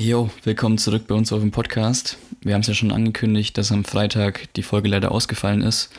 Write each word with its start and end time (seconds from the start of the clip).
Jo, 0.00 0.30
willkommen 0.44 0.78
zurück 0.78 1.08
bei 1.08 1.16
uns 1.16 1.32
auf 1.32 1.40
dem 1.40 1.50
Podcast. 1.50 2.18
Wir 2.40 2.54
haben 2.54 2.60
es 2.60 2.68
ja 2.68 2.74
schon 2.74 2.92
angekündigt, 2.92 3.58
dass 3.58 3.72
am 3.72 3.84
Freitag 3.84 4.46
die 4.54 4.62
Folge 4.62 4.86
leider 4.88 5.10
ausgefallen 5.10 5.60
ist 5.60 5.90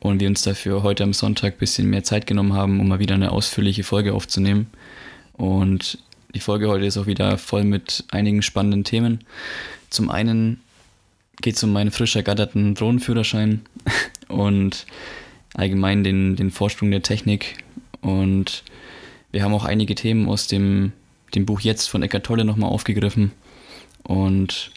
und 0.00 0.18
wir 0.18 0.28
uns 0.28 0.40
dafür 0.40 0.82
heute 0.82 1.04
am 1.04 1.12
Sonntag 1.12 1.52
ein 1.52 1.58
bisschen 1.58 1.90
mehr 1.90 2.02
Zeit 2.02 2.26
genommen 2.26 2.54
haben, 2.54 2.80
um 2.80 2.88
mal 2.88 3.00
wieder 3.00 3.16
eine 3.16 3.30
ausführliche 3.30 3.84
Folge 3.84 4.14
aufzunehmen. 4.14 4.68
Und 5.34 5.98
die 6.34 6.40
Folge 6.40 6.68
heute 6.68 6.86
ist 6.86 6.96
auch 6.96 7.04
wieder 7.04 7.36
voll 7.36 7.64
mit 7.64 8.02
einigen 8.10 8.40
spannenden 8.40 8.84
Themen. 8.84 9.18
Zum 9.90 10.10
einen 10.10 10.60
geht 11.42 11.56
es 11.56 11.62
um 11.62 11.70
meinen 11.70 11.90
frisch 11.90 12.16
ergatterten 12.16 12.74
Drohnenführerschein 12.74 13.60
und 14.28 14.86
allgemein 15.52 16.02
den, 16.02 16.34
den 16.34 16.50
Vorsprung 16.50 16.90
der 16.90 17.02
Technik. 17.02 17.62
Und 18.00 18.64
wir 19.32 19.44
haben 19.44 19.52
auch 19.52 19.66
einige 19.66 19.94
Themen 19.94 20.30
aus 20.30 20.46
dem, 20.46 20.92
dem 21.34 21.46
Buch 21.46 21.60
Jetzt 21.60 21.88
von 21.88 22.02
Eckart 22.02 22.24
Tolle 22.24 22.44
nochmal 22.44 22.70
aufgegriffen 22.70 23.32
und 24.02 24.70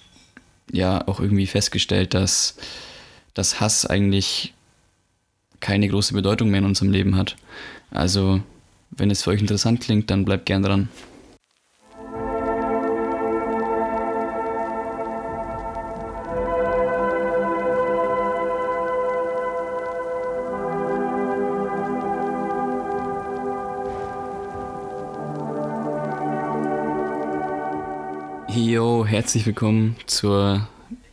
ja, 0.72 1.08
auch 1.08 1.20
irgendwie 1.20 1.48
festgestellt, 1.48 2.14
dass 2.14 2.56
das 3.34 3.60
Hass 3.60 3.86
eigentlich 3.86 4.54
keine 5.60 5.88
große 5.88 6.14
Bedeutung 6.14 6.50
mehr 6.50 6.60
in 6.60 6.66
unserem 6.66 6.92
Leben 6.92 7.16
hat. 7.16 7.36
Also, 7.92 8.42
wenn 8.90 9.12
es 9.12 9.24
für 9.24 9.32
euch 9.32 9.42
interessant 9.42 9.82
klingt, 9.82 10.10
dann 10.10 10.26
bleibt 10.26 10.46
gern 10.46 10.64
dran. 10.64 10.90
Herzlich 29.12 29.46
willkommen 29.46 29.98
zur 30.06 30.70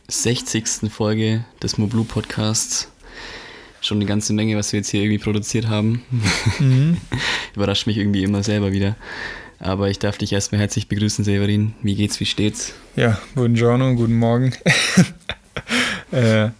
60. 0.07 0.89
Folge 0.89 1.43
des 1.61 1.77
Moblu 1.77 2.05
Podcasts. 2.05 2.89
Schon 3.81 3.97
eine 3.97 4.05
ganze 4.05 4.31
Menge, 4.31 4.55
was 4.55 4.71
wir 4.71 4.79
jetzt 4.79 4.87
hier 4.87 5.01
irgendwie 5.01 5.21
produziert 5.21 5.67
haben. 5.67 6.01
Mhm. 6.59 6.95
Überrascht 7.57 7.87
mich 7.87 7.97
irgendwie 7.97 8.23
immer 8.23 8.41
selber 8.41 8.71
wieder. 8.71 8.95
Aber 9.59 9.89
ich 9.89 9.99
darf 9.99 10.17
dich 10.17 10.31
erstmal 10.31 10.61
herzlich 10.61 10.87
begrüßen, 10.87 11.25
Severin. 11.25 11.73
Wie 11.83 11.95
geht's, 11.95 12.21
wie 12.21 12.25
steht's? 12.25 12.73
Ja, 12.95 13.19
buongiorno, 13.35 13.93
guten 13.95 14.15
Morgen. 14.15 14.53
äh, 16.11 16.51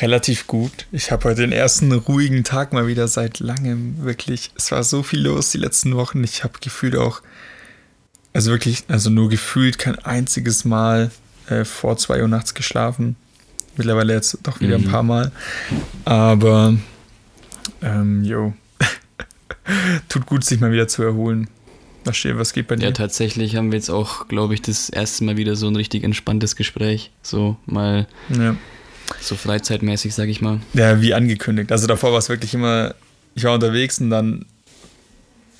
relativ 0.00 0.48
gut. 0.48 0.86
Ich 0.90 1.12
habe 1.12 1.28
heute 1.28 1.42
den 1.42 1.52
ersten 1.52 1.92
ruhigen 1.92 2.42
Tag 2.42 2.72
mal 2.72 2.88
wieder 2.88 3.06
seit 3.06 3.38
langem, 3.38 4.02
wirklich. 4.02 4.50
Es 4.56 4.72
war 4.72 4.82
so 4.82 5.04
viel 5.04 5.20
los 5.20 5.52
die 5.52 5.58
letzten 5.58 5.94
Wochen. 5.94 6.24
Ich 6.24 6.42
habe 6.42 6.58
gefühlt 6.60 6.96
auch 6.96 7.22
also 8.34 8.50
wirklich, 8.50 8.84
also 8.88 9.08
nur 9.08 9.30
gefühlt 9.30 9.78
kein 9.78 9.98
einziges 10.00 10.64
Mal 10.64 11.10
äh, 11.48 11.64
vor 11.64 11.96
2 11.96 12.20
Uhr 12.20 12.28
nachts 12.28 12.52
geschlafen. 12.52 13.16
Mittlerweile 13.76 14.12
jetzt 14.12 14.38
doch 14.42 14.60
wieder 14.60 14.78
mhm. 14.78 14.84
ein 14.84 14.90
paar 14.90 15.02
Mal. 15.02 15.32
Aber, 16.04 16.76
ähm, 17.80 18.24
jo. 18.24 18.52
Tut 20.08 20.26
gut, 20.26 20.44
sich 20.44 20.60
mal 20.60 20.72
wieder 20.72 20.88
zu 20.88 21.02
erholen. 21.02 21.48
Was, 22.04 22.16
steht, 22.16 22.36
was 22.36 22.52
geht 22.52 22.68
bei 22.68 22.76
dir? 22.76 22.86
Ja, 22.86 22.92
tatsächlich 22.92 23.56
haben 23.56 23.72
wir 23.72 23.78
jetzt 23.78 23.88
auch, 23.88 24.28
glaube 24.28 24.54
ich, 24.54 24.62
das 24.62 24.90
erste 24.90 25.24
Mal 25.24 25.36
wieder 25.36 25.56
so 25.56 25.68
ein 25.68 25.76
richtig 25.76 26.04
entspanntes 26.04 26.54
Gespräch. 26.54 27.10
So 27.22 27.56
mal 27.66 28.06
ja. 28.28 28.56
so 29.20 29.36
freizeitmäßig, 29.36 30.14
sag 30.14 30.28
ich 30.28 30.42
mal. 30.42 30.60
Ja, 30.74 31.00
wie 31.00 31.14
angekündigt. 31.14 31.72
Also 31.72 31.86
davor 31.86 32.12
war 32.12 32.18
es 32.18 32.28
wirklich 32.28 32.52
immer, 32.52 32.94
ich 33.34 33.44
war 33.44 33.54
unterwegs 33.54 34.00
und 34.00 34.10
dann 34.10 34.44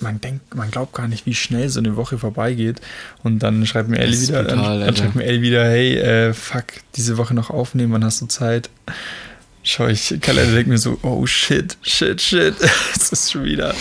man 0.00 0.20
denkt, 0.20 0.54
man 0.54 0.70
glaubt 0.70 0.92
gar 0.94 1.08
nicht, 1.08 1.26
wie 1.26 1.34
schnell 1.34 1.68
so 1.68 1.80
eine 1.80 1.96
Woche 1.96 2.18
vorbeigeht. 2.18 2.80
Und 3.22 3.40
dann 3.40 3.66
schreibt 3.66 3.88
mir 3.88 3.98
Ellie 3.98 4.20
wieder, 4.20 4.42
brutal, 4.42 4.78
dann, 4.78 4.86
dann 4.86 4.96
schreibt 4.96 5.14
mir 5.14 5.24
Ellie 5.24 5.42
wieder, 5.42 5.64
hey, 5.64 5.98
äh, 5.98 6.34
fuck, 6.34 6.64
diese 6.96 7.16
Woche 7.16 7.34
noch 7.34 7.50
aufnehmen, 7.50 7.92
wann 7.92 8.04
hast 8.04 8.20
du 8.20 8.26
Zeit? 8.26 8.70
Schau 9.62 9.88
ich, 9.88 10.14
Kalender 10.20 10.54
denkt 10.54 10.68
mir 10.68 10.78
so, 10.78 10.98
oh 11.02 11.24
shit, 11.26 11.78
shit, 11.82 12.20
shit. 12.20 12.54
es 12.94 13.12
ist 13.12 13.32
schon 13.32 13.44
wieder 13.44 13.74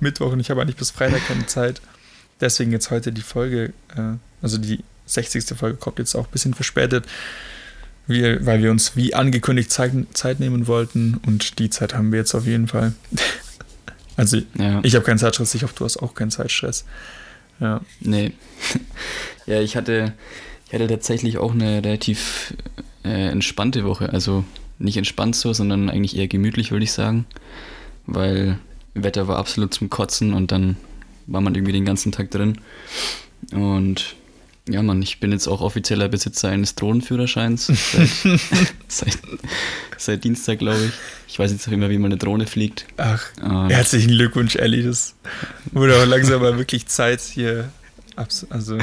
Mittwoch 0.00 0.32
und 0.32 0.40
ich 0.40 0.50
habe 0.50 0.60
eigentlich 0.60 0.76
bis 0.76 0.90
Freitag 0.90 1.26
keine 1.26 1.46
Zeit. 1.46 1.80
Deswegen 2.40 2.72
jetzt 2.72 2.90
heute 2.90 3.12
die 3.12 3.22
Folge, 3.22 3.72
äh, 3.96 4.16
also 4.42 4.58
die 4.58 4.80
60. 5.06 5.56
Folge 5.56 5.76
kommt 5.76 5.98
jetzt 5.98 6.14
auch 6.16 6.26
ein 6.26 6.32
bisschen 6.32 6.54
verspätet, 6.54 7.06
wir, 8.08 8.44
weil 8.44 8.62
wir 8.62 8.70
uns 8.70 8.96
wie 8.96 9.14
angekündigt 9.14 9.70
Zeit, 9.70 9.92
Zeit 10.12 10.40
nehmen 10.40 10.66
wollten 10.66 11.20
und 11.24 11.60
die 11.60 11.70
Zeit 11.70 11.94
haben 11.94 12.10
wir 12.10 12.18
jetzt 12.18 12.34
auf 12.34 12.46
jeden 12.46 12.66
Fall. 12.66 12.92
Also 14.16 14.38
ja. 14.58 14.80
ich 14.82 14.94
habe 14.94 15.04
keinen 15.04 15.18
Zeitstress, 15.18 15.54
ich 15.54 15.62
hoffe, 15.62 15.74
du 15.76 15.84
hast 15.84 15.98
auch 15.98 16.14
keinen 16.14 16.30
Zeitstress. 16.30 16.84
Ja. 17.60 17.80
Nee. 18.00 18.32
ja, 19.46 19.60
ich 19.60 19.76
hatte, 19.76 20.12
ich 20.66 20.74
hatte 20.74 20.86
tatsächlich 20.86 21.38
auch 21.38 21.52
eine 21.52 21.82
relativ 21.82 22.54
äh, 23.04 23.28
entspannte 23.28 23.84
Woche. 23.84 24.12
Also 24.12 24.44
nicht 24.78 24.96
entspannt 24.96 25.36
so, 25.36 25.52
sondern 25.52 25.88
eigentlich 25.88 26.16
eher 26.16 26.28
gemütlich, 26.28 26.72
würde 26.72 26.84
ich 26.84 26.92
sagen. 26.92 27.26
Weil 28.06 28.58
Wetter 28.94 29.28
war 29.28 29.38
absolut 29.38 29.72
zum 29.72 29.90
Kotzen 29.90 30.34
und 30.34 30.52
dann 30.52 30.76
war 31.26 31.40
man 31.40 31.54
irgendwie 31.54 31.72
den 31.72 31.84
ganzen 31.84 32.12
Tag 32.12 32.30
drin. 32.30 32.58
Und 33.52 34.16
ja, 34.68 34.80
Mann, 34.82 35.02
ich 35.02 35.18
bin 35.18 35.32
jetzt 35.32 35.48
auch 35.48 35.60
offizieller 35.60 36.08
Besitzer 36.08 36.48
eines 36.48 36.76
Drohnenführerscheins. 36.76 37.66
Seit, 37.66 38.08
seit, 38.88 39.18
seit 39.98 40.24
Dienstag, 40.24 40.60
glaube 40.60 40.84
ich. 40.84 40.92
Ich 41.26 41.38
weiß 41.38 41.50
jetzt 41.50 41.66
auch 41.66 41.72
immer, 41.72 41.90
wie 41.90 41.98
man 41.98 42.12
eine 42.12 42.18
Drohne 42.18 42.46
fliegt. 42.46 42.86
Ach, 42.96 43.24
Und 43.42 43.70
herzlichen 43.70 44.12
Glückwunsch, 44.12 44.54
Ellie. 44.54 44.84
Das 44.84 45.14
wurde 45.72 45.96
auch 45.96 46.06
langsam 46.06 46.42
mal 46.42 46.58
wirklich 46.58 46.86
Zeit 46.86 47.20
hier. 47.20 47.70
Also, 48.50 48.78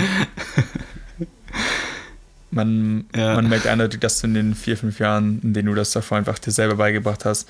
man, 2.51 3.06
ja. 3.16 3.35
man 3.35 3.47
merkt 3.47 3.67
eindeutig, 3.67 4.01
dass 4.01 4.19
du 4.19 4.28
in 4.28 4.34
den 4.34 4.56
vier, 4.56 4.75
fünf 4.75 5.00
Jahren, 5.00 5.40
in 5.44 5.53
denen 5.53 5.67
du 5.67 5.75
das 5.75 5.91
davor 5.91 6.17
einfach 6.17 6.40
dir 6.40 6.51
selber 6.51 6.75
beigebracht 6.75 7.23
hast, 7.23 7.47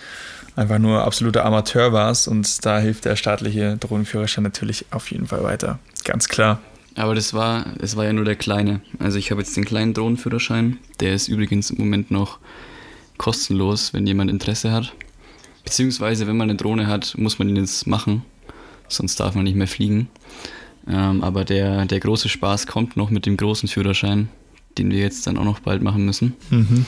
einfach 0.56 0.78
nur 0.78 1.04
absoluter 1.04 1.46
Amateur 1.46 1.94
warst. 1.94 2.28
Und 2.28 2.64
da 2.64 2.78
hilft 2.78 3.06
der 3.06 3.16
staatliche 3.16 3.78
Drohnenführerschein 3.78 4.44
natürlich 4.44 4.86
auf 4.92 5.10
jeden 5.10 5.26
Fall 5.26 5.42
weiter. 5.42 5.80
Ganz 6.04 6.28
klar. 6.28 6.60
Aber 7.00 7.16
das 7.16 7.34
war, 7.34 7.66
das 7.80 7.96
war 7.96 8.04
ja 8.04 8.12
nur 8.12 8.26
der 8.26 8.36
kleine. 8.36 8.82
Also 9.00 9.18
ich 9.20 9.32
habe 9.32 9.40
jetzt 9.40 9.56
den 9.56 9.64
kleinen 9.64 9.94
Drohnenführerschein. 9.94 10.80
Der 11.00 11.14
ist 11.14 11.30
übrigens 11.30 11.70
im 11.70 11.78
Moment 11.78 12.12
noch 12.12 12.40
kostenlos, 13.18 13.94
wenn 13.94 14.06
jemand 14.06 14.30
Interesse 14.30 14.74
hat. 14.74 14.94
Beziehungsweise, 15.64 16.28
wenn 16.28 16.36
man 16.36 16.50
eine 16.50 16.58
Drohne 16.58 16.88
hat, 16.88 17.18
muss 17.18 17.40
man 17.40 17.48
ihn 17.48 17.56
jetzt 17.56 17.88
machen. 17.88 18.26
Sonst 18.90 19.18
darf 19.18 19.34
man 19.34 19.46
nicht 19.46 19.56
mehr 19.56 19.70
fliegen. 19.70 20.10
Ähm, 20.90 21.24
aber 21.24 21.46
der, 21.46 21.86
der 21.86 22.02
große 22.02 22.28
Spaß 22.28 22.68
kommt 22.68 22.98
noch 22.98 23.10
mit 23.10 23.26
dem 23.26 23.38
großen 23.38 23.70
Führerschein, 23.70 24.28
den 24.78 24.92
wir 24.92 25.00
jetzt 25.00 25.26
dann 25.26 25.38
auch 25.38 25.46
noch 25.46 25.62
bald 25.62 25.82
machen 25.82 26.04
müssen. 26.04 26.36
Mhm. 26.50 26.86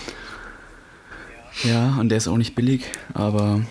Ja, 1.63 1.95
und 2.01 2.09
der 2.09 2.17
ist 2.17 2.28
auch 2.28 2.38
nicht 2.38 2.53
billig, 2.55 2.83
aber. 3.13 3.61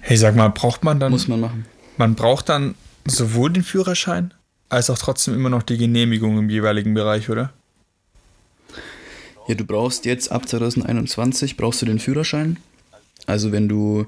Hey, 0.00 0.16
sag 0.16 0.34
mal, 0.34 0.48
braucht 0.48 0.82
man 0.82 0.98
dann. 0.98 1.12
Muss 1.12 1.28
man 1.28 1.38
machen. 1.38 1.66
Man 1.98 2.16
braucht 2.16 2.48
dann 2.48 2.74
sowohl 3.06 3.52
den 3.52 3.62
Führerschein 3.62 4.34
als 4.68 4.90
auch 4.90 4.98
trotzdem 4.98 5.34
immer 5.34 5.50
noch 5.50 5.62
die 5.62 5.78
Genehmigung 5.78 6.38
im 6.38 6.50
jeweiligen 6.50 6.94
Bereich, 6.94 7.30
oder? 7.30 7.52
Ja, 9.46 9.54
du 9.54 9.64
brauchst 9.64 10.04
jetzt 10.04 10.30
ab 10.30 10.48
2021 10.48 11.56
brauchst 11.56 11.80
du 11.80 11.86
den 11.86 11.98
Führerschein. 11.98 12.58
Also 13.26 13.50
wenn 13.50 13.68
du 13.68 14.04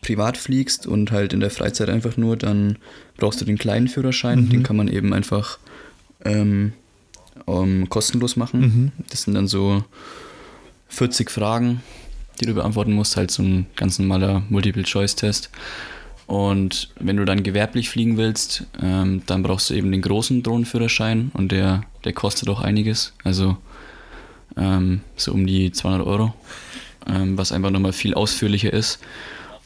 privat 0.00 0.38
fliegst 0.38 0.86
und 0.86 1.12
halt 1.12 1.32
in 1.32 1.40
der 1.40 1.50
Freizeit 1.50 1.90
einfach 1.90 2.16
nur, 2.16 2.36
dann 2.36 2.78
brauchst 3.18 3.40
du 3.40 3.44
den 3.44 3.58
kleinen 3.58 3.88
Führerschein. 3.88 4.44
Mhm. 4.44 4.48
Den 4.50 4.62
kann 4.62 4.76
man 4.76 4.88
eben 4.88 5.12
einfach 5.12 5.58
ähm, 6.24 6.72
um, 7.44 7.88
kostenlos 7.88 8.36
machen. 8.36 8.60
Mhm. 8.60 8.92
Das 9.10 9.22
sind 9.22 9.34
dann 9.34 9.48
so 9.48 9.84
40 10.88 11.30
Fragen, 11.30 11.82
die 12.40 12.46
du 12.46 12.54
beantworten 12.54 12.92
musst, 12.92 13.16
halt 13.16 13.30
so 13.30 13.42
ein 13.42 13.66
ganz 13.76 13.98
normaler 13.98 14.42
Multiple-Choice-Test. 14.48 15.50
Und 16.30 16.90
wenn 17.00 17.16
du 17.16 17.24
dann 17.24 17.42
gewerblich 17.42 17.90
fliegen 17.90 18.16
willst, 18.16 18.62
ähm, 18.80 19.22
dann 19.26 19.42
brauchst 19.42 19.68
du 19.68 19.74
eben 19.74 19.90
den 19.90 20.00
großen 20.00 20.44
Drohnenführerschein 20.44 21.32
und 21.34 21.50
der, 21.50 21.82
der 22.04 22.12
kostet 22.12 22.48
auch 22.48 22.60
einiges. 22.60 23.14
Also 23.24 23.56
ähm, 24.56 25.00
so 25.16 25.32
um 25.32 25.44
die 25.44 25.72
200 25.72 26.06
Euro, 26.06 26.32
ähm, 27.08 27.36
was 27.36 27.50
einfach 27.50 27.70
nochmal 27.70 27.92
viel 27.92 28.14
ausführlicher 28.14 28.72
ist. 28.72 29.00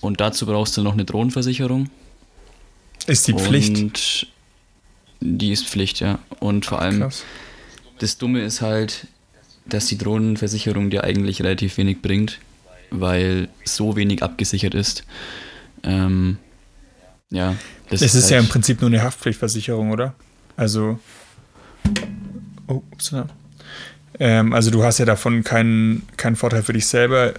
Und 0.01 0.23
dazu 0.23 0.47
brauchst 0.47 0.75
du 0.79 0.83
noch 0.83 0.95
eine 0.95 1.05
Drohnenversicherung. 1.05 1.91
Ist 3.07 3.29
die 3.29 3.35
Pflicht? 3.35 4.27
Die 5.21 5.53
ist 5.53 5.67
Pflicht, 5.69 6.01
ja. 6.01 6.19
Und 6.41 6.65
vor 6.65 6.81
allem, 6.81 7.01
Krass. 7.01 7.25
das 7.99 8.17
Dumme 8.17 8.41
ist 8.41 8.63
halt, 8.63 9.07
dass 9.67 9.85
die 9.85 9.99
Drohnenversicherung 9.99 10.89
dir 10.89 11.05
eigentlich 11.05 11.43
relativ 11.43 11.77
wenig 11.77 12.01
bringt, 12.01 12.39
weil 12.91 13.51
so 13.67 13.97
wenig 13.97 14.23
abgesichert 14.23 14.75
ist. 14.75 15.05
Ähm, 15.83 16.39
ja, 17.35 17.55
das 17.91 18.01
es 18.01 18.15
ist, 18.15 18.15
ist 18.15 18.25
halt 18.25 18.33
ja 18.33 18.39
im 18.41 18.49
Prinzip 18.49 18.81
nur 18.81 18.89
eine 18.89 19.03
Haftpflichtversicherung, 19.03 19.91
oder? 19.91 20.15
Also. 20.57 20.99
Oh, 22.67 22.83
ups, 22.93 23.15
ähm, 24.21 24.53
also 24.53 24.71
du 24.71 24.85
hast 24.85 24.99
ja 24.99 25.05
davon 25.05 25.43
keinen, 25.45 26.07
keinen 26.17 26.37
Vorteil 26.37 26.63
für 26.63 26.73
dich 26.73 26.87
selber. 26.87 27.35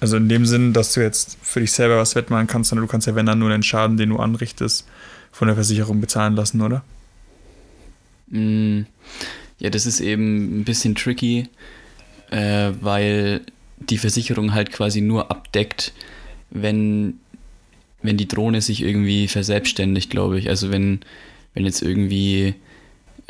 Also 0.00 0.16
in 0.16 0.28
dem 0.28 0.46
Sinn, 0.46 0.72
dass 0.72 0.92
du 0.94 1.00
jetzt 1.00 1.38
für 1.42 1.60
dich 1.60 1.72
selber 1.72 1.98
was 1.98 2.14
wettmachen 2.14 2.46
kannst, 2.46 2.70
sondern 2.70 2.86
du 2.86 2.90
kannst 2.90 3.06
ja, 3.06 3.14
wenn 3.14 3.26
dann 3.26 3.38
nur 3.38 3.50
den 3.50 3.62
Schaden, 3.62 3.96
den 3.96 4.10
du 4.10 4.16
anrichtest, 4.16 4.86
von 5.30 5.46
der 5.46 5.54
Versicherung 5.54 6.00
bezahlen 6.00 6.34
lassen, 6.34 6.60
oder? 6.60 6.82
Mm, 8.28 8.82
Ja, 9.58 9.70
das 9.70 9.86
ist 9.86 10.00
eben 10.00 10.60
ein 10.60 10.64
bisschen 10.64 10.94
tricky, 10.94 11.48
äh, 12.30 12.72
weil 12.80 13.42
die 13.78 13.98
Versicherung 13.98 14.54
halt 14.54 14.72
quasi 14.72 15.00
nur 15.02 15.30
abdeckt, 15.30 15.92
wenn, 16.50 17.20
wenn 18.02 18.16
die 18.16 18.28
Drohne 18.28 18.60
sich 18.60 18.82
irgendwie 18.82 19.28
verselbstständigt, 19.28 20.10
glaube 20.10 20.38
ich. 20.38 20.48
Also 20.48 20.70
wenn, 20.70 21.00
wenn 21.54 21.64
jetzt 21.64 21.82
irgendwie 21.82 22.54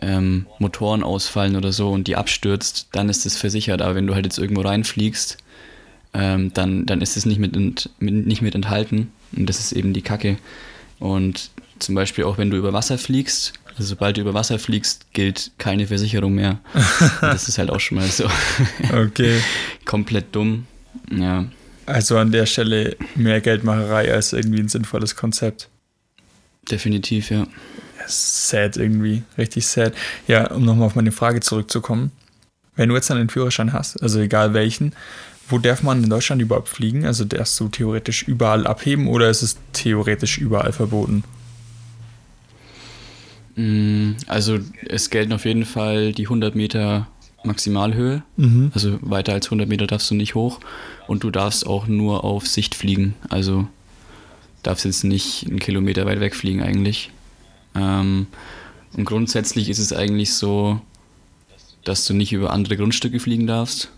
ähm, 0.00 0.46
Motoren 0.58 1.02
ausfallen 1.02 1.56
oder 1.56 1.72
so 1.72 1.90
und 1.90 2.06
die 2.06 2.17
abstürzt, 2.17 2.88
dann 2.93 3.08
ist 3.08 3.26
das 3.26 3.37
versichert. 3.37 3.82
Aber 3.82 3.94
wenn 3.94 4.06
du 4.06 4.14
halt 4.14 4.26
jetzt 4.26 4.38
irgendwo 4.38 4.62
reinfliegst, 4.62 5.38
ähm, 6.14 6.52
dann, 6.55 6.87
dann 6.87 7.00
ist 7.00 7.17
es 7.17 7.26
nicht 7.26 7.38
mit, 7.38 7.55
ent, 7.56 7.90
mit, 7.99 8.26
nicht 8.26 8.43
mit 8.43 8.55
enthalten. 8.55 9.12
Und 9.37 9.46
das 9.46 9.61
ist 9.61 9.72
eben 9.72 9.93
die 9.93 10.02
Kacke. 10.02 10.38
Und 10.99 11.50
zum 11.78 11.94
Beispiel 11.94 12.25
auch 12.25 12.38
wenn 12.38 12.50
du 12.50 12.56
über 12.56 12.73
Wasser 12.73 12.99
fliegst, 12.99 13.55
also 13.70 13.84
sobald 13.84 14.16
du 14.16 14.20
über 14.20 14.34
Wasser 14.34 14.58
fliegst, 14.58 15.12
gilt 15.12 15.52
keine 15.58 15.87
Versicherung 15.87 16.34
mehr. 16.34 16.58
das 17.20 17.49
ist 17.49 17.58
halt 17.58 17.70
auch 17.70 17.81
schon 17.81 17.99
mal 17.99 18.08
so. 18.08 18.28
Okay. 18.93 19.40
Komplett 19.84 20.34
dumm. 20.34 20.66
Ja. 21.11 21.46
Also 21.90 22.19
an 22.19 22.31
der 22.31 22.46
Stelle 22.46 22.96
mehr 23.16 23.40
Geldmacherei 23.40 24.12
als 24.12 24.32
irgendwie 24.32 24.60
ein 24.60 24.69
sinnvolles 24.69 25.16
Konzept. 25.16 25.69
Definitiv, 26.70 27.31
ja. 27.31 27.46
Sad 28.06 28.76
irgendwie, 28.76 29.22
richtig 29.37 29.66
sad. 29.66 29.94
Ja, 30.26 30.50
um 30.52 30.64
nochmal 30.64 30.87
auf 30.87 30.94
meine 30.94 31.12
Frage 31.12 31.40
zurückzukommen. 31.40 32.12
Wenn 32.76 32.88
du 32.88 32.94
jetzt 32.94 33.10
einen 33.10 33.28
Führerschein 33.28 33.72
hast, 33.72 34.02
also 34.02 34.20
egal 34.20 34.54
welchen, 34.54 34.94
wo 35.48 35.58
darf 35.58 35.82
man 35.82 36.04
in 36.04 36.10
Deutschland 36.10 36.40
überhaupt 36.40 36.69
fliegen? 36.69 37.04
Also 37.06 37.25
darfst 37.25 37.58
du 37.58 37.69
theoretisch 37.69 38.22
überall 38.22 38.66
abheben 38.66 39.08
oder 39.08 39.28
ist 39.28 39.42
es 39.42 39.56
theoretisch 39.72 40.38
überall 40.38 40.72
verboten? 40.72 41.25
Mm, 43.56 44.12
also 44.28 44.60
es 44.88 45.10
gelten 45.10 45.32
auf 45.32 45.44
jeden 45.44 45.64
Fall 45.64 46.12
die 46.12 46.26
100 46.26 46.54
Meter 46.54 47.08
Maximalhöhe. 47.44 48.22
Mhm. 48.37 48.70
Also 48.75 48.98
weiter 49.02 49.32
als 49.32 49.46
100 49.46 49.69
Meter 49.69 49.87
darfst 49.87 50.10
du 50.10 50.14
nicht 50.14 50.34
hoch. 50.34 50.60
Und 51.06 51.25
du 51.25 51.31
darfst 51.31 51.66
auch 51.66 51.87
nur 51.87 52.25
auf 52.25 52.46
Sicht 52.46 52.75
fliegen. 52.75 53.14
Also 53.28 53.66
darfst 54.62 54.84
jetzt 54.84 55.04
nicht 55.04 55.46
einen 55.46 55.58
Kilometer 55.58 56.06
weit 56.06 56.20
weg 56.20 56.34
fliegen 56.34 56.62
eigentlich. 56.62 57.10
Ähm, 57.75 58.26
und 58.92 59.04
grundsätzlich 59.04 59.69
ist 59.69 59.78
es 59.78 59.92
eigentlich 59.92 60.32
so, 60.34 60.81
dass 61.84 62.06
du 62.06 62.14
nicht 62.14 62.32
über 62.32 62.52
andere 62.52 62.76
Grundstücke 62.76 63.20
fliegen 63.20 63.46
darfst. 63.46 63.90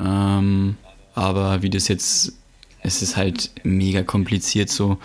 Ähm, 0.00 0.76
aber 1.14 1.62
wie 1.62 1.70
das 1.70 1.88
jetzt, 1.88 2.32
es 2.82 3.02
ist 3.02 3.16
halt 3.16 3.50
mega 3.62 4.02
kompliziert 4.02 4.70
so. 4.70 4.98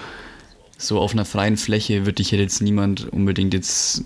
So 0.77 1.00
auf 1.00 1.13
einer 1.13 1.25
freien 1.25 1.57
Fläche 1.57 2.01
würde 2.01 2.13
dich 2.13 2.31
jetzt 2.31 2.62
niemand 2.62 3.07
unbedingt 3.07 3.54
jetzt 3.54 4.04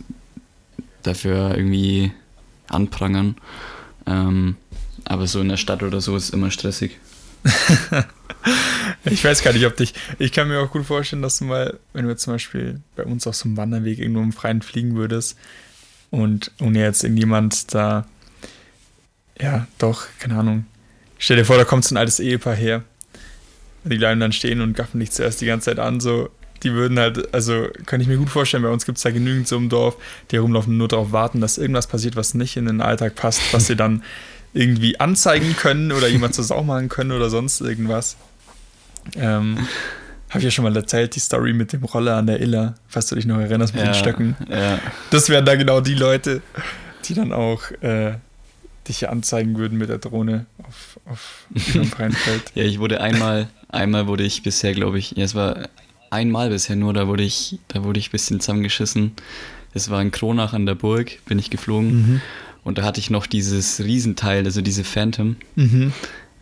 dafür 1.04 1.56
irgendwie 1.56 2.12
anprangern. 2.69 3.36
Ähm, 4.06 4.56
aber 5.06 5.28
so 5.28 5.42
in 5.42 5.50
der 5.50 5.58
Stadt 5.58 5.84
oder 5.84 6.02
so 6.02 6.16
ist 6.16 6.31
immer 6.31 6.52
stressig. 6.52 7.00
ich 9.06 9.24
weiß 9.24 9.44
gar 9.44 9.54
nicht, 9.54 9.66
ob 9.66 9.75
dich. 9.78 9.94
Ich 10.19 10.31
kann 10.31 10.48
mir 10.48 10.60
auch 10.60 10.72
gut 10.72 10.86
vorstellen, 10.86 11.22
dass 11.22 11.40
du 11.40 11.46
mal, 11.46 11.80
wenn 11.94 12.06
du 12.06 12.12
jetzt 12.12 12.24
zum 12.24 12.34
Beispiel 12.34 12.81
bei 12.96 13.04
uns 13.04 13.28
auf 13.28 13.36
so 13.36 13.46
einem 13.46 13.58
Wanderweg 13.58 14.00
irgendwo 14.00 14.22
im 14.22 14.34
Freien 14.34 14.62
fliegen 14.62 14.96
würdest 14.96 15.38
und 16.10 16.52
ohne 16.62 16.80
jetzt 16.80 17.04
irgendjemand 17.04 17.74
da, 17.74 18.06
ja, 19.40 19.68
doch, 19.78 20.08
keine 20.19 20.38
Ahnung. 20.38 20.66
Stell 21.19 21.38
dir 21.38 21.46
vor, 21.46 21.58
da 21.58 21.64
kommt 21.64 21.86
so 21.86 21.96
ein 21.96 21.98
altes 21.98 22.19
Ehepaar 22.19 22.56
her. 22.56 22.84
Die 23.84 23.98
bleiben 23.98 24.19
dann 24.19 24.34
stehen 24.34 24.62
und 24.62 24.75
gaffen 24.75 25.00
dich 25.00 25.12
zuerst 25.12 25.42
die 25.42 25.46
ganze 25.46 25.66
Zeit 25.66 25.80
an, 25.80 26.00
so. 26.00 26.30
Die 26.63 26.74
würden 26.74 27.00
halt, 27.00 27.33
also 27.33 27.68
kann 27.86 28.01
ich 28.01 28.07
mir 28.07 28.18
gut 28.18 28.30
vorstellen, 28.30 28.63
bei 28.63 28.69
uns 28.69 28.86
gibt 28.86 28.98
es 28.98 29.04
da 29.04 29.12
genügend 29.12 29.48
so 29.48 29.57
im 29.57 29.69
Dorf, 29.69 29.98
die 30.31 30.38
herumlaufen 30.38 30.77
nur 30.77 30.88
darauf 30.88 31.12
warten, 31.12 31.42
dass 31.42 31.57
irgendwas 31.57 31.88
passiert, 31.88 32.15
was 32.15 32.33
nicht 32.33 32.57
in 32.57 32.65
den 32.65 32.81
Alltag 32.81 33.15
passt, 33.15 33.42
was 33.54 33.68
sie 33.68 33.75
dann 33.75 34.04
irgendwie 34.54 35.00
anzeigen 35.00 35.56
können 35.56 35.92
oder 35.92 36.07
jemand 36.07 36.33
zur 36.33 36.44
Sau 36.44 36.63
machen 36.63 36.89
können 36.89 37.12
oder 37.12 37.30
sonst 37.30 37.62
irgendwas. 37.62 38.18
Ähm, 39.15 39.68
habe 40.30 40.39
ich 40.39 40.45
ja 40.45 40.51
schon 40.51 40.63
mal 40.63 40.75
erzählt, 40.75 41.15
die 41.15 41.19
Story 41.19 41.54
mit 41.54 41.74
dem 41.74 41.83
Roller 41.83 42.18
an 42.18 42.27
der 42.27 42.42
Iller, 42.42 42.75
falls 42.88 43.07
du 43.07 43.15
dich 43.15 43.25
noch 43.25 43.39
erinnerst 43.39 43.74
mit 43.74 43.83
ja, 43.83 43.92
den 43.92 43.95
Stöcken. 43.95 44.36
Ja. 44.50 44.80
Das 45.12 45.30
wären 45.30 45.45
da 45.45 45.56
genau 45.56 45.80
die 45.80 45.94
Leute, 45.94 46.42
die 47.06 47.13
dann 47.13 47.31
auch 47.31 47.71
äh, 47.81 48.15
dich 48.88 49.07
anzeigen 49.07 49.57
würden 49.57 49.77
mit 49.77 49.89
der 49.89 50.00
Drohne 50.00 50.45
auf, 50.68 51.00
auf 51.06 51.48
dem 51.56 51.86
freien 51.86 52.12
Feld. 52.12 52.44
ja, 52.56 52.63
ich 52.63 52.80
wurde 52.80 53.00
einmal, 53.00 53.48
einmal 53.69 54.07
wurde 54.07 54.24
ich 54.24 54.44
bisher, 54.44 54.74
glaube 54.74 55.00
ich, 55.00 55.12
ja, 55.12 55.24
es 55.24 55.36
war 55.36 55.69
einmal 56.09 56.50
bisher 56.50 56.75
nur, 56.75 56.94
da 56.94 57.07
wurde 57.07 57.24
ich, 57.24 57.59
da 57.68 57.83
wurde 57.83 58.00
ich 58.00 58.09
ein 58.09 58.12
bisschen 58.12 58.39
zusammengeschissen. 58.39 59.13
Es 59.74 59.89
war 59.89 60.01
in 60.01 60.12
Kronach 60.12 60.54
an 60.54 60.65
der 60.65 60.75
Burg, 60.75 61.19
bin 61.25 61.39
ich 61.39 61.50
geflogen. 61.50 61.89
Mhm. 61.89 62.21
Und 62.63 62.77
da 62.77 62.83
hatte 62.83 63.00
ich 63.00 63.09
noch 63.09 63.27
dieses 63.27 63.80
Riesenteil, 63.80 64.44
also 64.45 64.62
diese 64.62 64.83
Phantom. 64.83 65.38
Mhm. 65.56 65.94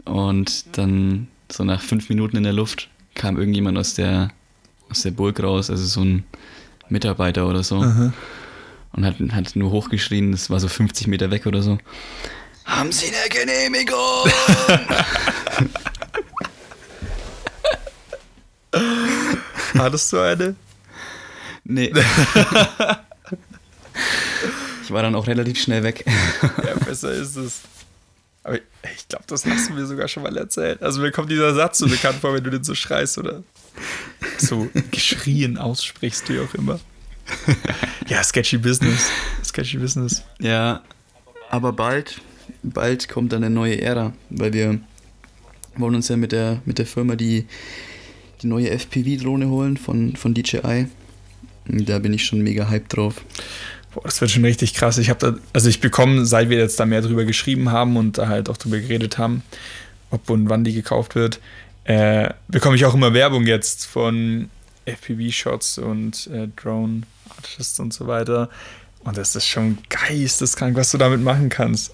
Und 0.05 0.77
dann 0.77 1.27
so 1.51 1.63
nach 1.63 1.81
fünf 1.81 2.09
Minuten 2.09 2.37
in 2.37 2.43
der 2.43 2.53
Luft 2.53 2.89
kam 3.13 3.37
irgendjemand 3.37 3.77
aus 3.77 3.93
der, 3.93 4.31
aus 4.89 5.01
der 5.01 5.11
Burg 5.11 5.41
raus, 5.41 5.69
also 5.69 5.85
so 5.85 6.01
ein 6.01 6.23
Mitarbeiter 6.89 7.47
oder 7.47 7.63
so. 7.63 7.81
Aha. 7.81 8.13
Und 8.93 9.05
hat, 9.05 9.15
hat 9.31 9.55
nur 9.55 9.71
hochgeschrien, 9.71 10.31
das 10.31 10.49
war 10.49 10.59
so 10.59 10.67
50 10.67 11.07
Meter 11.07 11.31
weg 11.31 11.45
oder 11.45 11.61
so. 11.61 11.77
Haben 12.65 12.91
Sie 12.91 13.07
eine 13.07 13.29
Genehmigung? 13.29 14.29
Hattest 19.77 20.11
du 20.13 20.19
eine? 20.19 20.55
Nee. 21.63 21.93
Ich 24.83 24.91
war 24.91 25.01
dann 25.01 25.15
auch 25.15 25.25
relativ 25.25 25.59
schnell 25.59 25.81
weg. 25.81 26.05
ja, 26.63 26.75
besser 26.85 27.11
ist 27.11 27.35
es. 27.37 27.61
Aber 28.43 28.57
ich 28.57 29.07
glaube, 29.09 29.23
das 29.25 29.43
hast 29.43 29.69
du 29.69 29.73
mir 29.73 29.87
sogar 29.87 30.07
schon 30.07 30.21
mal 30.21 30.37
erzählt. 30.37 30.83
Also 30.83 31.01
mir 31.01 31.11
kommt 31.11 31.31
dieser 31.31 31.55
Satz 31.55 31.79
so 31.79 31.87
bekannt 31.87 32.19
vor, 32.21 32.35
wenn 32.35 32.43
du 32.43 32.51
den 32.51 32.63
so 32.63 32.75
schreist 32.75 33.17
oder 33.17 33.41
so 34.37 34.69
geschrien 34.91 35.57
aussprichst, 35.57 36.29
wie 36.29 36.39
auch 36.39 36.53
immer. 36.53 36.79
Ja, 38.07 38.23
sketchy 38.23 38.59
Business. 38.59 39.09
Sketchy 39.43 39.77
Business. 39.77 40.21
Ja, 40.39 40.83
aber 41.49 41.73
bald, 41.73 42.21
bald 42.61 43.09
kommt 43.09 43.33
dann 43.33 43.43
eine 43.43 43.53
neue 43.53 43.81
Ära, 43.81 44.13
weil 44.29 44.53
wir 44.53 44.79
wollen 45.77 45.95
uns 45.95 46.09
ja 46.09 46.17
mit 46.17 46.31
der, 46.31 46.61
mit 46.65 46.77
der 46.77 46.85
Firma 46.85 47.15
die, 47.15 47.47
die 48.45 48.49
neue 48.49 48.69
FPV-Drohne 48.69 49.49
holen 49.49 49.75
von, 49.75 50.15
von 50.15 50.33
DJI. 50.33 50.87
Da 51.65 51.99
bin 51.99 52.13
ich 52.13 52.25
schon 52.25 52.41
mega 52.41 52.69
hyped 52.69 52.95
drauf. 52.95 53.15
Boah, 53.93 54.03
das 54.03 54.21
wird 54.21 54.31
schon 54.31 54.45
richtig 54.45 54.75
krass. 54.75 54.97
Ich 54.97 55.09
habe 55.09 55.39
also 55.51 55.67
ich 55.67 55.79
bekomme, 55.79 56.25
seit 56.25 56.49
wir 56.49 56.57
jetzt 56.57 56.79
da 56.79 56.85
mehr 56.85 57.01
drüber 57.01 57.25
geschrieben 57.25 57.71
haben 57.71 57.97
und 57.97 58.17
da 58.17 58.27
halt 58.27 58.49
auch 58.49 58.57
drüber 58.57 58.77
geredet 58.77 59.17
haben, 59.17 59.41
ob 60.11 60.29
und 60.29 60.47
wann 60.47 60.63
die 60.63 60.73
gekauft 60.73 61.15
wird, 61.15 61.39
äh, 61.85 62.29
bekomme 62.47 62.75
ich 62.75 62.85
auch 62.85 62.93
immer 62.93 63.13
Werbung 63.13 63.47
jetzt 63.47 63.85
von 63.85 64.49
FPV-Shots 64.85 65.79
und 65.79 66.27
äh, 66.27 66.47
Drone-Artists 66.55 67.79
und 67.79 67.93
so 67.93 68.05
weiter. 68.05 68.49
Und 69.03 69.17
das 69.17 69.35
ist 69.35 69.47
schon 69.47 69.79
geisteskrank, 69.89 70.75
was 70.75 70.91
du 70.91 70.97
damit 70.97 71.21
machen 71.21 71.49
kannst. 71.49 71.93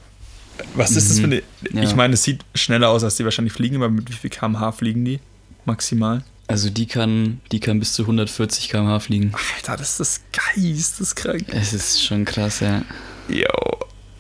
Was 0.76 0.92
ist 0.92 1.10
das 1.10 1.20
für 1.20 1.26
eine. 1.26 1.36
Mhm. 1.38 1.78
Ja. 1.78 1.84
Ich 1.84 1.96
meine, 1.96 2.14
es 2.14 2.24
sieht 2.24 2.44
schneller 2.56 2.90
aus, 2.90 3.04
als 3.04 3.16
die 3.16 3.24
wahrscheinlich 3.24 3.54
fliegen, 3.54 3.78
aber 3.78 3.90
mit 3.90 4.10
wie 4.10 4.14
viel 4.14 4.30
kmh 4.30 4.74
fliegen 4.74 5.06
die? 5.06 5.20
Maximal? 5.66 6.24
Also 6.52 6.70
die 6.70 6.86
kann, 6.86 7.40
die 7.54 7.62
kann 7.62 7.80
bis 7.80 7.94
zu 7.94 8.04
140 8.04 8.70
km/h 8.70 9.00
fliegen. 9.00 9.32
Alter, 9.56 9.78
das 9.78 10.02
ist 10.02 10.24
geisteskrank. 10.34 11.46
Es 11.48 11.72
ist 11.72 12.04
schon 12.04 12.26
krass, 12.26 12.60
ja. 12.60 12.84
Jo, 13.30 13.46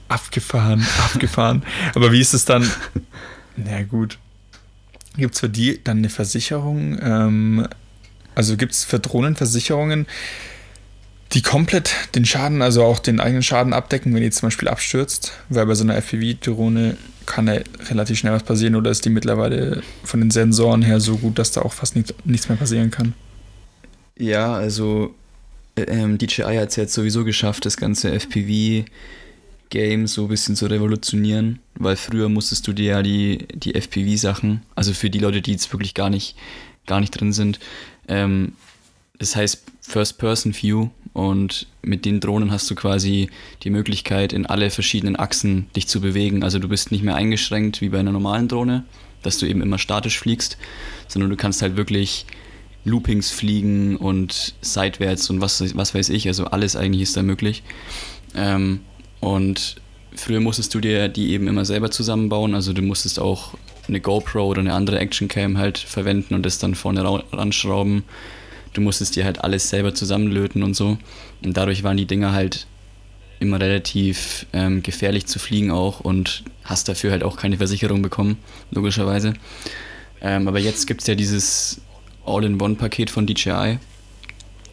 abgefahren, 0.07 0.87
abgefahren. 1.03 1.63
Aber 1.93 2.13
wie 2.13 2.21
ist 2.21 2.33
es 2.33 2.45
dann? 2.45 2.69
Na 3.57 3.83
gut. 3.83 4.17
Gibt 5.17 5.33
es 5.33 5.41
für 5.41 5.49
die 5.49 5.83
dann 5.83 5.97
eine 5.97 6.09
Versicherung? 6.09 6.97
Ähm, 7.01 7.67
also 8.33 8.55
gibt 8.55 8.71
es 8.71 8.85
für 8.85 8.99
Drohnenversicherungen, 8.99 10.07
die 11.33 11.41
komplett 11.41 11.93
den 12.15 12.25
Schaden, 12.25 12.61
also 12.61 12.83
auch 12.83 12.99
den 12.99 13.19
eigenen 13.19 13.43
Schaden 13.43 13.73
abdecken, 13.73 14.13
wenn 14.13 14.21
die 14.21 14.31
zum 14.31 14.47
Beispiel 14.47 14.67
abstürzt? 14.67 15.31
Weil 15.49 15.65
bei 15.65 15.75
so 15.75 15.83
einer 15.83 15.95
FPV-Drohne 15.95 16.97
kann 17.25 17.45
da 17.45 17.59
relativ 17.89 18.17
schnell 18.17 18.33
was 18.33 18.43
passieren 18.43 18.75
oder 18.75 18.91
ist 18.91 19.05
die 19.05 19.09
mittlerweile 19.09 19.81
von 20.03 20.19
den 20.19 20.31
Sensoren 20.31 20.81
her 20.81 20.99
so 20.99 21.17
gut, 21.17 21.39
dass 21.39 21.51
da 21.51 21.61
auch 21.61 21.73
fast 21.73 21.95
nicht, 21.95 22.13
nichts 22.25 22.49
mehr 22.49 22.57
passieren 22.57 22.91
kann? 22.91 23.13
Ja, 24.17 24.53
also 24.53 25.15
äh, 25.75 25.83
ähm, 25.83 26.17
DJI 26.17 26.57
hat 26.57 26.69
es 26.69 26.75
jetzt 26.75 26.93
sowieso 26.93 27.23
geschafft, 27.23 27.65
das 27.65 27.77
ganze 27.77 28.11
FPV-Game 28.11 30.07
so 30.07 30.23
ein 30.23 30.27
bisschen 30.27 30.55
zu 30.55 30.65
revolutionieren, 30.65 31.59
weil 31.75 31.95
früher 31.95 32.27
musstest 32.27 32.67
du 32.67 32.73
dir 32.73 32.85
ja 32.85 33.01
die, 33.01 33.47
die 33.53 33.75
FPV-Sachen, 33.75 34.63
also 34.75 34.93
für 34.93 35.09
die 35.09 35.19
Leute, 35.19 35.41
die 35.41 35.51
jetzt 35.51 35.71
wirklich 35.71 35.93
gar 35.93 36.09
nicht, 36.09 36.35
gar 36.87 36.99
nicht 36.99 37.11
drin 37.11 37.31
sind, 37.31 37.59
ähm, 38.07 38.53
das 39.17 39.35
heißt 39.35 39.63
First-Person-View 39.81 40.89
und 41.13 41.67
mit 41.81 42.05
den 42.05 42.19
Drohnen 42.19 42.51
hast 42.51 42.69
du 42.71 42.75
quasi 42.75 43.29
die 43.63 43.69
Möglichkeit, 43.69 44.33
in 44.33 44.45
alle 44.45 44.69
verschiedenen 44.69 45.15
Achsen 45.17 45.67
dich 45.75 45.87
zu 45.87 45.99
bewegen. 45.99 46.43
Also 46.43 46.59
du 46.59 46.69
bist 46.69 46.91
nicht 46.91 47.03
mehr 47.03 47.15
eingeschränkt 47.15 47.81
wie 47.81 47.89
bei 47.89 47.99
einer 47.99 48.11
normalen 48.11 48.47
Drohne, 48.47 48.85
dass 49.21 49.37
du 49.37 49.45
eben 49.45 49.61
immer 49.61 49.77
statisch 49.77 50.17
fliegst, 50.19 50.57
sondern 51.07 51.29
du 51.29 51.35
kannst 51.35 51.61
halt 51.61 51.75
wirklich 51.75 52.25
Loopings 52.85 53.29
fliegen 53.29 53.97
und 53.97 54.55
seitwärts 54.61 55.29
und 55.29 55.41
was, 55.41 55.75
was 55.75 55.93
weiß 55.93 56.09
ich. 56.09 56.27
Also 56.27 56.45
alles 56.45 56.75
eigentlich 56.75 57.03
ist 57.03 57.17
da 57.17 57.23
möglich. 57.23 57.63
Ähm, 58.35 58.79
Und 59.21 59.75
früher 60.15 60.41
musstest 60.41 60.73
du 60.73 60.79
dir 60.79 61.07
die 61.07 61.31
eben 61.31 61.47
immer 61.47 61.63
selber 61.63 61.91
zusammenbauen. 61.91 62.55
Also 62.55 62.73
du 62.73 62.81
musstest 62.81 63.19
auch 63.19 63.53
eine 63.87 64.01
GoPro 64.01 64.45
oder 64.45 64.59
eine 64.59 64.73
andere 64.73 64.99
Actioncam 64.99 65.57
halt 65.57 65.77
verwenden 65.77 66.33
und 66.33 66.45
das 66.45 66.57
dann 66.57 66.75
vorne 66.75 67.03
ranschrauben. 67.31 68.03
Du 68.73 68.81
musstest 68.81 69.15
dir 69.15 69.25
halt 69.25 69.43
alles 69.43 69.69
selber 69.69 69.93
zusammenlöten 69.93 70.63
und 70.63 70.75
so. 70.75 70.97
Und 71.43 71.57
dadurch 71.57 71.83
waren 71.83 71.97
die 71.97 72.05
Dinger 72.05 72.33
halt 72.33 72.67
immer 73.39 73.59
relativ 73.59 74.45
ähm, 74.53 74.83
gefährlich 74.83 75.25
zu 75.25 75.39
fliegen 75.39 75.71
auch 75.71 75.99
und 75.99 76.43
hast 76.63 76.87
dafür 76.87 77.11
halt 77.11 77.23
auch 77.23 77.37
keine 77.37 77.57
Versicherung 77.57 78.01
bekommen, 78.01 78.37
logischerweise. 78.69 79.33
Ähm, 80.21 80.47
aber 80.47 80.59
jetzt 80.59 80.85
gibt 80.85 81.01
es 81.01 81.07
ja 81.07 81.15
dieses 81.15 81.81
All-in-One-Paket 82.25 83.09
von 83.09 83.25
DJI 83.25 83.79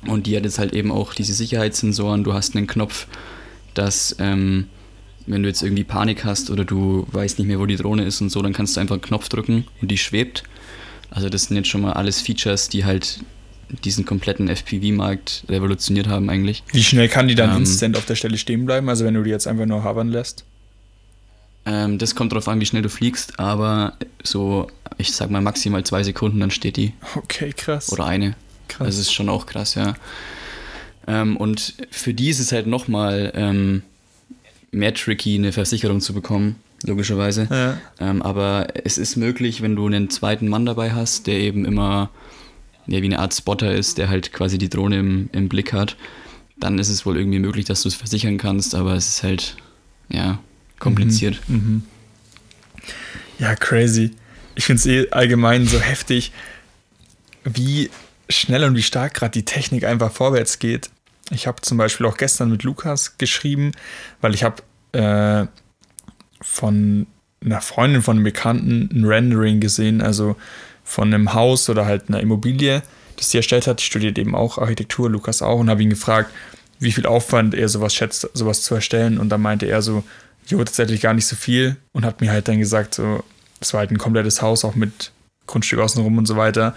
und 0.06 0.26
die 0.26 0.36
hat 0.36 0.44
jetzt 0.44 0.58
halt 0.58 0.74
eben 0.74 0.92
auch 0.92 1.14
diese 1.14 1.32
Sicherheitssensoren. 1.32 2.24
Du 2.24 2.34
hast 2.34 2.54
einen 2.54 2.66
Knopf, 2.66 3.06
dass 3.72 4.14
ähm, 4.18 4.68
wenn 5.26 5.42
du 5.42 5.48
jetzt 5.48 5.62
irgendwie 5.62 5.84
Panik 5.84 6.24
hast 6.24 6.50
oder 6.50 6.64
du 6.64 7.06
weißt 7.10 7.38
nicht 7.38 7.48
mehr, 7.48 7.58
wo 7.58 7.66
die 7.66 7.76
Drohne 7.76 8.04
ist 8.04 8.20
und 8.20 8.30
so, 8.30 8.42
dann 8.42 8.52
kannst 8.52 8.76
du 8.76 8.80
einfach 8.80 8.96
einen 8.96 9.02
Knopf 9.02 9.28
drücken 9.28 9.64
und 9.80 9.90
die 9.90 9.98
schwebt. 9.98 10.42
Also 11.10 11.30
das 11.30 11.44
sind 11.44 11.56
jetzt 11.56 11.68
schon 11.68 11.80
mal 11.80 11.94
alles 11.94 12.20
Features, 12.20 12.68
die 12.68 12.84
halt 12.84 13.20
diesen 13.84 14.04
kompletten 14.04 14.48
FPV-Markt 14.48 15.44
revolutioniert 15.48 16.08
haben 16.08 16.30
eigentlich. 16.30 16.62
Wie 16.72 16.82
schnell 16.82 17.08
kann 17.08 17.28
die 17.28 17.34
dann 17.34 17.50
ähm, 17.50 17.58
instant 17.58 17.96
auf 17.96 18.06
der 18.06 18.14
Stelle 18.14 18.38
stehen 18.38 18.66
bleiben? 18.66 18.88
Also 18.88 19.04
wenn 19.04 19.14
du 19.14 19.22
die 19.22 19.30
jetzt 19.30 19.46
einfach 19.46 19.66
nur 19.66 19.84
hovern 19.84 20.08
lässt? 20.08 20.44
Ähm, 21.66 21.98
das 21.98 22.14
kommt 22.14 22.32
darauf 22.32 22.48
an, 22.48 22.60
wie 22.60 22.66
schnell 22.66 22.82
du 22.82 22.88
fliegst, 22.88 23.38
aber 23.38 23.94
so, 24.22 24.68
ich 24.96 25.12
sag 25.12 25.30
mal 25.30 25.42
maximal 25.42 25.84
zwei 25.84 26.02
Sekunden, 26.02 26.40
dann 26.40 26.50
steht 26.50 26.76
die. 26.76 26.94
Okay, 27.14 27.52
krass. 27.54 27.92
Oder 27.92 28.06
eine. 28.06 28.36
Krass. 28.68 28.86
Das 28.86 28.98
ist 28.98 29.12
schon 29.12 29.28
auch 29.28 29.46
krass, 29.46 29.74
ja. 29.74 29.94
Ähm, 31.06 31.36
und 31.36 31.74
für 31.90 32.14
die 32.14 32.30
ist 32.30 32.38
es 32.38 32.52
halt 32.52 32.66
nochmal 32.66 33.32
ähm, 33.34 33.82
mehr 34.70 34.94
tricky, 34.94 35.34
eine 35.34 35.52
Versicherung 35.52 36.00
zu 36.00 36.14
bekommen, 36.14 36.56
logischerweise. 36.84 37.48
Ja. 37.50 37.78
Ähm, 37.98 38.22
aber 38.22 38.68
es 38.84 38.98
ist 38.98 39.16
möglich, 39.16 39.62
wenn 39.62 39.76
du 39.76 39.86
einen 39.86 40.10
zweiten 40.10 40.48
Mann 40.48 40.66
dabei 40.66 40.92
hast, 40.92 41.26
der 41.26 41.38
eben 41.38 41.64
immer 41.64 42.10
ja, 42.88 43.00
wie 43.02 43.06
eine 43.06 43.18
Art 43.18 43.34
Spotter 43.34 43.72
ist, 43.72 43.98
der 43.98 44.08
halt 44.08 44.32
quasi 44.32 44.58
die 44.58 44.68
Drohne 44.68 44.98
im, 44.98 45.30
im 45.32 45.48
Blick 45.48 45.72
hat, 45.72 45.96
dann 46.56 46.78
ist 46.78 46.88
es 46.88 47.06
wohl 47.06 47.16
irgendwie 47.16 47.38
möglich, 47.38 47.66
dass 47.66 47.82
du 47.82 47.88
es 47.88 47.94
versichern 47.94 48.38
kannst, 48.38 48.74
aber 48.74 48.94
es 48.94 49.08
ist 49.08 49.22
halt, 49.22 49.56
ja, 50.08 50.40
kompliziert. 50.78 51.40
Mhm, 51.48 51.56
mhm. 51.56 51.82
Ja, 53.38 53.54
crazy. 53.54 54.12
Ich 54.54 54.64
finde 54.64 54.80
es 54.80 54.86
eh 54.86 55.10
allgemein 55.10 55.66
so 55.66 55.78
heftig, 55.78 56.32
wie 57.44 57.90
schnell 58.28 58.64
und 58.64 58.74
wie 58.74 58.82
stark 58.82 59.14
gerade 59.14 59.32
die 59.32 59.44
Technik 59.44 59.84
einfach 59.84 60.10
vorwärts 60.10 60.58
geht. 60.58 60.90
Ich 61.30 61.46
habe 61.46 61.60
zum 61.60 61.78
Beispiel 61.78 62.06
auch 62.06 62.16
gestern 62.16 62.50
mit 62.50 62.62
Lukas 62.62 63.18
geschrieben, 63.18 63.72
weil 64.20 64.34
ich 64.34 64.44
habe 64.44 64.62
äh, 64.92 65.46
von 66.40 67.06
einer 67.44 67.60
Freundin 67.60 68.02
von 68.02 68.16
einem 68.16 68.24
Bekannten 68.24 68.90
ein 68.92 69.04
Rendering 69.04 69.60
gesehen, 69.60 70.00
also 70.00 70.36
von 70.88 71.12
einem 71.12 71.34
Haus 71.34 71.68
oder 71.68 71.84
halt 71.84 72.08
einer 72.08 72.20
Immobilie, 72.20 72.82
das 73.16 73.30
sie 73.30 73.36
erstellt 73.36 73.66
hat. 73.66 73.80
Ich 73.80 73.86
studiert 73.86 74.18
eben 74.18 74.34
auch 74.34 74.56
Architektur, 74.56 75.10
Lukas 75.10 75.42
auch, 75.42 75.58
und 75.58 75.68
habe 75.68 75.82
ihn 75.82 75.90
gefragt, 75.90 76.32
wie 76.80 76.92
viel 76.92 77.04
Aufwand 77.04 77.54
er 77.54 77.68
sowas 77.68 77.94
schätzt, 77.94 78.28
sowas 78.32 78.62
zu 78.62 78.74
erstellen. 78.74 79.18
Und 79.18 79.28
da 79.28 79.36
meinte 79.36 79.66
er 79.66 79.82
so, 79.82 80.02
jo, 80.46 80.56
tatsächlich 80.64 81.02
gar 81.02 81.12
nicht 81.12 81.26
so 81.26 81.36
viel 81.36 81.76
und 81.92 82.06
hat 82.06 82.22
mir 82.22 82.32
halt 82.32 82.48
dann 82.48 82.58
gesagt, 82.58 82.94
so, 82.94 83.22
das 83.60 83.74
war 83.74 83.80
halt 83.80 83.90
ein 83.90 83.98
komplettes 83.98 84.40
Haus, 84.40 84.64
auch 84.64 84.76
mit 84.76 85.12
Grundstück 85.46 85.78
außenrum 85.78 86.16
und 86.16 86.26
so 86.26 86.36
weiter. 86.36 86.74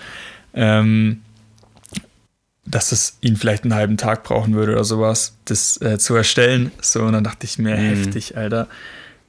Ähm, 0.54 1.22
dass 2.66 2.92
es 2.92 3.18
ihn 3.22 3.38
vielleicht 3.38 3.64
einen 3.64 3.74
halben 3.74 3.96
Tag 3.96 4.24
brauchen 4.24 4.54
würde 4.54 4.74
oder 4.74 4.84
sowas, 4.84 5.38
das 5.46 5.82
äh, 5.82 5.98
zu 5.98 6.16
erstellen. 6.16 6.72
So, 6.82 7.04
und 7.04 7.14
dann 7.14 7.24
dachte 7.24 7.46
ich 7.46 7.58
mir, 7.58 7.78
mhm. 7.78 7.96
heftig, 7.96 8.36
Alter. 8.36 8.68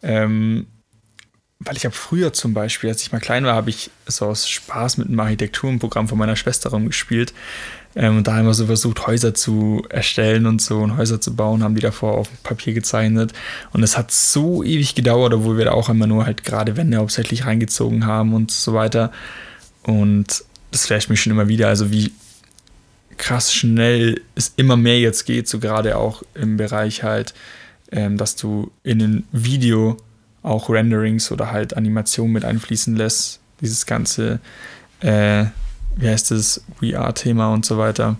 Ähm, 0.03 0.67
weil 1.65 1.77
ich 1.77 1.85
habe 1.85 1.95
früher 1.95 2.33
zum 2.33 2.55
Beispiel, 2.55 2.91
als 2.91 3.03
ich 3.03 3.13
mal 3.13 3.21
klein 3.21 3.45
war, 3.45 3.55
habe 3.55 3.71
ich 3.71 3.91
so 4.07 4.27
aus 4.27 4.49
Spaß 4.49 4.99
mit 4.99 5.09
einem 5.09 5.21
Architekturenprogramm 5.21 6.09
von 6.09 6.19
meiner 6.19 6.37
Schwester 6.37 6.71
rumgespielt. 6.71 7.33
Ähm, 7.95 8.19
und 8.19 8.27
da 8.27 8.37
haben 8.37 8.47
wir 8.47 8.55
so 8.55 8.67
versucht, 8.67 9.07
Häuser 9.07 9.35
zu 9.35 9.85
erstellen 9.89 10.47
und 10.47 10.63
so 10.63 10.79
und 10.79 10.97
Häuser 10.97 11.21
zu 11.21 11.35
bauen, 11.35 11.63
haben 11.63 11.75
die 11.75 11.83
davor 11.83 12.15
auf 12.15 12.29
Papier 12.43 12.73
gezeichnet. 12.73 13.33
Und 13.73 13.83
es 13.83 13.97
hat 13.97 14.11
so 14.11 14.63
ewig 14.63 14.95
gedauert, 14.95 15.35
obwohl 15.35 15.59
wir 15.59 15.67
da 15.67 15.73
auch 15.73 15.89
immer 15.89 16.07
nur 16.07 16.27
halt 16.27 16.45
gerade 16.45 16.77
Wände 16.77 16.97
hauptsächlich 16.97 17.45
reingezogen 17.45 18.07
haben 18.07 18.35
und 18.35 18.51
so 18.51 18.75
weiter. 18.75 19.13
Und 19.83 20.45
das 20.71 20.87
flasht 20.87 21.11
mich 21.11 21.21
schon 21.21 21.33
immer 21.33 21.49
wieder. 21.49 21.69
Also 21.69 21.91
wie 21.91 22.13
krass 23.19 23.53
schnell 23.53 24.21
es 24.35 24.53
immer 24.57 24.77
mehr 24.77 24.99
jetzt 24.99 25.27
geht, 25.27 25.49
so 25.49 25.59
gerade 25.59 25.97
auch 25.97 26.23
im 26.35 26.57
Bereich 26.57 27.03
halt, 27.03 27.35
ähm, 27.91 28.17
dass 28.17 28.37
du 28.37 28.71
in 28.83 29.01
ein 29.03 29.25
Video 29.33 29.99
auch 30.43 30.69
Renderings 30.69 31.31
oder 31.31 31.51
halt 31.51 31.77
Animationen 31.77 32.33
mit 32.33 32.45
einfließen 32.45 32.97
lässt. 32.97 33.41
Dieses 33.61 33.87
ganze, 33.87 34.41
äh, 35.01 35.45
wie 35.97 36.09
heißt 36.09 36.31
das, 36.31 36.63
VR-Thema 36.81 37.53
und 37.53 37.65
so 37.65 37.79
weiter. 37.79 38.17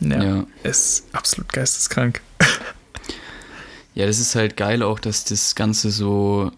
Ja, 0.00 0.22
ja, 0.22 0.46
ist 0.62 1.04
absolut 1.12 1.52
geisteskrank. 1.52 2.20
ja, 3.94 4.06
das 4.06 4.18
ist 4.18 4.34
halt 4.34 4.56
geil 4.56 4.82
auch, 4.82 5.00
dass 5.00 5.24
das 5.24 5.54
Ganze 5.54 5.90
so 5.90 6.52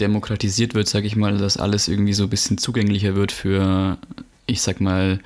demokratisiert 0.00 0.74
wird, 0.74 0.88
sag 0.88 1.04
ich 1.04 1.16
mal, 1.16 1.38
dass 1.38 1.56
alles 1.56 1.88
irgendwie 1.88 2.12
so 2.12 2.24
ein 2.24 2.30
bisschen 2.30 2.58
zugänglicher 2.58 3.14
wird 3.14 3.32
für, 3.32 3.98
ich 4.46 4.60
sag 4.62 4.80
mal, 4.80 5.20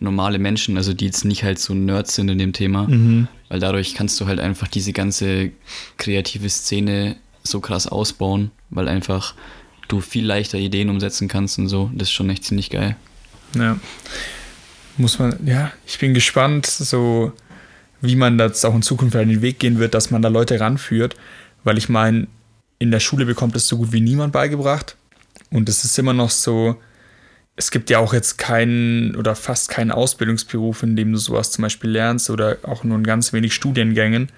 normale 0.00 0.38
Menschen, 0.38 0.76
also 0.76 0.92
die 0.92 1.06
jetzt 1.06 1.24
nicht 1.24 1.42
halt 1.42 1.58
so 1.58 1.74
Nerds 1.74 2.14
sind 2.14 2.28
in 2.28 2.38
dem 2.38 2.52
Thema, 2.52 2.86
mhm. 2.86 3.28
weil 3.48 3.58
dadurch 3.58 3.94
kannst 3.94 4.20
du 4.20 4.26
halt 4.26 4.38
einfach 4.38 4.68
diese 4.68 4.92
ganze 4.92 5.50
kreative 5.96 6.48
Szene 6.48 7.16
so 7.42 7.60
krass 7.60 7.86
ausbauen, 7.86 8.50
weil 8.70 8.88
einfach 8.88 9.34
du 9.88 10.00
viel 10.00 10.24
leichter 10.24 10.58
Ideen 10.58 10.90
umsetzen 10.90 11.28
kannst 11.28 11.58
und 11.58 11.68
so. 11.68 11.90
Das 11.94 12.08
ist 12.08 12.12
schon 12.12 12.30
echt 12.30 12.44
ziemlich 12.44 12.70
geil. 12.70 12.96
Ja. 13.54 13.78
Muss 14.96 15.18
man, 15.18 15.38
ja, 15.46 15.72
ich 15.86 15.98
bin 15.98 16.12
gespannt, 16.12 16.66
so 16.66 17.32
wie 18.00 18.16
man 18.16 18.38
das 18.38 18.64
auch 18.64 18.74
in 18.74 18.82
Zukunft 18.82 19.16
an 19.16 19.28
den 19.28 19.42
Weg 19.42 19.58
gehen 19.58 19.78
wird, 19.78 19.94
dass 19.94 20.10
man 20.10 20.22
da 20.22 20.28
Leute 20.28 20.60
ranführt, 20.60 21.16
weil 21.64 21.78
ich 21.78 21.88
meine, 21.88 22.26
in 22.78 22.90
der 22.90 23.00
Schule 23.00 23.26
bekommt 23.26 23.56
es 23.56 23.66
so 23.66 23.78
gut 23.78 23.92
wie 23.92 24.00
niemand 24.00 24.32
beigebracht 24.32 24.96
und 25.50 25.68
es 25.68 25.84
ist 25.84 25.98
immer 25.98 26.12
noch 26.12 26.30
so, 26.30 26.76
es 27.56 27.70
gibt 27.72 27.90
ja 27.90 27.98
auch 27.98 28.12
jetzt 28.12 28.38
keinen 28.38 29.16
oder 29.16 29.34
fast 29.34 29.68
keinen 29.68 29.90
Ausbildungsberuf, 29.90 30.84
in 30.84 30.94
dem 30.94 31.12
du 31.12 31.18
sowas 31.18 31.50
zum 31.50 31.62
Beispiel 31.62 31.90
lernst 31.90 32.30
oder 32.30 32.58
auch 32.62 32.84
nur 32.84 32.96
in 32.96 33.04
ganz 33.04 33.32
wenig 33.32 33.52
Studiengängen 33.52 34.30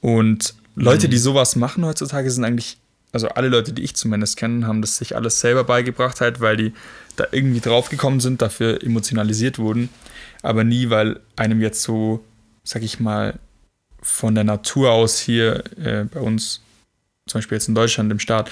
und 0.00 0.54
Leute, 0.78 1.08
die 1.08 1.16
mhm. 1.16 1.22
sowas 1.22 1.56
machen 1.56 1.84
heutzutage, 1.84 2.30
sind 2.30 2.44
eigentlich, 2.44 2.78
also 3.12 3.28
alle 3.28 3.48
Leute, 3.48 3.72
die 3.72 3.82
ich 3.82 3.94
zumindest 3.94 4.36
kenne, 4.36 4.66
haben 4.66 4.80
das 4.80 4.96
sich 4.96 5.16
alles 5.16 5.40
selber 5.40 5.64
beigebracht, 5.64 6.20
halt, 6.20 6.40
weil 6.40 6.56
die 6.56 6.72
da 7.16 7.26
irgendwie 7.32 7.60
draufgekommen 7.60 8.20
sind, 8.20 8.42
dafür 8.42 8.82
emotionalisiert 8.82 9.58
wurden, 9.58 9.88
aber 10.42 10.64
nie, 10.64 10.90
weil 10.90 11.20
einem 11.36 11.60
jetzt 11.60 11.82
so, 11.82 12.24
sag 12.64 12.82
ich 12.82 13.00
mal, 13.00 13.38
von 14.00 14.34
der 14.34 14.44
Natur 14.44 14.92
aus 14.92 15.18
hier 15.18 15.64
äh, 15.76 16.04
bei 16.04 16.20
uns, 16.20 16.62
zum 17.26 17.38
Beispiel 17.38 17.56
jetzt 17.56 17.68
in 17.68 17.74
Deutschland 17.74 18.12
im 18.12 18.20
Staat, 18.20 18.50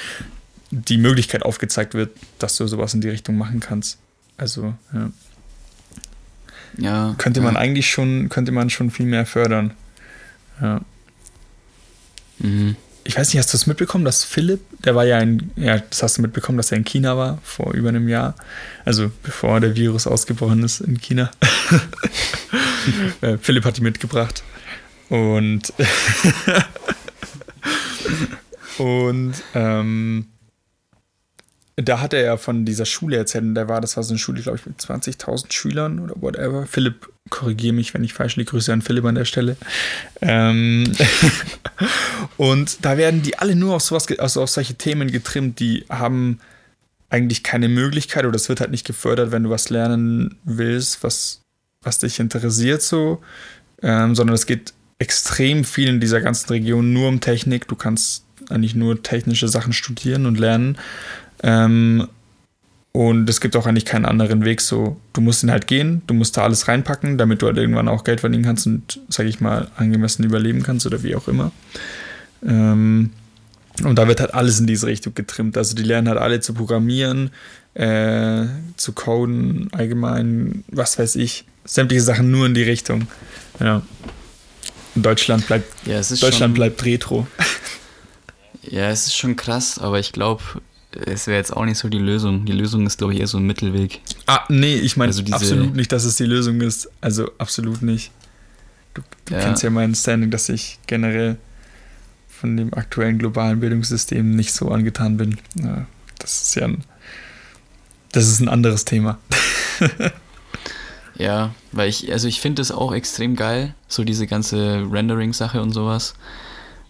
die 0.71 0.99
Möglichkeit 0.99 1.45
aufgezeigt 1.45 1.95
wird, 1.95 2.11
dass 2.39 2.57
du 2.57 2.67
sowas 2.67 2.93
in 2.95 3.01
die 3.01 3.09
Richtung 3.09 3.39
machen 3.39 3.61
kannst. 3.61 3.99
Also, 4.37 4.75
ja. 4.93 5.11
Ja. 6.79 7.15
Könnte 7.17 7.41
man 7.41 7.55
ja. 7.55 7.61
eigentlich 7.61 7.91
schon, 7.91 8.29
könnte 8.29 8.53
man 8.53 8.69
schon 8.69 8.91
viel 8.91 9.07
mehr 9.07 9.25
fördern. 9.25 9.73
Ja. 10.61 10.81
Mhm. 12.39 12.77
Ich 13.05 13.17
weiß 13.17 13.29
nicht, 13.29 13.39
hast 13.39 13.53
du 13.53 13.57
es 13.57 13.69
mitbekommen, 13.69 14.05
dass 14.05 14.25
Philipp, 14.25 14.61
der 14.85 14.97
war 14.97 15.05
ja 15.05 15.21
in, 15.21 15.53
ja, 15.55 15.79
das 15.79 16.03
hast 16.03 16.19
du 16.19 16.23
mitbekommen, 16.23 16.59
dass 16.59 16.73
er 16.73 16.79
in 16.79 16.85
China 16.85 17.17
war 17.17 17.39
vor 17.45 17.73
über 17.73 17.89
einem 17.89 18.09
Jahr. 18.09 18.35
Also 18.85 19.13
bevor 19.23 19.61
der 19.61 19.77
Virus 19.77 20.09
ausgebrochen 20.09 20.63
ist 20.65 20.81
in 20.81 21.01
China. 21.01 21.31
Äh, 23.21 23.37
Philipp 23.39 23.65
hat 23.65 23.77
die 23.77 23.81
mitgebracht. 23.81 24.45
Und, 25.09 25.73
und 28.79 29.35
ähm, 29.55 30.27
da 31.77 32.01
hat 32.01 32.15
er 32.15 32.25
ja 32.25 32.37
von 32.39 32.65
dieser 32.65 32.87
Schule 32.87 33.17
erzählt. 33.17 33.45
Und 33.45 33.55
der 33.55 33.69
war, 33.69 33.81
das 33.81 33.97
war 33.97 34.03
so 34.03 34.13
eine 34.13 34.19
Schule, 34.19 34.41
glaube 34.41 34.59
ich, 34.59 34.67
mit 34.67 34.81
20.000 34.81 35.53
Schülern 35.53 35.99
oder 35.99 36.15
whatever. 36.21 36.67
Philipp, 36.67 37.11
korrigiere 37.29 37.75
mich, 37.75 37.93
wenn 37.93 38.03
ich 38.03 38.15
falsch 38.15 38.37
liege. 38.37 38.51
Grüße 38.51 38.73
an 38.73 38.83
Philipp 38.83 39.05
an 39.05 39.15
der 39.15 39.27
Stelle. 39.27 39.57
Ähm 40.23 40.91
und 42.39 42.85
da 42.85 42.97
werden 42.97 43.23
die 43.23 43.39
alle 43.39 43.55
nur 43.55 43.77
auf 43.77 43.83
sowas, 43.83 44.07
also 44.19 44.43
auf 44.43 44.51
solche 44.51 44.75
Themen 44.75 45.11
getrimmt, 45.11 45.61
die 45.61 45.85
haben 45.91 46.41
eigentlich 47.11 47.43
keine 47.43 47.69
Möglichkeit 47.69 48.25
oder 48.25 48.37
es 48.37 48.49
wird 48.49 48.61
halt 48.61 48.71
nicht 48.71 48.87
gefördert, 48.87 49.31
wenn 49.31 49.45
du 49.45 49.51
was 49.51 49.69
lernen 49.69 50.39
willst, 50.45 51.03
was, 51.03 51.43
was 51.83 51.99
dich 51.99 52.19
interessiert 52.19 52.83
so, 52.83 53.23
ähm, 53.83 54.15
sondern 54.15 54.35
es 54.35 54.47
geht 54.47 54.73
extrem 54.99 55.65
viel 55.65 55.89
in 55.89 56.01
dieser 56.01 56.21
ganzen 56.21 56.49
Region 56.49 56.93
nur 56.93 57.09
um 57.09 57.21
Technik. 57.21 57.69
Du 57.69 57.77
kannst 57.77 58.25
eigentlich 58.49 58.75
nur 58.75 59.03
technische 59.03 59.49
Sachen 59.49 59.73
studieren 59.73 60.27
und 60.27 60.39
lernen. 60.39 60.79
Ähm, 61.43 62.09
und 62.93 63.29
es 63.29 63.43
gibt 63.43 63.57
auch 63.57 63.67
eigentlich 63.67 63.85
keinen 63.85 64.07
anderen 64.07 64.45
Weg. 64.45 64.63
So, 64.63 64.97
du 65.13 65.21
musst 65.21 65.43
ihn 65.43 65.51
halt 65.51 65.67
gehen, 65.67 66.01
du 66.07 66.15
musst 66.15 66.37
da 66.37 66.45
alles 66.45 66.67
reinpacken, 66.67 67.19
damit 67.19 67.43
du 67.43 67.47
halt 67.47 67.59
irgendwann 67.59 67.89
auch 67.89 68.05
Geld 68.05 68.21
verdienen 68.21 68.45
kannst 68.45 68.67
und, 68.67 69.01
sag 69.09 69.27
ich 69.27 69.41
mal, 69.41 69.71
angemessen 69.77 70.25
überleben 70.25 70.63
kannst 70.63 70.87
oder 70.87 71.03
wie 71.03 71.15
auch 71.15 71.29
immer. 71.29 71.53
Ähm, 72.43 73.11
und 73.85 73.97
da 73.99 74.09
wird 74.09 74.21
halt 74.21 74.33
alles 74.33 74.59
in 74.61 74.67
diese 74.67 74.87
Richtung 74.87 75.15
getrimmt. 75.15 75.59
Also 75.59 75.75
die 75.75 75.83
lernen 75.83 76.09
halt 76.09 76.19
alle 76.19 76.41
zu 76.41 76.55
programmieren, 76.55 77.31
äh, 77.75 78.47
zu 78.79 78.93
coden, 78.93 79.69
allgemein, 79.73 80.65
was 80.69 80.99
weiß 80.99 81.17
ich. 81.17 81.45
Sämtliche 81.67 82.03
Sachen 82.03 82.31
nur 82.31 82.47
in 82.47 82.55
die 82.55 82.63
Richtung. 82.63 83.09
Ja. 83.61 83.83
Und 84.95 85.05
Deutschland 85.05 85.47
bleibt, 85.47 85.87
ja, 85.87 85.97
Deutschland 85.97 86.35
schon, 86.35 86.55
bleibt 86.55 86.85
retro. 86.85 87.27
Ja, 88.69 88.91
es 88.91 89.07
ist 89.07 89.17
schon 89.17 89.37
krass, 89.37 89.79
aber 89.79 90.01
ich 90.01 90.11
glaube, 90.11 90.43
es 91.05 91.27
wäre 91.27 91.37
jetzt 91.37 91.53
auch 91.53 91.65
nicht 91.65 91.79
so 91.79 91.89
die 91.89 91.99
Lösung. 91.99 92.45
Die 92.45 92.53
Lösung 92.53 92.87
ist, 92.87 92.99
glaube 92.99 93.15
ich, 93.15 93.21
eher 93.21 93.27
so 93.27 93.39
ein 93.39 93.47
Mittelweg. 93.47 94.01
Ah, 94.27 94.45
nee, 94.49 94.77
ich 94.77 94.97
meine 94.97 95.09
also 95.09 95.23
absolut 95.31 95.75
nicht, 95.75 95.93
dass 95.93 96.05
es 96.05 96.17
die 96.17 96.25
Lösung 96.25 96.61
ist. 96.61 96.91
Also 97.01 97.31
absolut 97.39 97.83
nicht. 97.83 98.11
Du, 98.95 99.03
du 99.27 99.35
ja. 99.35 99.41
kennst 99.41 99.63
ja 99.63 99.71
mein 99.71 99.95
Standing, 99.95 100.31
dass 100.31 100.49
ich 100.49 100.79
generell 100.87 101.37
von 102.29 102.57
dem 102.57 102.75
aktuellen 102.75 103.19
globalen 103.19 103.61
Bildungssystem 103.61 104.31
nicht 104.31 104.53
so 104.53 104.71
angetan 104.71 105.17
bin. 105.17 105.39
Ja, 105.55 105.87
das 106.19 106.43
ist 106.43 106.57
ja 106.57 106.65
ein, 106.65 106.85
das 108.13 108.29
ist 108.29 108.41
ein 108.41 108.49
anderes 108.49 108.85
Thema. 108.85 109.19
ja, 111.17 111.55
weil 111.73 111.89
ich, 111.89 112.13
also 112.13 112.29
ich 112.29 112.41
finde 112.41 112.61
das 112.61 112.73
auch 112.73 112.95
extrem 112.95 113.37
geil, 113.37 113.75
so 113.89 114.05
diese 114.05 114.27
ganze 114.27 114.87
Rendering-Sache 114.91 115.61
und 115.61 115.73
sowas. 115.73 116.15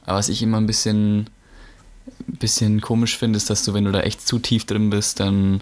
Aber 0.05 0.19
was 0.19 0.29
ich 0.29 0.43
immer 0.43 0.59
ein 0.59 0.67
bisschen, 0.67 1.29
bisschen 2.27 2.81
komisch 2.81 3.17
finde, 3.17 3.37
ist, 3.37 3.51
dass 3.51 3.65
du, 3.65 3.75
wenn 3.75 3.85
du 3.85 3.93
da 3.93 4.01
echt 4.01 4.27
zu 4.27 4.39
tief 4.39 4.65
drin 4.65 4.91
bist, 4.91 5.21
dann 5.21 5.61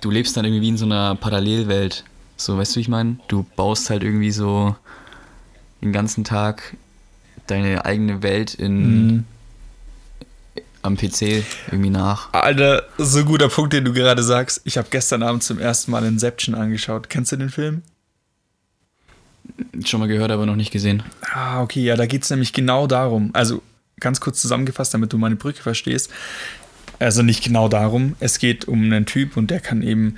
du 0.00 0.10
lebst 0.10 0.36
dann 0.36 0.44
irgendwie 0.44 0.62
wie 0.62 0.68
in 0.68 0.76
so 0.76 0.84
einer 0.84 1.14
Parallelwelt. 1.14 2.04
So, 2.36 2.58
weißt 2.58 2.72
du, 2.72 2.76
wie 2.76 2.82
ich 2.82 2.88
meine? 2.88 3.16
Du 3.28 3.46
baust 3.56 3.90
halt 3.90 4.02
irgendwie 4.02 4.30
so 4.30 4.76
den 5.82 5.92
ganzen 5.92 6.24
Tag 6.24 6.76
deine 7.46 7.84
eigene 7.84 8.22
Welt 8.22 8.54
in, 8.54 9.06
mhm. 9.06 9.24
am 10.82 10.96
PC 10.96 11.44
irgendwie 11.70 11.90
nach. 11.90 12.32
Alter, 12.32 12.84
so 12.98 13.24
guter 13.24 13.48
Punkt, 13.48 13.72
den 13.72 13.84
du 13.84 13.92
gerade 13.92 14.22
sagst. 14.22 14.62
Ich 14.64 14.76
habe 14.78 14.88
gestern 14.90 15.22
Abend 15.22 15.42
zum 15.42 15.58
ersten 15.58 15.90
Mal 15.90 16.04
Inception 16.04 16.54
angeschaut. 16.54 17.08
Kennst 17.08 17.32
du 17.32 17.36
den 17.36 17.50
Film? 17.50 17.82
Schon 19.84 20.00
mal 20.00 20.06
gehört, 20.06 20.30
aber 20.30 20.46
noch 20.46 20.56
nicht 20.56 20.70
gesehen. 20.70 21.02
Ah, 21.32 21.62
okay, 21.62 21.82
ja, 21.82 21.96
da 21.96 22.06
geht 22.06 22.24
es 22.24 22.30
nämlich 22.30 22.52
genau 22.52 22.86
darum. 22.86 23.30
Also 23.34 23.62
ganz 24.00 24.20
kurz 24.20 24.40
zusammengefasst, 24.40 24.94
damit 24.94 25.12
du 25.12 25.18
meine 25.18 25.36
Brücke 25.36 25.62
verstehst. 25.62 26.10
Also 26.98 27.22
nicht 27.22 27.42
genau 27.42 27.68
darum. 27.68 28.16
Es 28.20 28.38
geht 28.38 28.66
um 28.66 28.82
einen 28.84 29.06
Typ 29.06 29.36
und 29.36 29.50
der 29.50 29.60
kann 29.60 29.82
eben, 29.82 30.16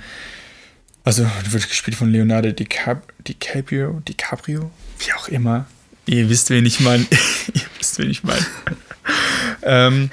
also 1.03 1.25
wird 1.49 1.67
gespielt 1.69 1.97
von 1.97 2.11
Leonardo 2.11 2.51
DiCaprio, 2.51 4.01
DiCaprio, 4.07 4.71
wie 4.99 5.13
auch 5.13 5.27
immer. 5.27 5.65
Ihr 6.05 6.29
wisst, 6.29 6.49
wen 6.49 6.65
ich 6.65 6.79
meine. 6.79 7.05
Ihr 7.53 7.61
wisst, 7.77 7.99
wen 7.99 8.09
ich 8.09 8.23
meine. 8.23 8.45
ähm, 9.63 10.09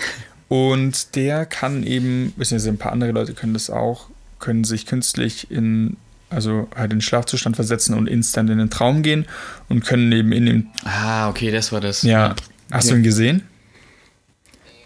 und 0.48 1.14
der 1.16 1.46
kann 1.46 1.84
eben, 1.84 2.32
beziehungsweise 2.36 2.70
ein 2.70 2.78
paar 2.78 2.92
andere 2.92 3.12
Leute 3.12 3.34
können 3.34 3.54
das 3.54 3.70
auch, 3.70 4.08
können 4.40 4.64
sich 4.64 4.86
künstlich 4.86 5.50
in, 5.50 5.96
also 6.30 6.68
halt 6.74 6.92
in 6.92 6.98
den 6.98 7.02
Schlafzustand 7.02 7.56
versetzen 7.56 7.94
und 7.94 8.08
instant 8.08 8.50
in 8.50 8.58
den 8.58 8.70
Traum 8.70 9.02
gehen 9.02 9.26
und 9.68 9.84
können 9.84 10.10
eben 10.12 10.32
in 10.32 10.46
dem. 10.46 10.66
Ah, 10.84 11.28
okay, 11.28 11.50
das 11.50 11.72
war 11.72 11.80
das. 11.80 12.02
Ja. 12.02 12.34
Hast 12.70 12.86
okay. 12.86 12.94
du 12.94 12.98
ihn 12.98 13.02
gesehen? 13.04 13.42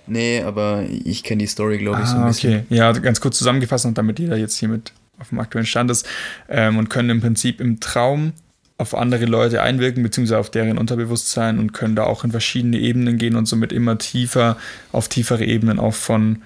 Nee, 0.08 0.42
aber 0.42 0.84
ich 1.04 1.22
kenne 1.22 1.40
die 1.40 1.46
Story, 1.46 1.78
glaube 1.78 1.98
ich, 2.00 2.08
ah, 2.08 2.10
so 2.10 2.16
ein 2.16 2.26
bisschen. 2.26 2.64
Okay, 2.66 2.74
ja, 2.74 2.92
ganz 2.92 3.20
kurz 3.20 3.38
zusammengefasst 3.38 3.86
und 3.86 3.98
damit 3.98 4.18
jeder 4.18 4.36
jetzt 4.36 4.56
hier 4.56 4.68
mit 4.68 4.92
auf 5.18 5.30
dem 5.30 5.40
aktuellen 5.40 5.66
Stand 5.66 5.90
ist 5.90 6.06
ähm, 6.48 6.78
und 6.78 6.88
können 6.88 7.10
im 7.10 7.20
Prinzip 7.20 7.60
im 7.60 7.80
Traum 7.80 8.32
auf 8.78 8.94
andere 8.94 9.24
Leute 9.24 9.60
einwirken, 9.60 10.04
beziehungsweise 10.04 10.38
auf 10.38 10.50
deren 10.50 10.78
Unterbewusstsein 10.78 11.58
und 11.58 11.72
können 11.72 11.96
da 11.96 12.04
auch 12.04 12.22
in 12.22 12.30
verschiedene 12.30 12.78
Ebenen 12.78 13.18
gehen 13.18 13.34
und 13.34 13.46
somit 13.46 13.72
immer 13.72 13.98
tiefer 13.98 14.56
auf 14.92 15.08
tiefere 15.08 15.44
Ebenen 15.44 15.80
auch 15.80 15.94
von 15.94 16.42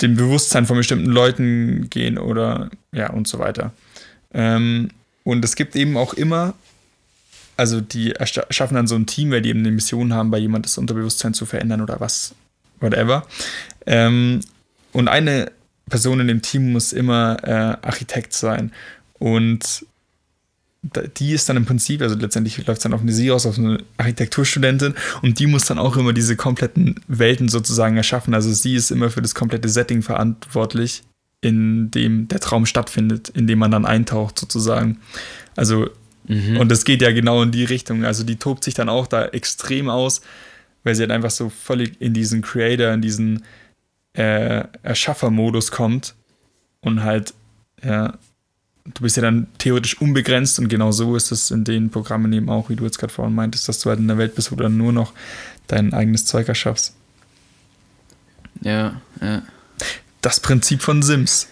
dem 0.00 0.16
Bewusstsein 0.16 0.66
von 0.66 0.76
bestimmten 0.76 1.10
Leuten 1.10 1.88
gehen 1.90 2.18
oder 2.18 2.70
ja 2.92 3.10
und 3.10 3.28
so 3.28 3.38
weiter. 3.38 3.72
Ähm, 4.32 4.88
und 5.24 5.44
es 5.44 5.56
gibt 5.56 5.76
eben 5.76 5.96
auch 5.96 6.14
immer, 6.14 6.54
also 7.56 7.80
die 7.80 8.14
schaffen 8.50 8.74
dann 8.74 8.86
so 8.86 8.94
ein 8.94 9.06
Team, 9.06 9.30
weil 9.30 9.42
die 9.42 9.50
eben 9.50 9.60
eine 9.60 9.72
Mission 9.72 10.14
haben, 10.14 10.30
bei 10.30 10.38
jemand 10.38 10.66
das 10.66 10.78
Unterbewusstsein 10.78 11.34
zu 11.34 11.44
verändern 11.46 11.82
oder 11.82 12.00
was, 12.00 12.34
whatever. 12.80 13.26
Ähm, 13.86 14.40
und 14.92 15.08
eine 15.08 15.52
Person 15.88 16.20
in 16.20 16.28
dem 16.28 16.42
Team 16.42 16.72
muss 16.72 16.92
immer 16.92 17.36
äh, 17.42 17.86
Architekt 17.86 18.32
sein. 18.32 18.72
Und 19.18 19.86
die 21.18 21.32
ist 21.32 21.48
dann 21.48 21.56
im 21.56 21.66
Prinzip, 21.66 22.02
also 22.02 22.16
letztendlich 22.16 22.58
läuft 22.58 22.78
es 22.78 22.82
dann 22.82 22.92
auf 22.92 23.00
eine 23.00 23.12
sie 23.12 23.30
aus, 23.30 23.46
auf 23.46 23.58
eine 23.58 23.78
Architekturstudentin 23.96 24.94
und 25.22 25.38
die 25.38 25.46
muss 25.46 25.64
dann 25.64 25.78
auch 25.78 25.96
immer 25.96 26.12
diese 26.12 26.36
kompletten 26.36 27.00
Welten 27.08 27.48
sozusagen 27.48 27.96
erschaffen. 27.96 28.34
Also 28.34 28.52
sie 28.52 28.74
ist 28.74 28.90
immer 28.90 29.10
für 29.10 29.22
das 29.22 29.34
komplette 29.34 29.68
Setting 29.68 30.02
verantwortlich, 30.02 31.02
in 31.40 31.90
dem 31.90 32.28
der 32.28 32.40
Traum 32.40 32.66
stattfindet, 32.66 33.30
in 33.30 33.46
dem 33.46 33.58
man 33.58 33.70
dann 33.70 33.84
eintaucht 33.84 34.38
sozusagen. 34.38 34.98
Also, 35.56 35.90
mhm. 36.28 36.58
und 36.58 36.70
das 36.70 36.84
geht 36.84 37.02
ja 37.02 37.10
genau 37.12 37.42
in 37.42 37.50
die 37.50 37.64
Richtung. 37.64 38.04
Also 38.04 38.24
die 38.24 38.36
tobt 38.36 38.64
sich 38.64 38.74
dann 38.74 38.88
auch 38.88 39.06
da 39.06 39.26
extrem 39.26 39.88
aus, 39.88 40.20
weil 40.86 40.94
sie 40.94 41.02
halt 41.02 41.10
einfach 41.10 41.32
so 41.32 41.50
völlig 41.50 42.00
in 42.00 42.14
diesen 42.14 42.42
Creator, 42.42 42.92
in 42.92 43.02
diesen 43.02 43.42
äh, 44.12 44.62
Erschaffer-Modus 44.84 45.72
kommt 45.72 46.14
und 46.80 47.02
halt, 47.02 47.34
ja, 47.82 48.16
du 48.84 49.02
bist 49.02 49.16
ja 49.16 49.22
dann 49.22 49.48
theoretisch 49.58 50.00
unbegrenzt 50.00 50.60
und 50.60 50.68
genau 50.68 50.92
so 50.92 51.16
ist 51.16 51.32
es 51.32 51.50
in 51.50 51.64
den 51.64 51.90
Programmen 51.90 52.32
eben 52.32 52.48
auch, 52.48 52.70
wie 52.70 52.76
du 52.76 52.84
jetzt 52.84 52.98
gerade 52.98 53.12
vorhin 53.12 53.34
meintest, 53.34 53.68
dass 53.68 53.80
du 53.80 53.90
halt 53.90 53.98
in 53.98 54.06
der 54.06 54.16
Welt 54.16 54.36
bist, 54.36 54.52
wo 54.52 54.56
du 54.56 54.62
dann 54.62 54.76
nur 54.76 54.92
noch 54.92 55.12
dein 55.66 55.92
eigenes 55.92 56.24
Zeug 56.24 56.46
erschaffst. 56.46 56.94
Ja, 58.60 59.00
ja. 59.20 59.42
Das 60.22 60.38
Prinzip 60.38 60.82
von 60.82 61.02
Sims. 61.02 61.48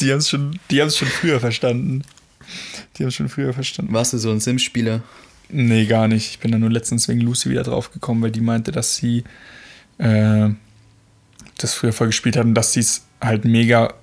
die 0.00 0.10
haben 0.10 0.18
es 0.18 0.28
schon, 0.28 0.60
schon 0.70 1.08
früher 1.08 1.40
verstanden. 1.40 2.04
Die 2.96 3.04
haben 3.04 3.08
es 3.08 3.14
schon 3.14 3.30
früher 3.30 3.54
verstanden. 3.54 3.94
Warst 3.94 4.12
du 4.12 4.18
so 4.18 4.30
ein 4.30 4.40
Sims-Spieler? 4.40 5.00
Nee, 5.50 5.86
gar 5.86 6.08
nicht. 6.08 6.30
Ich 6.30 6.38
bin 6.40 6.52
da 6.52 6.58
nur 6.58 6.70
letztens 6.70 7.08
wegen 7.08 7.20
Lucy 7.20 7.50
wieder 7.50 7.62
drauf 7.62 7.90
gekommen, 7.92 8.22
weil 8.22 8.30
die 8.30 8.40
meinte, 8.40 8.70
dass 8.70 8.96
sie 8.96 9.24
äh, 9.98 10.50
das 11.56 11.74
früher 11.74 11.92
voll 11.92 12.08
gespielt 12.08 12.36
hat 12.36 12.44
und 12.44 12.54
dass 12.54 12.72
sie 12.72 12.80
es 12.80 13.04
halt 13.20 13.44
mega. 13.44 13.94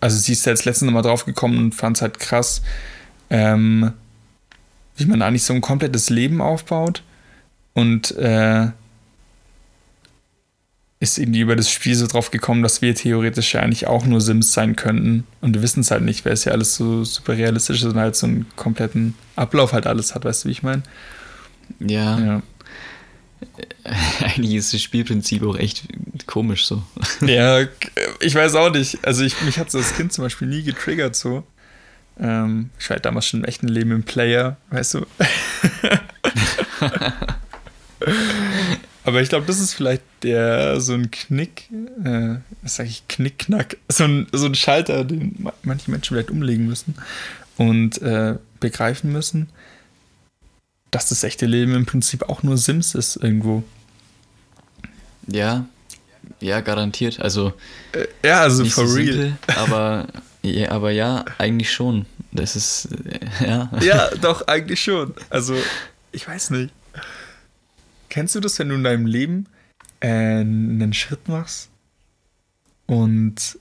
Also 0.00 0.16
sie 0.18 0.32
ist 0.32 0.46
jetzt 0.46 0.64
letztens 0.64 0.86
nochmal 0.86 1.02
drauf 1.02 1.24
gekommen 1.24 1.58
und 1.58 1.74
fand 1.74 1.96
es 1.96 2.02
halt 2.02 2.20
krass, 2.20 2.62
ähm, 3.28 3.92
wie 4.96 5.06
man 5.06 5.22
eigentlich 5.22 5.42
so 5.44 5.52
ein 5.52 5.60
komplettes 5.60 6.08
Leben 6.08 6.40
aufbaut 6.40 7.02
und 7.74 8.16
äh, 8.16 8.68
ist 11.02 11.16
irgendwie 11.16 11.40
über 11.40 11.56
das 11.56 11.70
Spiel 11.70 11.94
so 11.94 12.06
drauf 12.06 12.30
gekommen, 12.30 12.62
dass 12.62 12.82
wir 12.82 12.94
theoretisch 12.94 13.54
ja 13.54 13.60
eigentlich 13.60 13.86
auch 13.86 14.04
nur 14.04 14.20
Sims 14.20 14.52
sein 14.52 14.76
könnten. 14.76 15.26
Und 15.40 15.54
wir 15.54 15.62
wissen 15.62 15.80
es 15.80 15.90
halt 15.90 16.02
nicht, 16.02 16.26
weil 16.26 16.34
es 16.34 16.44
ja 16.44 16.52
alles 16.52 16.76
so 16.76 17.04
super 17.04 17.38
realistisch 17.38 17.78
ist 17.78 17.86
und 17.86 17.96
halt 17.96 18.14
so 18.16 18.26
einen 18.26 18.46
kompletten 18.54 19.14
Ablauf 19.34 19.72
halt 19.72 19.86
alles 19.86 20.14
hat, 20.14 20.26
weißt 20.26 20.44
du, 20.44 20.48
wie 20.48 20.52
ich 20.52 20.62
meine? 20.62 20.82
Ja. 21.80 22.18
ja. 22.18 22.42
Eigentlich 24.20 24.54
ist 24.54 24.74
das 24.74 24.82
Spielprinzip 24.82 25.42
auch 25.42 25.56
echt 25.56 25.84
komisch 26.26 26.66
so. 26.66 26.82
Ja, 27.26 27.60
ich 28.20 28.34
weiß 28.34 28.54
auch 28.56 28.70
nicht. 28.70 28.98
Also 29.02 29.24
ich, 29.24 29.40
mich 29.40 29.58
hat 29.58 29.70
so 29.70 29.78
das 29.78 29.96
Kind 29.96 30.12
zum 30.12 30.24
Beispiel 30.24 30.48
nie 30.48 30.62
getriggert 30.62 31.16
so. 31.16 31.44
Ähm, 32.18 32.68
ich 32.78 32.90
war 32.90 32.96
halt 32.96 33.06
damals 33.06 33.26
schon 33.26 33.40
im 33.40 33.46
echten 33.46 33.68
Leben 33.68 33.92
im 33.92 34.02
Player, 34.02 34.58
weißt 34.68 34.94
du. 34.94 35.06
Aber 39.10 39.22
ich 39.22 39.28
glaube, 39.28 39.44
das 39.44 39.58
ist 39.58 39.74
vielleicht 39.74 40.04
der 40.22 40.80
so 40.80 40.94
ein 40.94 41.10
Knick, 41.10 41.68
äh, 42.04 42.36
was 42.62 42.76
sage 42.76 42.90
ich, 42.90 43.08
Knickknack, 43.08 43.76
so 43.88 44.04
ein, 44.04 44.28
so 44.30 44.46
ein 44.46 44.54
Schalter, 44.54 45.04
den 45.04 45.48
manche 45.64 45.90
Menschen 45.90 46.14
vielleicht 46.14 46.30
umlegen 46.30 46.68
müssen 46.68 46.94
und 47.56 48.00
äh, 48.02 48.36
begreifen 48.60 49.10
müssen, 49.10 49.48
dass 50.92 51.08
das 51.08 51.24
echte 51.24 51.46
Leben 51.46 51.74
im 51.74 51.86
Prinzip 51.86 52.22
auch 52.28 52.44
nur 52.44 52.56
Sims 52.56 52.94
ist 52.94 53.16
irgendwo. 53.16 53.64
Ja, 55.26 55.66
ja, 56.38 56.60
garantiert. 56.60 57.18
Also 57.18 57.52
äh, 57.90 58.06
ja, 58.24 58.42
also 58.42 58.64
for 58.64 58.86
so 58.86 58.94
real. 58.94 59.06
Simpel, 59.06 59.38
aber 59.56 60.06
ja, 60.42 60.70
aber 60.70 60.92
ja, 60.92 61.24
eigentlich 61.38 61.72
schon. 61.72 62.06
Das 62.30 62.54
ist 62.54 62.90
äh, 63.40 63.44
ja. 63.44 63.72
Ja, 63.82 64.08
doch 64.20 64.46
eigentlich 64.46 64.80
schon. 64.80 65.14
Also 65.30 65.56
ich 66.12 66.28
weiß 66.28 66.50
nicht. 66.50 66.72
Kennst 68.10 68.34
du 68.34 68.40
das, 68.40 68.58
wenn 68.58 68.68
du 68.68 68.74
in 68.74 68.84
deinem 68.84 69.06
Leben 69.06 69.46
äh, 70.00 70.08
einen 70.08 70.92
Schritt 70.92 71.28
machst 71.28 71.70
und 72.86 73.58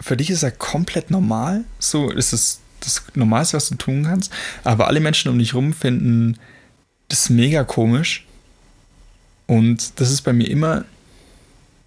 für 0.00 0.16
dich 0.16 0.30
ist 0.30 0.42
er 0.42 0.50
komplett 0.50 1.10
normal? 1.10 1.64
So 1.78 2.10
ist 2.10 2.32
es 2.32 2.60
das 2.80 3.04
Normalste, 3.14 3.58
was 3.58 3.68
du 3.68 3.76
tun 3.76 4.04
kannst. 4.04 4.32
Aber 4.64 4.86
alle 4.88 5.00
Menschen 5.00 5.30
um 5.30 5.38
dich 5.38 5.54
rum 5.54 5.72
finden 5.72 6.38
das 7.08 7.28
mega 7.28 7.64
komisch. 7.64 8.26
Und 9.46 10.00
das 10.00 10.10
ist 10.10 10.22
bei 10.22 10.32
mir 10.32 10.48
immer 10.48 10.84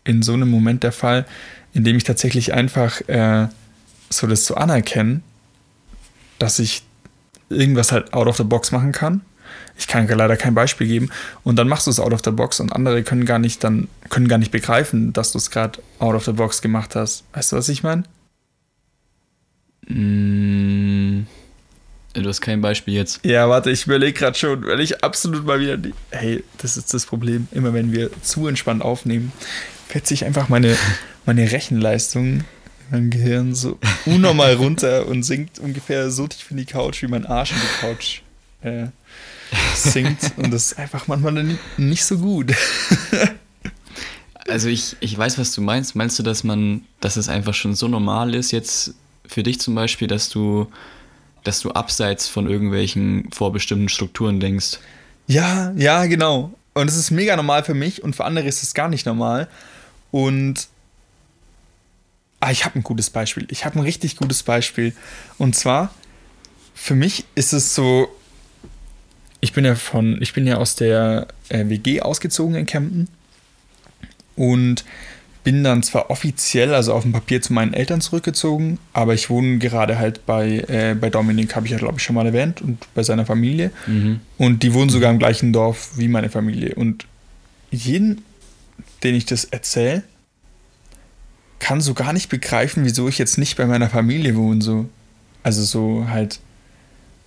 in 0.04 0.22
so 0.22 0.34
einem 0.34 0.50
Moment 0.50 0.84
der 0.84 0.92
Fall, 0.92 1.26
in 1.74 1.84
dem 1.84 1.98
ich 1.98 2.04
tatsächlich 2.04 2.54
einfach 2.54 3.02
äh, 3.08 3.48
so 4.10 4.28
das 4.28 4.46
so 4.46 4.56
anerkenne, 4.56 5.22
dass 6.40 6.60
ich 6.60 6.84
irgendwas 7.50 7.92
halt 7.92 8.14
out 8.14 8.28
of 8.28 8.38
the 8.38 8.44
box 8.44 8.72
machen 8.72 8.92
kann. 8.92 9.22
Ich 9.84 9.88
kann 9.88 10.08
leider 10.08 10.38
kein 10.38 10.56
Beispiel 10.56 10.88
geben. 10.88 11.10
Und 11.44 11.58
dann 11.58 11.68
machst 11.68 11.88
du 11.88 11.92
es 11.92 12.00
out 12.00 12.14
of 12.14 12.22
the 12.24 12.32
box 12.32 12.62
und 12.62 12.72
andere 12.72 13.04
können 13.04 13.26
gar 13.26 13.38
nicht 13.38 13.64
dann, 13.66 13.90
können 14.10 14.30
gar 14.30 14.38
nicht 14.38 14.52
begreifen, 14.52 15.12
dass 15.12 15.34
du 15.34 15.38
es 15.38 15.52
gerade 15.52 15.80
out 16.00 16.16
of 16.16 16.24
the 16.24 16.32
box 16.32 16.62
gemacht 16.62 16.96
hast. 16.96 17.26
Weißt 17.34 17.52
du, 17.52 17.58
was 17.58 17.68
ich 17.68 17.84
meine? 17.84 18.04
Mm, 19.88 21.28
du 22.14 22.30
hast 22.30 22.40
kein 22.40 22.62
Beispiel 22.62 22.94
jetzt. 22.94 23.20
Ja, 23.26 23.50
warte, 23.50 23.72
ich 23.72 23.86
überlege 23.86 24.18
gerade 24.18 24.38
schon, 24.38 24.66
weil 24.66 24.80
ich 24.80 25.04
absolut 25.04 25.46
mal 25.46 25.60
wieder. 25.60 25.76
Die, 25.76 25.94
hey, 26.12 26.46
das 26.60 26.78
ist 26.78 26.94
das 26.94 27.06
Problem. 27.06 27.50
Immer 27.52 27.74
wenn 27.74 27.92
wir 27.92 28.10
zu 28.22 28.48
entspannt 28.48 28.82
aufnehmen, 28.82 29.34
fällt 29.90 30.08
sich 30.08 30.24
einfach 30.24 30.48
meine, 30.48 30.78
meine 31.26 31.52
Rechenleistung 31.52 32.46
mein 32.90 33.10
Gehirn 33.10 33.54
so 33.54 33.80
unnormal 34.06 34.54
runter 34.54 35.08
und 35.08 35.24
sinkt 35.24 35.60
ungefähr 35.60 36.10
so 36.10 36.28
tief 36.28 36.52
in 36.52 36.58
die 36.58 36.66
Couch, 36.66 37.02
wie 37.02 37.08
mein 37.08 37.26
Arsch 37.26 37.52
in 37.52 37.58
die 37.58 37.86
Couch 37.86 38.22
äh, 38.62 38.88
sinkt. 39.76 40.34
Und 40.38 40.52
das 40.52 40.72
ist 40.72 40.80
einfach 40.80 41.08
manchmal 41.08 41.58
nicht 41.78 42.06
so 42.06 42.18
gut. 42.18 42.54
also 44.48 44.68
ich, 44.68 44.96
ich 45.00 45.18
weiß, 45.18 45.38
was 45.38 45.54
du 45.54 45.62
meinst. 45.62 45.96
Meinst 45.96 46.18
du, 46.20 46.24
dass 46.24 46.44
man, 46.44 46.86
dass 47.00 47.18
es 47.18 47.30
einfach 47.30 47.54
schon 47.54 47.76
so 47.76 47.88
normal 47.88 48.36
ist, 48.36 48.52
jetzt 48.52 48.94
für 49.26 49.44
dich 49.44 49.60
zum 49.60 49.76
Beispiel, 49.76 50.08
dass 50.08 50.30
du, 50.30 50.68
dass 51.44 51.60
du 51.60 51.72
abseits 51.72 52.28
von 52.28 52.50
irgendwelchen 52.50 53.30
vorbestimmten 53.32 53.90
Strukturen 53.90 54.40
denkst? 54.40 54.80
Ja, 55.28 55.72
ja, 55.76 56.06
genau. 56.06 56.54
Und 56.74 56.90
es 56.90 56.96
ist 56.96 57.12
mega 57.12 57.36
normal 57.36 57.64
für 57.64 57.74
mich 57.74 58.04
und 58.04 58.16
für 58.16 58.26
andere 58.26 58.48
ist 58.48 58.64
es 58.64 58.74
gar 58.74 58.90
nicht 58.90 59.06
normal. 59.06 59.48
Und 60.12 60.68
Ah, 62.44 62.52
ich 62.52 62.66
habe 62.66 62.78
ein 62.78 62.84
gutes 62.84 63.10
Beispiel. 63.10 63.48
Ich 63.52 63.64
habe 63.64 63.80
ein 63.80 63.84
richtig 63.84 64.18
gutes 64.18 64.44
Beispiel. 64.44 64.94
Und 65.38 65.56
zwar, 65.56 65.94
für 66.74 66.94
mich 66.94 67.24
ist 67.36 67.54
es 67.54 67.74
so, 67.74 68.10
ich 69.44 69.52
bin 69.52 69.66
ja 69.66 69.76
von, 69.76 70.22
ich 70.22 70.32
bin 70.32 70.48
ja 70.48 70.56
aus 70.56 70.78
der 70.78 71.28
äh, 71.50 71.68
WG 71.68 72.00
ausgezogen 72.00 72.56
in 72.56 72.66
Kempten 72.66 73.10
und 74.38 74.86
bin 75.44 75.66
dann 75.66 75.84
zwar 75.84 76.10
offiziell, 76.10 76.74
also 76.74 76.94
auf 76.94 77.04
dem 77.04 77.12
Papier 77.12 77.42
zu 77.42 77.52
meinen 77.52 77.74
Eltern 77.74 78.00
zurückgezogen, 78.00 78.80
aber 78.94 79.14
ich 79.14 79.30
wohne 79.30 79.58
gerade 79.58 80.00
halt 80.00 80.26
bei, 80.26 80.60
äh, 80.70 80.96
bei 80.98 81.10
Dominik, 81.10 81.58
habe 81.58 81.66
ich 81.66 81.74
ja 81.74 81.78
glaube 81.78 81.96
ich 81.98 82.04
schon 82.04 82.16
mal 82.16 82.26
erwähnt, 82.26 82.62
und 82.62 82.88
bei 82.94 83.04
seiner 83.04 83.26
Familie. 83.26 83.72
Mhm. 83.86 84.22
Und 84.38 84.64
die 84.64 84.74
wohnen 84.74 84.90
sogar 84.90 85.12
im 85.12 85.20
gleichen 85.20 85.52
Dorf 85.52 85.98
wie 85.98 86.08
meine 86.08 86.30
Familie. 86.30 86.76
Und 86.76 87.06
jeden, 87.70 88.24
den 89.04 89.14
ich 89.14 89.26
das 89.26 89.44
erzähle, 89.44 90.04
kann 91.60 91.82
so 91.82 91.94
gar 91.94 92.14
nicht 92.14 92.30
begreifen, 92.30 92.86
wieso 92.86 93.10
ich 93.10 93.18
jetzt 93.18 93.38
nicht 93.38 93.58
bei 93.58 93.66
meiner 93.66 93.90
Familie 93.90 94.38
wohne. 94.38 94.62
So. 94.62 94.86
Also 95.44 95.64
so 95.64 96.08
halt, 96.08 96.40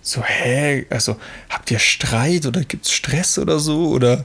so, 0.07 0.23
hä, 0.23 0.85
also 0.89 1.17
habt 1.49 1.69
ihr 1.69 1.79
Streit 1.79 2.45
oder 2.45 2.63
gibt's 2.63 2.93
Stress 2.93 3.37
oder 3.37 3.59
so? 3.59 3.89
Oder 3.89 4.23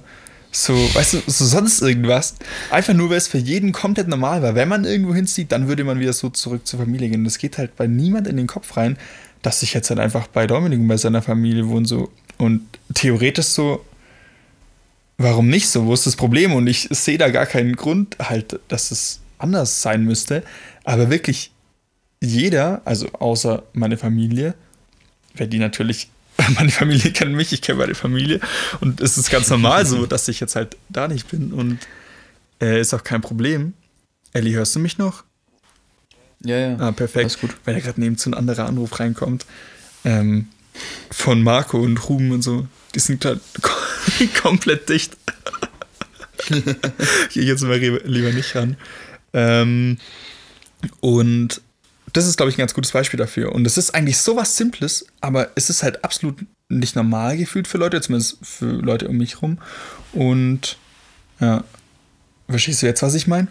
so, 0.53 0.75
weißt 0.75 1.15
du, 1.15 1.23
so 1.27 1.45
sonst 1.45 1.83
irgendwas. 1.83 2.37
Einfach 2.71 2.95
nur, 2.95 3.11
weil 3.11 3.17
es 3.17 3.27
für 3.27 3.39
jeden 3.39 3.73
komplett 3.73 4.07
normal 4.07 4.43
war. 4.43 4.55
Wenn 4.55 4.69
man 4.69 4.85
irgendwo 4.85 5.13
hinzieht, 5.13 5.51
dann 5.51 5.67
würde 5.67 5.83
man 5.83 5.99
wieder 5.99 6.13
so 6.13 6.31
zurück 6.31 6.69
zur 6.69 6.79
Familie 6.79 7.09
gehen. 7.09 7.25
Das 7.25 7.39
geht 7.39 7.59
halt 7.59 7.75
bei 7.75 7.89
niemand 7.89 8.29
in 8.29 8.37
den 8.37 8.47
Kopf 8.47 8.77
rein, 8.77 8.97
dass 9.43 9.65
ich 9.65 9.75
jetzt 9.75 9.91
halt 9.91 9.99
einfach 9.99 10.29
bei 10.29 10.47
Dominik 10.47 10.79
und 10.79 10.87
bei 10.87 10.97
seiner 10.97 11.21
Familie 11.21 11.67
wohne. 11.67 11.87
So. 11.87 12.13
Und 12.39 12.63
theoretisch 12.95 13.47
so, 13.47 13.85
warum 15.19 15.49
nicht 15.49 15.69
so? 15.69 15.87
Wo 15.87 15.95
ist 15.95 16.07
das 16.07 16.15
Problem? 16.15 16.53
Und 16.53 16.69
ich 16.69 16.87
sehe 16.93 17.19
da 17.19 17.29
gar 17.31 17.47
keinen 17.47 17.75
Grund 17.75 18.17
halt, 18.21 18.61
dass 18.69 18.93
es 18.93 19.19
anders 19.39 19.83
sein 19.83 20.05
müsste. 20.05 20.45
Aber 20.85 21.11
wirklich 21.11 21.51
jeder, 22.21 22.83
also 22.85 23.09
außer 23.15 23.65
meine 23.73 23.97
Familie, 23.97 24.55
weil 25.37 25.49
die 25.49 25.59
natürlich, 25.59 26.11
meine 26.55 26.71
Familie 26.71 27.13
kennt 27.13 27.35
mich, 27.35 27.53
ich 27.53 27.63
kenne 27.63 27.79
meine 27.79 27.95
Familie 27.95 28.41
und 28.81 29.01
es 29.01 29.19
ist 29.19 29.31
ganz 29.31 29.51
normal 29.51 29.87
so, 29.87 30.07
dass 30.07 30.29
ich 30.29 30.41
jetzt 30.41 30.57
halt 30.57 30.77
da 30.89 31.09
nicht 31.09 31.29
bin 31.29 31.53
und 31.53 31.79
äh, 32.61 32.81
ist 32.81 32.95
auch 32.95 33.05
kein 33.05 33.21
Problem. 33.21 33.75
Ellie, 34.33 34.55
hörst 34.55 34.75
du 34.75 34.81
mich 34.81 34.99
noch? 34.99 35.25
Ja, 36.45 36.57
ja. 36.57 36.77
Ah, 36.79 36.93
perfekt. 36.93 37.25
Alles 37.25 37.39
gut. 37.39 37.51
Weil 37.65 37.75
ja 37.75 37.81
gerade 37.81 38.01
neben 38.01 38.17
zu 38.17 38.31
ein 38.31 38.35
anderer 38.35 38.67
Anruf 38.67 38.99
reinkommt. 38.99 39.47
Ähm, 40.05 40.49
von 41.11 41.43
Marco 41.43 41.79
und 41.79 42.09
Ruben 42.09 42.33
und 42.33 42.43
so. 42.43 42.67
Die 42.95 42.99
sind 42.99 43.21
gerade 43.21 43.41
komplett 44.43 44.89
dicht. 44.89 45.17
Gehe 47.33 47.45
jetzt 47.45 47.63
mal 47.63 47.79
lieber 47.79 48.33
nicht 48.33 48.55
ran. 48.57 48.77
Ähm, 49.33 49.99
und 51.01 51.61
das 52.13 52.27
ist, 52.27 52.37
glaube 52.37 52.51
ich, 52.51 52.57
ein 52.57 52.61
ganz 52.61 52.75
gutes 52.75 52.93
Beispiel 52.93 53.19
dafür. 53.19 53.53
Und 53.53 53.67
es 53.67 53.79
ist 53.79 53.95
eigentlich 53.95 54.19
so 54.19 54.37
was 54.37 54.57
Simples, 54.57 55.07
aber 55.21 55.51
es 55.55 55.71
ist 55.71 55.83
halt 55.83 56.05
absolut 56.05 56.45
nicht 56.69 56.97
normal 56.97 57.37
gefühlt 57.37 57.69
für 57.69 57.79
Leute, 57.79 58.01
zumindest 58.01 58.39
für 58.43 58.67
Leute 58.67 59.09
um 59.09 59.17
mich 59.17 59.41
rum. 59.43 59.59
Und 60.13 60.77
ja, 61.41 61.65
verstehst 62.49 62.83
du 62.83 62.87
jetzt, 62.87 63.03
was 63.03 63.15
ich 63.15 63.27
meine? 63.27 63.49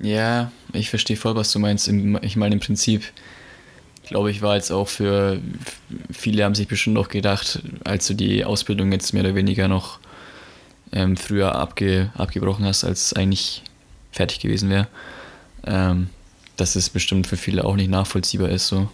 Ja, 0.00 0.52
ich 0.72 0.90
verstehe 0.90 1.16
voll, 1.16 1.34
was 1.34 1.52
du 1.52 1.58
meinst. 1.58 1.88
Ich 1.88 2.36
meine, 2.36 2.54
im 2.54 2.60
Prinzip, 2.60 3.04
glaube 4.06 4.30
ich, 4.30 4.42
war 4.42 4.54
jetzt 4.54 4.70
auch 4.70 4.88
für 4.88 5.40
viele 6.10 6.44
haben 6.44 6.54
sich 6.54 6.68
bestimmt 6.68 6.98
auch 6.98 7.08
gedacht, 7.08 7.60
als 7.84 8.06
du 8.06 8.14
die 8.14 8.44
Ausbildung 8.44 8.92
jetzt 8.92 9.12
mehr 9.12 9.24
oder 9.24 9.34
weniger 9.34 9.68
noch 9.68 9.98
ähm, 10.92 11.16
früher 11.16 11.54
abge, 11.54 12.10
abgebrochen 12.14 12.64
hast, 12.64 12.84
als 12.84 13.12
eigentlich 13.12 13.62
fertig 14.12 14.40
gewesen 14.40 14.70
wäre, 14.70 14.88
ähm, 15.66 16.08
dass 16.58 16.76
es 16.76 16.90
bestimmt 16.90 17.26
für 17.26 17.36
viele 17.36 17.64
auch 17.64 17.76
nicht 17.76 17.90
nachvollziehbar 17.90 18.50
ist, 18.50 18.68
so. 18.68 18.90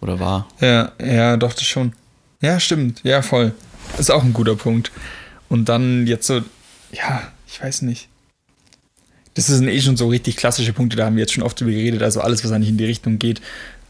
Oder 0.00 0.20
war. 0.20 0.48
Ja, 0.60 0.92
ja, 1.02 1.36
doch, 1.36 1.54
das 1.54 1.64
schon. 1.64 1.92
Ja, 2.40 2.58
stimmt. 2.58 3.00
Ja, 3.04 3.22
voll. 3.22 3.54
Ist 3.98 4.10
auch 4.10 4.24
ein 4.24 4.32
guter 4.32 4.56
Punkt. 4.56 4.90
Und 5.48 5.68
dann 5.68 6.06
jetzt 6.06 6.26
so, 6.26 6.42
ja, 6.92 7.30
ich 7.46 7.62
weiß 7.62 7.82
nicht. 7.82 8.08
Das 9.34 9.46
sind 9.46 9.68
eh 9.68 9.80
schon 9.80 9.96
so 9.96 10.08
richtig 10.08 10.36
klassische 10.36 10.72
Punkte, 10.72 10.96
da 10.96 11.06
haben 11.06 11.16
wir 11.16 11.22
jetzt 11.22 11.32
schon 11.32 11.44
oft 11.44 11.58
drüber 11.58 11.70
geredet. 11.70 12.02
Also 12.02 12.20
alles, 12.20 12.44
was 12.44 12.50
eigentlich 12.50 12.68
in 12.68 12.76
die 12.76 12.84
Richtung 12.84 13.18
geht, 13.18 13.40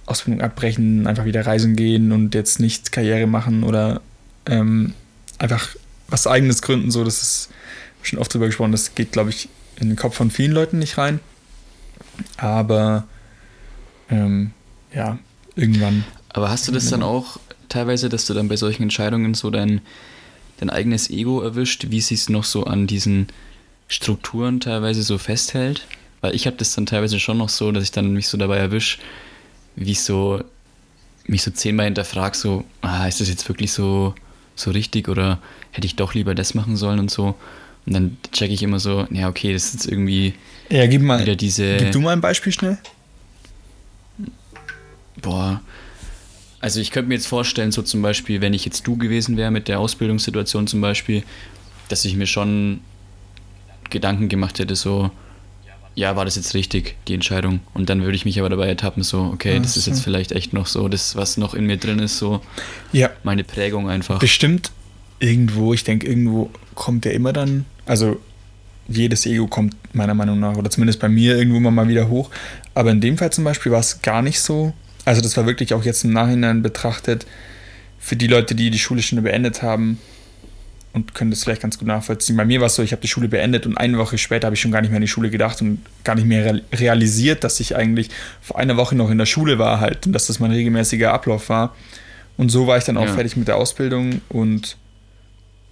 Ausbildung 0.07 0.43
abbrechen, 0.43 1.07
einfach 1.07 1.25
wieder 1.25 1.47
reisen 1.47 1.75
gehen 1.75 2.13
und 2.13 2.35
jetzt 2.35 2.61
nicht 2.61 2.93
Karriere 2.93 3.27
machen 3.27 3.65
oder 3.65 4.01
ähm, 4.47 4.95
einfach 5.39 5.75
was 6.09 6.27
eigenes 6.27 6.63
gründen, 6.63 6.91
so, 6.91 7.05
das 7.05 7.23
ist 7.23 7.49
schon 8.03 8.19
oft 8.19 8.33
drüber 8.33 8.47
gesprochen. 8.47 8.73
Das 8.73 8.95
geht, 8.95 9.13
glaube 9.13 9.31
ich, 9.31 9.49
in 9.81 9.89
den 9.89 9.97
Kopf 9.97 10.15
von 10.15 10.31
vielen 10.31 10.53
Leuten 10.53 10.79
nicht 10.79 10.99
rein. 10.99 11.21
Aber 12.37 13.05
ähm, 14.11 14.53
ja, 14.95 15.19
irgendwann. 15.57 16.05
Aber 16.29 16.51
hast 16.51 16.69
du 16.69 16.73
das 16.73 16.91
dann 16.91 17.03
auch 17.03 17.39
teilweise, 17.69 18.09
dass 18.09 18.27
du 18.27 18.35
dann 18.35 18.49
bei 18.49 18.57
solchen 18.57 18.83
Entscheidungen 18.85 19.35
so 19.35 19.51
dein, 19.51 19.81
dein 20.59 20.71
eigenes 20.71 21.11
Ego 21.11 21.43
erwischt, 21.43 21.87
wie 21.91 22.01
sie 22.01 22.15
es 22.15 22.29
noch 22.29 22.45
so 22.45 22.65
an 22.65 22.87
diesen 22.87 23.29
Strukturen 23.89 24.61
teilweise 24.61 25.03
so 25.03 25.19
festhält? 25.19 25.87
Weil 26.21 26.35
ich 26.35 26.47
habe 26.47 26.57
das 26.57 26.75
dann 26.75 26.87
teilweise 26.87 27.19
schon 27.19 27.39
noch 27.39 27.49
so, 27.49 27.73
dass 27.73 27.85
ich 27.85 27.91
dann 27.91 28.13
mich 28.13 28.29
so 28.29 28.39
dabei 28.39 28.59
erwische, 28.59 28.99
wie 29.77 29.93
ich 29.93 30.03
so 30.03 30.43
mich 31.27 31.43
so 31.43 31.51
zehnmal 31.51 31.87
hinterfrage, 31.87 32.37
so, 32.37 32.65
ah, 32.81 33.07
ist 33.07 33.21
das 33.21 33.29
jetzt 33.29 33.49
wirklich 33.49 33.73
so, 33.73 34.15
so 34.55 34.71
richtig 34.71 35.09
oder 35.09 35.39
hätte 35.71 35.87
ich 35.87 35.97
doch 35.97 36.15
lieber 36.15 36.35
das 36.35 36.55
machen 36.55 36.77
sollen 36.77 36.99
und 36.99 37.11
so. 37.11 37.35
Und 37.87 37.95
dann 37.95 38.17
checke 38.33 38.53
ich 38.53 38.63
immer 38.63 38.79
so, 38.79 39.07
ja, 39.11 39.29
okay, 39.29 39.53
das 39.53 39.67
ist 39.67 39.75
jetzt 39.75 39.87
irgendwie 39.89 40.35
ja, 40.73 40.87
gib 40.87 41.03
mal, 41.03 41.21
wieder 41.21 41.37
diese. 41.37 41.77
Gib 41.77 41.93
du 41.93 42.01
mal 42.01 42.13
ein 42.13 42.21
Beispiel 42.21 42.53
schnell. 42.53 42.79
Boah. 45.21 45.61
Also 46.61 46.81
ich 46.81 46.93
könnte 46.93 47.09
mir 47.09 47.15
jetzt 47.15 47.27
vorstellen, 47.27 47.73
so 47.73 47.83
zum 47.83 48.03
Beispiel, 48.03 48.41
wenn 48.41 48.55
ich 48.55 48.65
jetzt 48.65 48.87
du 48.87 48.97
gewesen 48.97 49.37
wäre 49.37 49.51
mit 49.51 49.69
der 49.69 49.81
Ausbildungssituation 49.81 50.67
zum 50.67 50.81
Beispiel, 50.81 51.25
dass 51.89 52.05
ich 52.05 52.17
mir 52.17 52.27
schon 52.27 52.81
Gedanken 53.91 54.29
gemacht 54.29 54.61
hätte, 54.61 54.77
so, 54.77 55.11
ja, 55.95 56.17
war 56.17 56.25
das 56.25 56.37
jetzt 56.37 56.55
richtig, 56.55 56.97
die 57.09 57.15
Entscheidung? 57.15 57.61
Und 57.75 57.91
dann 57.91 58.03
würde 58.03 58.15
ich 58.15 58.25
mich 58.25 58.39
aber 58.39 58.49
dabei 58.49 58.69
ertappen, 58.69 59.03
so, 59.03 59.25
okay, 59.25 59.59
das 59.61 59.77
ist 59.77 59.87
jetzt 59.87 60.03
vielleicht 60.03 60.33
echt 60.33 60.53
noch 60.53 60.67
so, 60.67 60.89
das, 60.89 61.17
was 61.17 61.37
noch 61.37 61.53
in 61.53 61.67
mir 61.67 61.77
drin 61.77 61.99
ist, 61.99 62.17
so 62.17 62.41
ja. 62.93 63.11
meine 63.25 63.45
Prägung 63.45 63.91
einfach. 63.91 64.21
Bestimmt 64.21 64.71
irgendwo, 65.19 65.75
ich 65.75 65.85
denke, 65.85 66.07
irgendwo 66.07 66.51
kommt 66.75 67.05
der 67.05 67.15
immer 67.15 67.33
dann, 67.33 67.65
also 67.87 68.21
jedes 68.89 69.27
Ego 69.27 69.47
kommt 69.47 69.77
meiner 69.95 70.15
Meinung 70.15 70.41
nach, 70.41 70.57
oder 70.57 70.71
zumindest 70.71 71.01
bei 71.01 71.09
mir 71.09 71.37
irgendwo 71.37 71.61
mal 71.61 71.89
wieder 71.89 72.09
hoch. 72.09 72.31
Aber 72.75 72.91
in 72.91 73.01
dem 73.01 73.19
Fall 73.19 73.31
zum 73.31 73.45
Beispiel 73.45 73.73
war 73.73 73.81
es 73.81 74.03
gar 74.03 74.23
nicht 74.23 74.41
so. 74.41 74.73
Also 75.05 75.21
das 75.21 75.37
war 75.37 75.47
wirklich 75.47 75.75
auch 75.75 75.85
jetzt 75.85 76.05
im 76.05 76.13
Nachhinein 76.13 76.63
betrachtet, 76.63 77.27
für 77.99 78.17
die 78.17 78.27
Leute, 78.27 78.55
die 78.55 78.71
die 78.71 78.79
Schule 78.79 79.01
schon 79.01 79.23
beendet 79.23 79.63
haben 79.63 79.99
und 80.93 81.15
können 81.15 81.31
das 81.31 81.45
vielleicht 81.45 81.63
ganz 81.63 81.79
gut 81.79 81.89
nachvollziehen. 81.89 82.37
Bei 82.37 82.45
mir 82.45 82.61
war 82.61 82.67
es 82.67 82.75
so, 82.75 82.83
ich 82.83 82.93
habe 82.93 83.01
die 83.01 83.09
Schule 83.09 83.29
beendet 83.29 83.67
und 83.67 83.77
eine 83.79 83.97
Woche 83.99 84.19
später 84.19 84.47
habe 84.47 84.55
ich 84.55 84.61
schon 84.61 84.73
gar 84.73 84.81
nicht 84.81 84.91
mehr 84.91 84.97
an 84.97 85.03
die 85.03 85.09
Schule 85.09 85.31
gedacht 85.31 85.63
und 85.63 85.81
gar 86.05 86.17
nicht 86.17 86.27
mehr 86.27 86.61
realisiert, 86.73 87.45
dass 87.45 87.61
ich 87.61 87.77
eigentlich 87.77 88.11
vor 88.41 88.59
einer 88.59 88.77
Woche 88.77 88.97
noch 88.97 89.11
in 89.11 89.19
der 89.19 89.27
Schule 89.27 89.59
war 89.59 89.81
halt 89.81 90.07
und 90.07 90.13
dass 90.13 90.27
das 90.27 90.41
mein 90.41 90.51
regelmäßiger 90.51 91.13
Ablauf 91.13 91.49
war. 91.49 91.75
Und 92.37 92.51
so 92.51 92.67
war 92.67 92.77
ich 92.77 92.85
dann 92.85 92.97
auch 92.97 93.07
ja. 93.07 93.13
fertig 93.13 93.37
mit 93.37 93.49
der 93.49 93.57
Ausbildung 93.57 94.21
und 94.29 94.77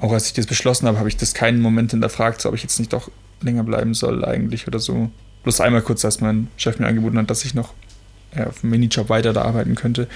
auch 0.01 0.13
als 0.13 0.27
ich 0.27 0.33
das 0.33 0.47
beschlossen 0.47 0.87
habe, 0.87 0.99
habe 0.99 1.09
ich 1.09 1.17
das 1.17 1.35
keinen 1.35 1.61
Moment 1.61 1.91
hinterfragt, 1.91 2.41
so 2.41 2.49
ob 2.49 2.55
ich 2.55 2.63
jetzt 2.63 2.79
nicht 2.79 2.93
doch 2.93 3.11
länger 3.43 3.65
bleiben 3.65 3.95
soll 3.95 4.25
eigentlich 4.25 4.67
oder 4.67 4.79
so. 4.79 5.11
Bloß 5.43 5.61
einmal 5.61 5.83
kurz, 5.83 6.05
als 6.05 6.21
mein 6.21 6.49
Chef 6.57 6.79
mir 6.79 6.87
angeboten 6.87 7.19
hat, 7.19 7.31
dass 7.31 7.45
ich 7.45 7.55
noch 7.55 7.75
ja, 8.35 8.47
auf 8.47 8.63
einem 8.63 8.71
Minijob 8.71 9.09
weiter 9.09 9.33
da 9.33 9.43
arbeiten 9.43 9.75
könnte. 9.75 10.09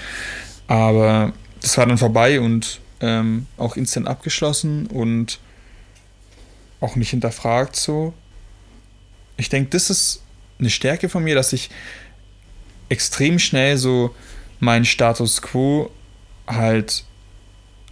Aber 0.67 1.33
das 1.61 1.77
war 1.77 1.85
dann 1.85 1.97
vorbei 1.97 2.39
und 2.39 2.79
ähm, 2.99 3.45
auch 3.57 3.75
instant 3.75 4.07
abgeschlossen 4.07 4.87
und 4.87 5.39
auch 6.79 6.95
nicht 6.95 7.11
hinterfragt 7.11 7.75
so. 7.75 8.13
Ich 9.37 9.49
denke, 9.49 9.69
das 9.71 9.89
ist 9.89 10.23
eine 10.59 10.69
Stärke 10.69 11.09
von 11.09 11.23
mir, 11.23 11.35
dass 11.35 11.53
ich 11.53 11.69
extrem 12.89 13.39
schnell 13.39 13.77
so 13.77 14.15
meinen 14.59 14.85
Status 14.85 15.41
quo 15.41 15.91
halt 16.47 17.03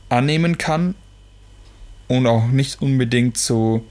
annehmen 0.10 0.58
kann 0.58 0.96
und 2.08 2.28
auch 2.28 2.48
nicht 2.48 2.82
unbedingt 2.82 3.38
so, 3.38 3.86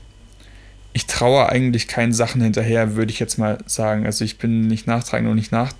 ich 0.93 1.07
traue 1.07 1.49
eigentlich 1.49 1.89
keinen 1.89 2.13
Sachen 2.13 2.43
hinterher, 2.43 2.97
würde 2.97 3.13
ich 3.13 3.19
jetzt 3.19 3.39
mal 3.39 3.59
sagen. 3.67 4.07
Also 4.07 4.25
ich 4.25 4.39
bin 4.39 4.67
nicht 4.67 4.87
nachtragend 4.87 5.29
und 5.29 5.37
nicht 5.37 5.53
nach 5.53 5.73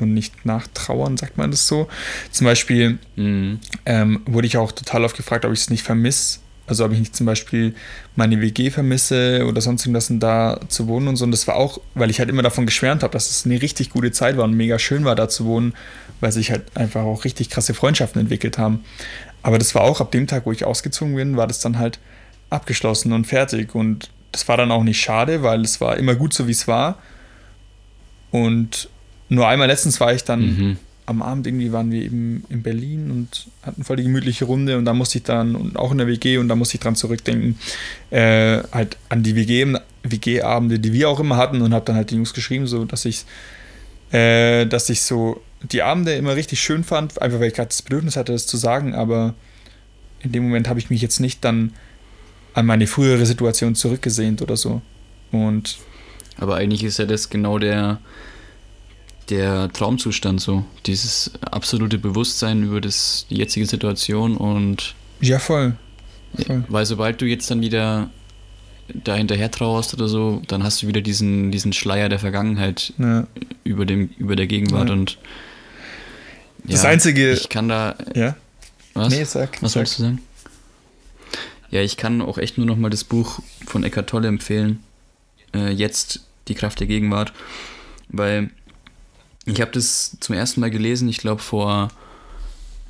und 0.00 0.12
nicht 0.12 0.44
nachtrauern, 0.44 1.16
sagt 1.16 1.38
man 1.38 1.50
das 1.50 1.66
so. 1.66 1.88
Zum 2.30 2.46
Beispiel 2.46 2.98
mhm. 3.16 3.60
ähm, 3.86 4.22
wurde 4.26 4.46
ich 4.46 4.56
auch 4.56 4.72
total 4.72 5.04
oft 5.04 5.16
gefragt, 5.16 5.44
ob 5.44 5.52
ich 5.52 5.60
es 5.60 5.70
nicht 5.70 5.82
vermisse. 5.82 6.40
Also 6.66 6.84
ob 6.86 6.92
ich 6.92 6.98
nicht 6.98 7.14
zum 7.14 7.26
Beispiel 7.26 7.74
meine 8.16 8.40
WG 8.40 8.70
vermisse 8.70 9.44
oder 9.46 9.60
sonst 9.60 9.84
irgendwas 9.84 10.08
da 10.10 10.58
zu 10.68 10.88
wohnen 10.88 11.08
und 11.08 11.16
so. 11.16 11.24
Und 11.24 11.30
das 11.30 11.46
war 11.46 11.56
auch, 11.56 11.78
weil 11.94 12.08
ich 12.08 12.20
halt 12.20 12.30
immer 12.30 12.42
davon 12.42 12.64
geschwärmt 12.64 13.02
habe, 13.02 13.12
dass 13.12 13.28
es 13.28 13.44
eine 13.44 13.60
richtig 13.60 13.90
gute 13.90 14.12
Zeit 14.12 14.38
war 14.38 14.44
und 14.44 14.54
mega 14.54 14.78
schön 14.78 15.04
war, 15.04 15.14
da 15.14 15.28
zu 15.28 15.44
wohnen, 15.44 15.74
weil 16.20 16.32
sich 16.32 16.50
halt 16.50 16.62
einfach 16.74 17.02
auch 17.02 17.24
richtig 17.24 17.50
krasse 17.50 17.74
Freundschaften 17.74 18.20
entwickelt 18.20 18.56
haben. 18.56 18.82
Aber 19.44 19.58
das 19.58 19.74
war 19.74 19.82
auch 19.82 20.00
ab 20.00 20.10
dem 20.10 20.26
Tag, 20.26 20.46
wo 20.46 20.52
ich 20.52 20.64
ausgezogen 20.64 21.14
bin, 21.14 21.36
war 21.36 21.46
das 21.46 21.60
dann 21.60 21.78
halt 21.78 21.98
abgeschlossen 22.48 23.12
und 23.12 23.26
fertig. 23.26 23.74
Und 23.74 24.10
das 24.32 24.48
war 24.48 24.56
dann 24.56 24.72
auch 24.72 24.82
nicht 24.82 24.98
schade, 24.98 25.42
weil 25.42 25.60
es 25.60 25.82
war 25.82 25.98
immer 25.98 26.14
gut 26.14 26.32
so, 26.32 26.48
wie 26.48 26.52
es 26.52 26.66
war. 26.66 26.98
Und 28.30 28.88
nur 29.28 29.46
einmal 29.46 29.68
letztens 29.68 30.00
war 30.00 30.14
ich 30.14 30.24
dann 30.24 30.40
mhm. 30.40 30.76
am 31.04 31.20
Abend 31.20 31.46
irgendwie 31.46 31.72
waren 31.72 31.90
wir 31.90 32.00
eben 32.00 32.44
in 32.48 32.62
Berlin 32.62 33.10
und 33.10 33.48
hatten 33.62 33.84
voll 33.84 33.96
die 33.96 34.04
gemütliche 34.04 34.46
Runde 34.46 34.78
und 34.78 34.86
da 34.86 34.94
musste 34.94 35.18
ich 35.18 35.24
dann 35.24 35.56
und 35.56 35.76
auch 35.76 35.92
in 35.92 35.98
der 35.98 36.06
WG 36.06 36.38
und 36.38 36.48
da 36.48 36.56
musste 36.56 36.76
ich 36.76 36.80
dran 36.80 36.96
zurückdenken, 36.96 37.58
äh, 38.10 38.62
halt 38.72 38.96
an 39.10 39.22
die 39.22 39.36
WG, 39.36 39.76
WG-Abende, 40.04 40.78
die 40.78 40.92
wir 40.94 41.10
auch 41.10 41.20
immer 41.20 41.36
hatten 41.36 41.60
und 41.60 41.74
habe 41.74 41.84
dann 41.84 41.96
halt 41.96 42.10
die 42.10 42.16
News 42.16 42.32
geschrieben, 42.32 42.66
so 42.66 42.86
dass 42.86 43.04
ich, 43.04 43.26
äh, 44.10 44.64
dass 44.66 44.88
ich 44.88 45.02
so 45.02 45.42
die 45.72 45.82
Abende 45.82 46.14
immer 46.14 46.36
richtig 46.36 46.60
schön 46.60 46.84
fand, 46.84 47.20
einfach 47.20 47.40
weil 47.40 47.48
ich 47.48 47.54
gerade 47.54 47.68
das 47.68 47.82
Bedürfnis 47.82 48.16
hatte, 48.16 48.32
das 48.32 48.46
zu 48.46 48.56
sagen, 48.56 48.94
aber 48.94 49.34
in 50.20 50.32
dem 50.32 50.44
Moment 50.44 50.68
habe 50.68 50.78
ich 50.78 50.90
mich 50.90 51.02
jetzt 51.02 51.20
nicht 51.20 51.44
dann 51.44 51.72
an 52.54 52.66
meine 52.66 52.86
frühere 52.86 53.26
Situation 53.26 53.74
zurückgesehnt 53.74 54.42
oder 54.42 54.56
so. 54.56 54.80
Und 55.32 55.78
aber 56.38 56.56
eigentlich 56.56 56.84
ist 56.84 56.98
ja 56.98 57.06
das 57.06 57.30
genau 57.30 57.58
der, 57.58 58.00
der 59.30 59.70
Traumzustand 59.72 60.40
so. 60.40 60.64
Dieses 60.86 61.32
absolute 61.50 61.98
Bewusstsein 61.98 62.64
über 62.64 62.80
das, 62.80 63.26
die 63.30 63.36
jetzige 63.36 63.66
Situation 63.66 64.36
und. 64.36 64.94
Ja, 65.20 65.38
voll. 65.38 65.76
voll. 66.46 66.64
Weil 66.68 66.86
sobald 66.86 67.20
du 67.20 67.26
jetzt 67.26 67.50
dann 67.50 67.60
wieder 67.60 68.10
da 68.92 69.14
hinterher 69.14 69.50
trauerst 69.50 69.94
oder 69.94 70.08
so, 70.08 70.42
dann 70.46 70.62
hast 70.62 70.82
du 70.82 70.86
wieder 70.86 71.00
diesen, 71.00 71.50
diesen 71.50 71.72
Schleier 71.72 72.08
der 72.08 72.18
Vergangenheit 72.18 72.92
ja. 72.98 73.26
über, 73.62 73.86
dem, 73.86 74.10
über 74.18 74.36
der 74.36 74.46
Gegenwart 74.46 74.88
ja. 74.88 74.94
und. 74.94 75.18
Das 76.64 76.82
ja, 76.82 76.88
Einzige. 76.88 77.32
Ich 77.32 77.48
kann 77.48 77.68
da. 77.68 77.96
Ja. 78.14 78.36
Was? 78.94 79.12
Nee, 79.12 79.24
sag. 79.24 79.62
Was 79.62 79.72
sag. 79.72 79.80
wolltest 79.80 79.98
du 79.98 80.02
sagen? 80.04 80.22
Ja, 81.70 81.80
ich 81.80 81.96
kann 81.96 82.22
auch 82.22 82.38
echt 82.38 82.56
nur 82.56 82.66
noch 82.66 82.76
mal 82.76 82.90
das 82.90 83.04
Buch 83.04 83.40
von 83.66 83.84
Eckart 83.84 84.08
Tolle 84.08 84.28
empfehlen. 84.28 84.82
Äh, 85.54 85.70
jetzt 85.70 86.20
die 86.48 86.54
Kraft 86.54 86.80
der 86.80 86.86
Gegenwart. 86.86 87.32
Weil 88.08 88.50
ich 89.44 89.60
habe 89.60 89.72
das 89.72 90.16
zum 90.20 90.34
ersten 90.34 90.60
Mal 90.60 90.70
gelesen, 90.70 91.08
ich 91.08 91.18
glaube 91.18 91.42
vor 91.42 91.88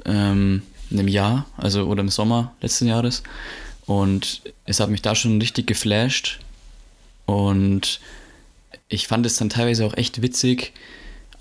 ähm, 0.04 0.62
einem 0.90 1.08
Jahr, 1.08 1.46
also 1.56 1.84
oder 1.86 2.00
im 2.00 2.08
Sommer 2.08 2.54
letzten 2.60 2.86
Jahres. 2.86 3.22
Und 3.86 4.42
es 4.64 4.80
hat 4.80 4.90
mich 4.90 5.02
da 5.02 5.14
schon 5.14 5.40
richtig 5.40 5.66
geflasht. 5.66 6.40
Und 7.26 8.00
ich 8.88 9.08
fand 9.08 9.26
es 9.26 9.36
dann 9.36 9.48
teilweise 9.48 9.84
auch 9.86 9.96
echt 9.96 10.22
witzig, 10.22 10.72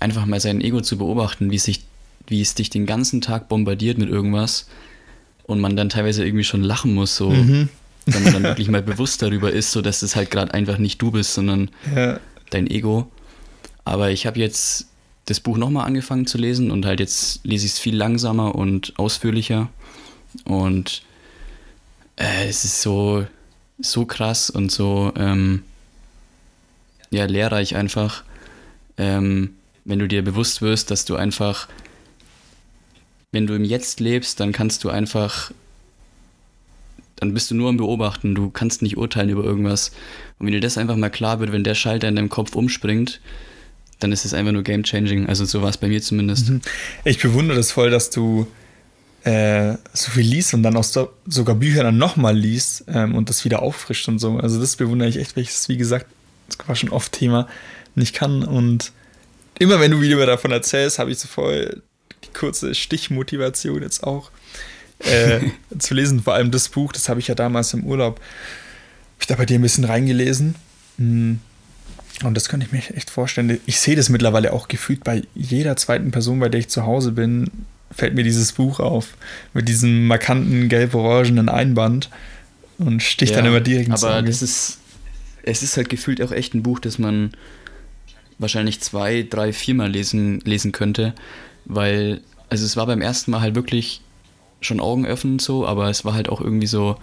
einfach 0.00 0.26
mal 0.26 0.40
sein 0.40 0.60
Ego 0.60 0.80
zu 0.80 0.98
beobachten, 0.98 1.50
wie, 1.50 1.58
sich, 1.58 1.84
wie 2.26 2.40
es 2.40 2.54
dich 2.54 2.70
den 2.70 2.86
ganzen 2.86 3.20
Tag 3.20 3.48
bombardiert 3.48 3.98
mit 3.98 4.08
irgendwas 4.08 4.68
und 5.44 5.60
man 5.60 5.76
dann 5.76 5.88
teilweise 5.88 6.24
irgendwie 6.24 6.44
schon 6.44 6.62
lachen 6.62 6.94
muss, 6.94 7.16
so 7.16 7.30
mhm. 7.30 7.68
wenn 8.06 8.22
man 8.22 8.32
dann 8.34 8.42
wirklich 8.42 8.68
mal 8.68 8.82
bewusst 8.82 9.22
darüber 9.22 9.50
ist, 9.52 9.72
so 9.72 9.80
dass 9.80 10.02
es 10.02 10.16
halt 10.16 10.30
gerade 10.30 10.52
einfach 10.52 10.78
nicht 10.78 11.00
du 11.00 11.10
bist, 11.10 11.34
sondern 11.34 11.70
ja. 11.94 12.20
dein 12.50 12.66
Ego. 12.66 13.10
Aber 13.84 14.10
ich 14.10 14.26
habe 14.26 14.38
jetzt 14.38 14.86
das 15.26 15.40
Buch 15.40 15.56
nochmal 15.56 15.86
angefangen 15.86 16.26
zu 16.26 16.38
lesen 16.38 16.70
und 16.70 16.84
halt 16.84 17.00
jetzt 17.00 17.40
lese 17.44 17.66
ich 17.66 17.72
es 17.72 17.78
viel 17.78 17.96
langsamer 17.96 18.54
und 18.54 18.92
ausführlicher. 18.98 19.68
Und 20.44 21.02
äh, 22.16 22.46
es 22.46 22.64
ist 22.64 22.82
so, 22.82 23.26
so 23.78 24.04
krass 24.04 24.50
und 24.50 24.70
so 24.70 25.12
ähm, 25.16 25.62
ja, 27.10 27.24
lehrreich 27.24 27.76
einfach, 27.76 28.24
ähm, 28.98 29.54
wenn 29.84 29.98
du 29.98 30.08
dir 30.08 30.22
bewusst 30.22 30.62
wirst, 30.62 30.90
dass 30.90 31.04
du 31.04 31.16
einfach, 31.16 31.68
wenn 33.34 33.46
du 33.46 33.54
im 33.54 33.64
Jetzt 33.64 34.00
lebst, 34.00 34.40
dann 34.40 34.52
kannst 34.52 34.84
du 34.84 34.88
einfach, 34.88 35.50
dann 37.16 37.34
bist 37.34 37.50
du 37.50 37.54
nur 37.54 37.68
am 37.68 37.76
Beobachten, 37.76 38.34
du 38.34 38.48
kannst 38.48 38.80
nicht 38.80 38.96
urteilen 38.96 39.28
über 39.28 39.44
irgendwas. 39.44 39.90
Und 40.38 40.46
wenn 40.46 40.54
dir 40.54 40.60
das 40.60 40.78
einfach 40.78 40.96
mal 40.96 41.10
klar 41.10 41.40
wird, 41.40 41.52
wenn 41.52 41.64
der 41.64 41.74
Schalter 41.74 42.08
in 42.08 42.16
deinem 42.16 42.28
Kopf 42.28 42.54
umspringt, 42.54 43.20
dann 44.00 44.12
ist 44.12 44.24
es 44.24 44.34
einfach 44.34 44.52
nur 44.52 44.62
game 44.62 44.84
changing. 44.84 45.26
Also 45.26 45.44
so 45.44 45.62
war 45.62 45.68
es 45.68 45.76
bei 45.76 45.88
mir 45.88 46.00
zumindest. 46.00 46.48
Mhm. 46.48 46.60
Ich 47.04 47.18
bewundere 47.18 47.56
das 47.56 47.72
voll, 47.72 47.90
dass 47.90 48.10
du 48.10 48.46
äh, 49.24 49.76
so 49.92 50.10
viel 50.12 50.26
liest 50.26 50.54
und 50.54 50.62
dann 50.62 50.76
auch 50.76 50.84
so, 50.84 51.10
sogar 51.26 51.56
Bücher 51.56 51.82
dann 51.82 51.98
nochmal 51.98 52.36
liest 52.36 52.84
ähm, 52.88 53.14
und 53.14 53.28
das 53.30 53.44
wieder 53.44 53.62
auffrischt 53.62 54.08
und 54.08 54.18
so. 54.18 54.38
Also 54.38 54.60
das 54.60 54.76
bewundere 54.76 55.08
ich 55.08 55.16
echt, 55.16 55.36
weil 55.36 55.42
ich 55.42 55.50
das, 55.50 55.68
wie 55.68 55.76
gesagt, 55.76 56.06
das 56.48 56.68
war 56.68 56.76
schon 56.76 56.90
oft 56.90 57.12
Thema, 57.12 57.48
nicht 57.94 58.14
kann. 58.14 58.44
Und 58.44 58.92
immer 59.58 59.80
wenn 59.80 59.90
du 59.90 60.00
wieder 60.00 60.24
davon 60.26 60.52
erzählst, 60.52 60.98
habe 60.98 61.10
ich 61.10 61.18
so 61.18 61.26
voll 61.26 61.82
die 62.26 62.32
kurze 62.32 62.74
Stichmotivation 62.74 63.82
jetzt 63.82 64.04
auch 64.04 64.30
äh, 65.00 65.40
zu 65.78 65.94
lesen. 65.94 66.22
Vor 66.22 66.34
allem 66.34 66.50
das 66.50 66.68
Buch, 66.68 66.92
das 66.92 67.08
habe 67.08 67.20
ich 67.20 67.28
ja 67.28 67.34
damals 67.34 67.72
im 67.74 67.84
Urlaub, 67.84 68.16
habe 68.18 69.20
ich 69.20 69.26
da 69.26 69.34
bei 69.36 69.46
dir 69.46 69.58
ein 69.58 69.62
bisschen 69.62 69.84
reingelesen. 69.84 70.56
Mhm 70.98 71.40
und 72.22 72.34
das 72.34 72.48
könnte 72.48 72.66
ich 72.66 72.72
mir 72.72 72.96
echt 72.96 73.10
vorstellen. 73.10 73.58
Ich 73.66 73.80
sehe 73.80 73.96
das 73.96 74.08
mittlerweile 74.08 74.52
auch 74.52 74.68
gefühlt 74.68 75.02
bei 75.02 75.22
jeder 75.34 75.76
zweiten 75.76 76.12
Person, 76.12 76.38
bei 76.38 76.48
der 76.48 76.60
ich 76.60 76.68
zu 76.68 76.86
Hause 76.86 77.10
bin, 77.10 77.50
fällt 77.90 78.14
mir 78.14 78.22
dieses 78.22 78.52
Buch 78.52 78.78
auf. 78.78 79.16
Mit 79.52 79.68
diesem 79.68 80.06
markanten 80.06 80.68
gelb-orangenen 80.68 81.48
Einband 81.48 82.10
und 82.78 83.02
sticht 83.02 83.32
ja, 83.32 83.38
dann 83.38 83.46
immer 83.46 83.60
direkt 83.60 83.88
ins 83.88 84.04
Aber 84.04 84.18
Auge. 84.18 84.28
das 84.28 84.42
ist, 84.42 84.78
es 85.42 85.62
ist 85.62 85.76
halt 85.76 85.88
gefühlt 85.88 86.22
auch 86.22 86.30
echt 86.30 86.54
ein 86.54 86.62
Buch, 86.62 86.78
das 86.78 86.98
man 86.98 87.32
wahrscheinlich 88.38 88.80
zwei, 88.80 89.26
drei, 89.28 89.52
viermal 89.52 89.90
lesen, 89.90 90.40
lesen 90.40 90.70
könnte, 90.70 91.14
weil, 91.64 92.20
also 92.48 92.64
es 92.64 92.76
war 92.76 92.86
beim 92.86 93.00
ersten 93.00 93.30
Mal 93.30 93.40
halt 93.40 93.54
wirklich 93.54 94.00
schon 94.60 94.80
augenöffnend 94.80 95.42
so, 95.42 95.66
aber 95.66 95.90
es 95.90 96.04
war 96.04 96.14
halt 96.14 96.28
auch 96.28 96.40
irgendwie 96.40 96.66
so 96.66 96.96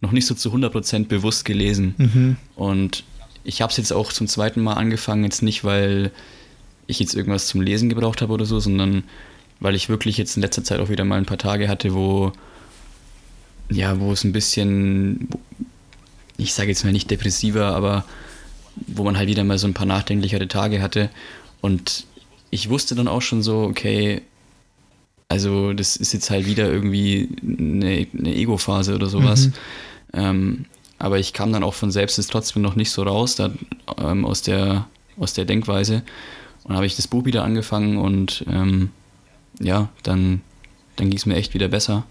noch 0.00 0.12
nicht 0.12 0.26
so 0.26 0.34
zu 0.34 0.52
100% 0.52 1.06
bewusst 1.06 1.44
gelesen. 1.44 1.94
Mhm. 1.96 2.36
Und 2.56 3.04
ich 3.44 3.62
habe 3.62 3.70
es 3.70 3.76
jetzt 3.76 3.92
auch 3.92 4.12
zum 4.12 4.26
zweiten 4.26 4.60
Mal 4.60 4.74
angefangen, 4.74 5.24
jetzt 5.24 5.42
nicht, 5.42 5.64
weil 5.64 6.10
ich 6.86 7.00
jetzt 7.00 7.14
irgendwas 7.14 7.46
zum 7.46 7.60
Lesen 7.60 7.88
gebraucht 7.88 8.20
habe 8.20 8.32
oder 8.32 8.44
so, 8.44 8.60
sondern 8.60 9.04
weil 9.60 9.74
ich 9.74 9.88
wirklich 9.88 10.18
jetzt 10.18 10.36
in 10.36 10.42
letzter 10.42 10.64
Zeit 10.64 10.80
auch 10.80 10.88
wieder 10.88 11.04
mal 11.04 11.18
ein 11.18 11.26
paar 11.26 11.38
Tage 11.38 11.68
hatte, 11.68 11.94
wo 11.94 12.32
ja, 13.70 13.98
wo 14.00 14.12
es 14.12 14.24
ein 14.24 14.32
bisschen, 14.32 15.28
ich 16.36 16.54
sage 16.54 16.68
jetzt 16.68 16.84
mal 16.84 16.92
nicht 16.92 17.10
depressiver, 17.10 17.74
aber 17.74 18.04
wo 18.86 19.04
man 19.04 19.16
halt 19.16 19.28
wieder 19.28 19.44
mal 19.44 19.58
so 19.58 19.66
ein 19.66 19.74
paar 19.74 19.86
nachdenklichere 19.86 20.48
Tage 20.48 20.82
hatte. 20.82 21.10
Und 21.60 22.04
ich 22.52 22.68
wusste 22.68 22.94
dann 22.94 23.08
auch 23.08 23.22
schon 23.22 23.42
so, 23.42 23.62
okay, 23.62 24.20
also 25.28 25.72
das 25.72 25.96
ist 25.96 26.12
jetzt 26.12 26.30
halt 26.30 26.44
wieder 26.44 26.70
irgendwie 26.70 27.30
eine, 27.42 28.06
eine 28.16 28.34
Ego-Phase 28.34 28.94
oder 28.94 29.06
sowas. 29.06 29.46
Mhm. 29.46 29.52
Ähm, 30.12 30.64
aber 30.98 31.18
ich 31.18 31.32
kam 31.32 31.50
dann 31.52 31.64
auch 31.64 31.72
von 31.72 31.90
selbst 31.90 32.18
jetzt 32.18 32.30
trotzdem 32.30 32.60
noch 32.60 32.76
nicht 32.76 32.90
so 32.90 33.02
raus 33.02 33.36
da, 33.36 33.50
ähm, 33.96 34.26
aus, 34.26 34.42
der, 34.42 34.86
aus 35.18 35.32
der 35.32 35.46
Denkweise. 35.46 36.02
Und 36.64 36.76
habe 36.76 36.84
ich 36.84 36.94
das 36.94 37.08
Buch 37.08 37.24
wieder 37.24 37.42
angefangen 37.42 37.96
und 37.96 38.44
ähm, 38.48 38.90
ja, 39.58 39.88
dann, 40.02 40.42
dann 40.96 41.08
ging 41.08 41.16
es 41.16 41.24
mir 41.24 41.36
echt 41.36 41.54
wieder 41.54 41.68
besser. 41.68 42.04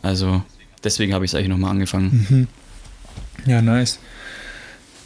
Also 0.00 0.42
deswegen 0.82 1.12
habe 1.12 1.26
ich 1.26 1.32
es 1.32 1.34
eigentlich 1.34 1.48
nochmal 1.48 1.70
angefangen. 1.70 2.26
Mhm. 2.30 2.48
Ja, 3.46 3.60
nice. 3.60 3.98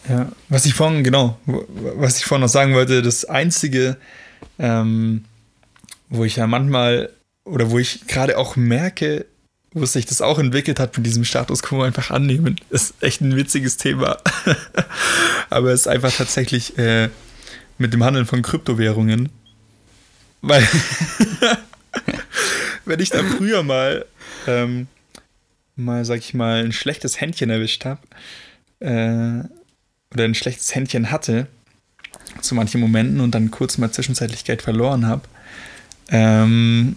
Ja, 0.08 0.30
was 0.48 0.64
ich 0.64 0.74
vorhin, 0.74 1.02
genau, 1.02 1.36
was 1.44 2.18
ich 2.18 2.24
vorhin 2.24 2.42
noch 2.42 2.48
sagen 2.48 2.74
wollte, 2.74 3.02
das 3.02 3.24
Einzige, 3.24 3.96
ähm, 4.58 5.24
wo 6.08 6.24
ich 6.24 6.36
ja 6.36 6.46
manchmal 6.46 7.10
oder 7.44 7.70
wo 7.70 7.78
ich 7.78 8.06
gerade 8.06 8.36
auch 8.38 8.56
merke, 8.56 9.26
wo 9.72 9.84
sich 9.84 10.06
das 10.06 10.20
auch 10.20 10.38
entwickelt 10.38 10.80
hat 10.80 10.96
mit 10.96 11.06
diesem 11.06 11.24
Status 11.24 11.62
quo 11.62 11.82
einfach 11.82 12.10
annehmen. 12.10 12.56
Ist 12.70 12.94
echt 13.00 13.20
ein 13.20 13.36
witziges 13.36 13.76
Thema. 13.76 14.18
Aber 15.50 15.70
es 15.72 15.82
ist 15.82 15.88
einfach 15.88 16.12
tatsächlich 16.12 16.78
äh, 16.78 17.08
mit 17.78 17.92
dem 17.92 18.04
Handeln 18.04 18.26
von 18.26 18.42
Kryptowährungen. 18.42 19.30
Weil, 20.40 20.66
wenn 22.84 23.00
ich 23.00 23.10
da 23.10 23.22
früher 23.22 23.62
mal, 23.62 24.06
ähm, 24.46 24.86
mal, 25.76 26.04
sag 26.04 26.18
ich 26.18 26.34
mal, 26.34 26.64
ein 26.64 26.72
schlechtes 26.72 27.20
Händchen 27.20 27.50
erwischt 27.50 27.84
habe, 27.84 28.00
äh, 28.80 29.44
oder 30.12 30.24
ein 30.24 30.34
schlechtes 30.34 30.74
Händchen 30.74 31.10
hatte, 31.10 31.48
zu 32.40 32.54
manchen 32.54 32.80
Momenten 32.80 33.20
und 33.20 33.34
dann 33.34 33.50
kurz 33.50 33.78
mal 33.78 33.90
zwischenzeitlich 33.90 34.44
Geld 34.44 34.62
verloren 34.62 35.06
habe, 35.06 35.22
ähm, 36.10 36.96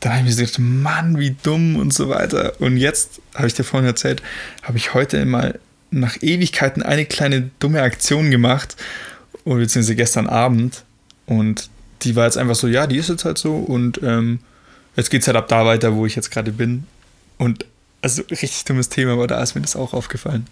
dann 0.00 0.12
habe 0.12 0.28
ich 0.28 0.36
mir 0.36 0.44
gedacht, 0.44 0.58
Mann, 0.58 1.18
wie 1.18 1.34
dumm 1.42 1.76
und 1.76 1.94
so 1.94 2.08
weiter. 2.08 2.60
Und 2.60 2.76
jetzt, 2.76 3.22
habe 3.34 3.46
ich 3.46 3.54
dir 3.54 3.64
vorhin 3.64 3.86
erzählt, 3.86 4.22
habe 4.62 4.76
ich 4.76 4.94
heute 4.94 5.24
mal 5.24 5.58
nach 5.90 6.16
Ewigkeiten 6.20 6.82
eine 6.82 7.06
kleine 7.06 7.50
dumme 7.58 7.82
Aktion 7.82 8.30
gemacht, 8.30 8.76
beziehungsweise 9.44 9.96
gestern 9.96 10.26
Abend. 10.26 10.84
Und 11.26 11.70
die 12.02 12.16
war 12.16 12.26
jetzt 12.26 12.36
einfach 12.36 12.54
so, 12.54 12.68
ja, 12.68 12.86
die 12.86 12.98
ist 12.98 13.08
jetzt 13.08 13.24
halt 13.24 13.38
so 13.38 13.56
und 13.56 14.00
ähm, 14.02 14.40
jetzt 14.96 15.10
geht 15.10 15.22
es 15.22 15.26
halt 15.26 15.36
ab 15.36 15.48
da 15.48 15.64
weiter, 15.64 15.94
wo 15.94 16.04
ich 16.04 16.16
jetzt 16.16 16.30
gerade 16.30 16.52
bin. 16.52 16.84
Und 17.38 17.64
also 18.02 18.22
richtig 18.30 18.64
dummes 18.64 18.90
Thema, 18.90 19.12
aber 19.12 19.26
da 19.26 19.42
ist 19.42 19.54
mir 19.54 19.62
das 19.62 19.76
auch 19.76 19.94
aufgefallen. 19.94 20.46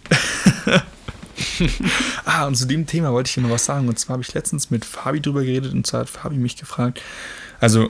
ah, 2.25 2.45
und 2.45 2.55
zu 2.55 2.65
dem 2.65 2.85
Thema 2.85 3.11
wollte 3.11 3.29
ich 3.29 3.35
dir 3.35 3.41
noch 3.41 3.49
was 3.49 3.65
sagen. 3.65 3.87
Und 3.87 3.97
zwar 3.99 4.15
habe 4.15 4.23
ich 4.23 4.33
letztens 4.33 4.69
mit 4.69 4.85
Fabi 4.85 5.21
drüber 5.21 5.43
geredet 5.43 5.73
und 5.73 5.85
zwar 5.85 6.01
hat 6.01 6.09
Fabi 6.09 6.35
mich 6.35 6.55
gefragt. 6.57 7.01
Also, 7.59 7.89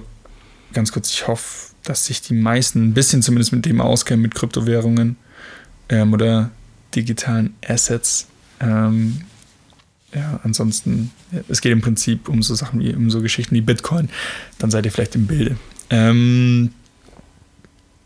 ganz 0.74 0.92
kurz, 0.92 1.10
ich 1.10 1.28
hoffe, 1.28 1.74
dass 1.84 2.06
sich 2.06 2.22
die 2.22 2.34
meisten 2.34 2.90
ein 2.90 2.94
bisschen 2.94 3.22
zumindest 3.22 3.52
mit 3.54 3.66
dem 3.66 3.82
auskennen, 3.82 4.22
mit 4.22 4.36
Kryptowährungen 4.36 5.18
ähm, 5.90 6.14
oder 6.14 6.52
digitalen 6.96 7.56
Assets. 7.66 8.28
Ähm, 8.60 9.22
ja, 10.14 10.40
ansonsten, 10.44 11.12
es 11.50 11.62
geht 11.62 11.72
im 11.72 11.82
Prinzip 11.82 12.30
um 12.30 12.44
so 12.44 12.56
Sachen 12.56 12.80
wie, 12.80 12.94
um 12.94 13.10
so 13.10 13.22
Geschichten 13.22 13.56
wie 13.56 13.62
Bitcoin. 13.62 14.10
Dann 14.60 14.70
seid 14.70 14.86
ihr 14.86 14.92
vielleicht 14.92 15.16
im 15.16 15.26
Bilde. 15.26 15.58
Ähm, 15.90 16.72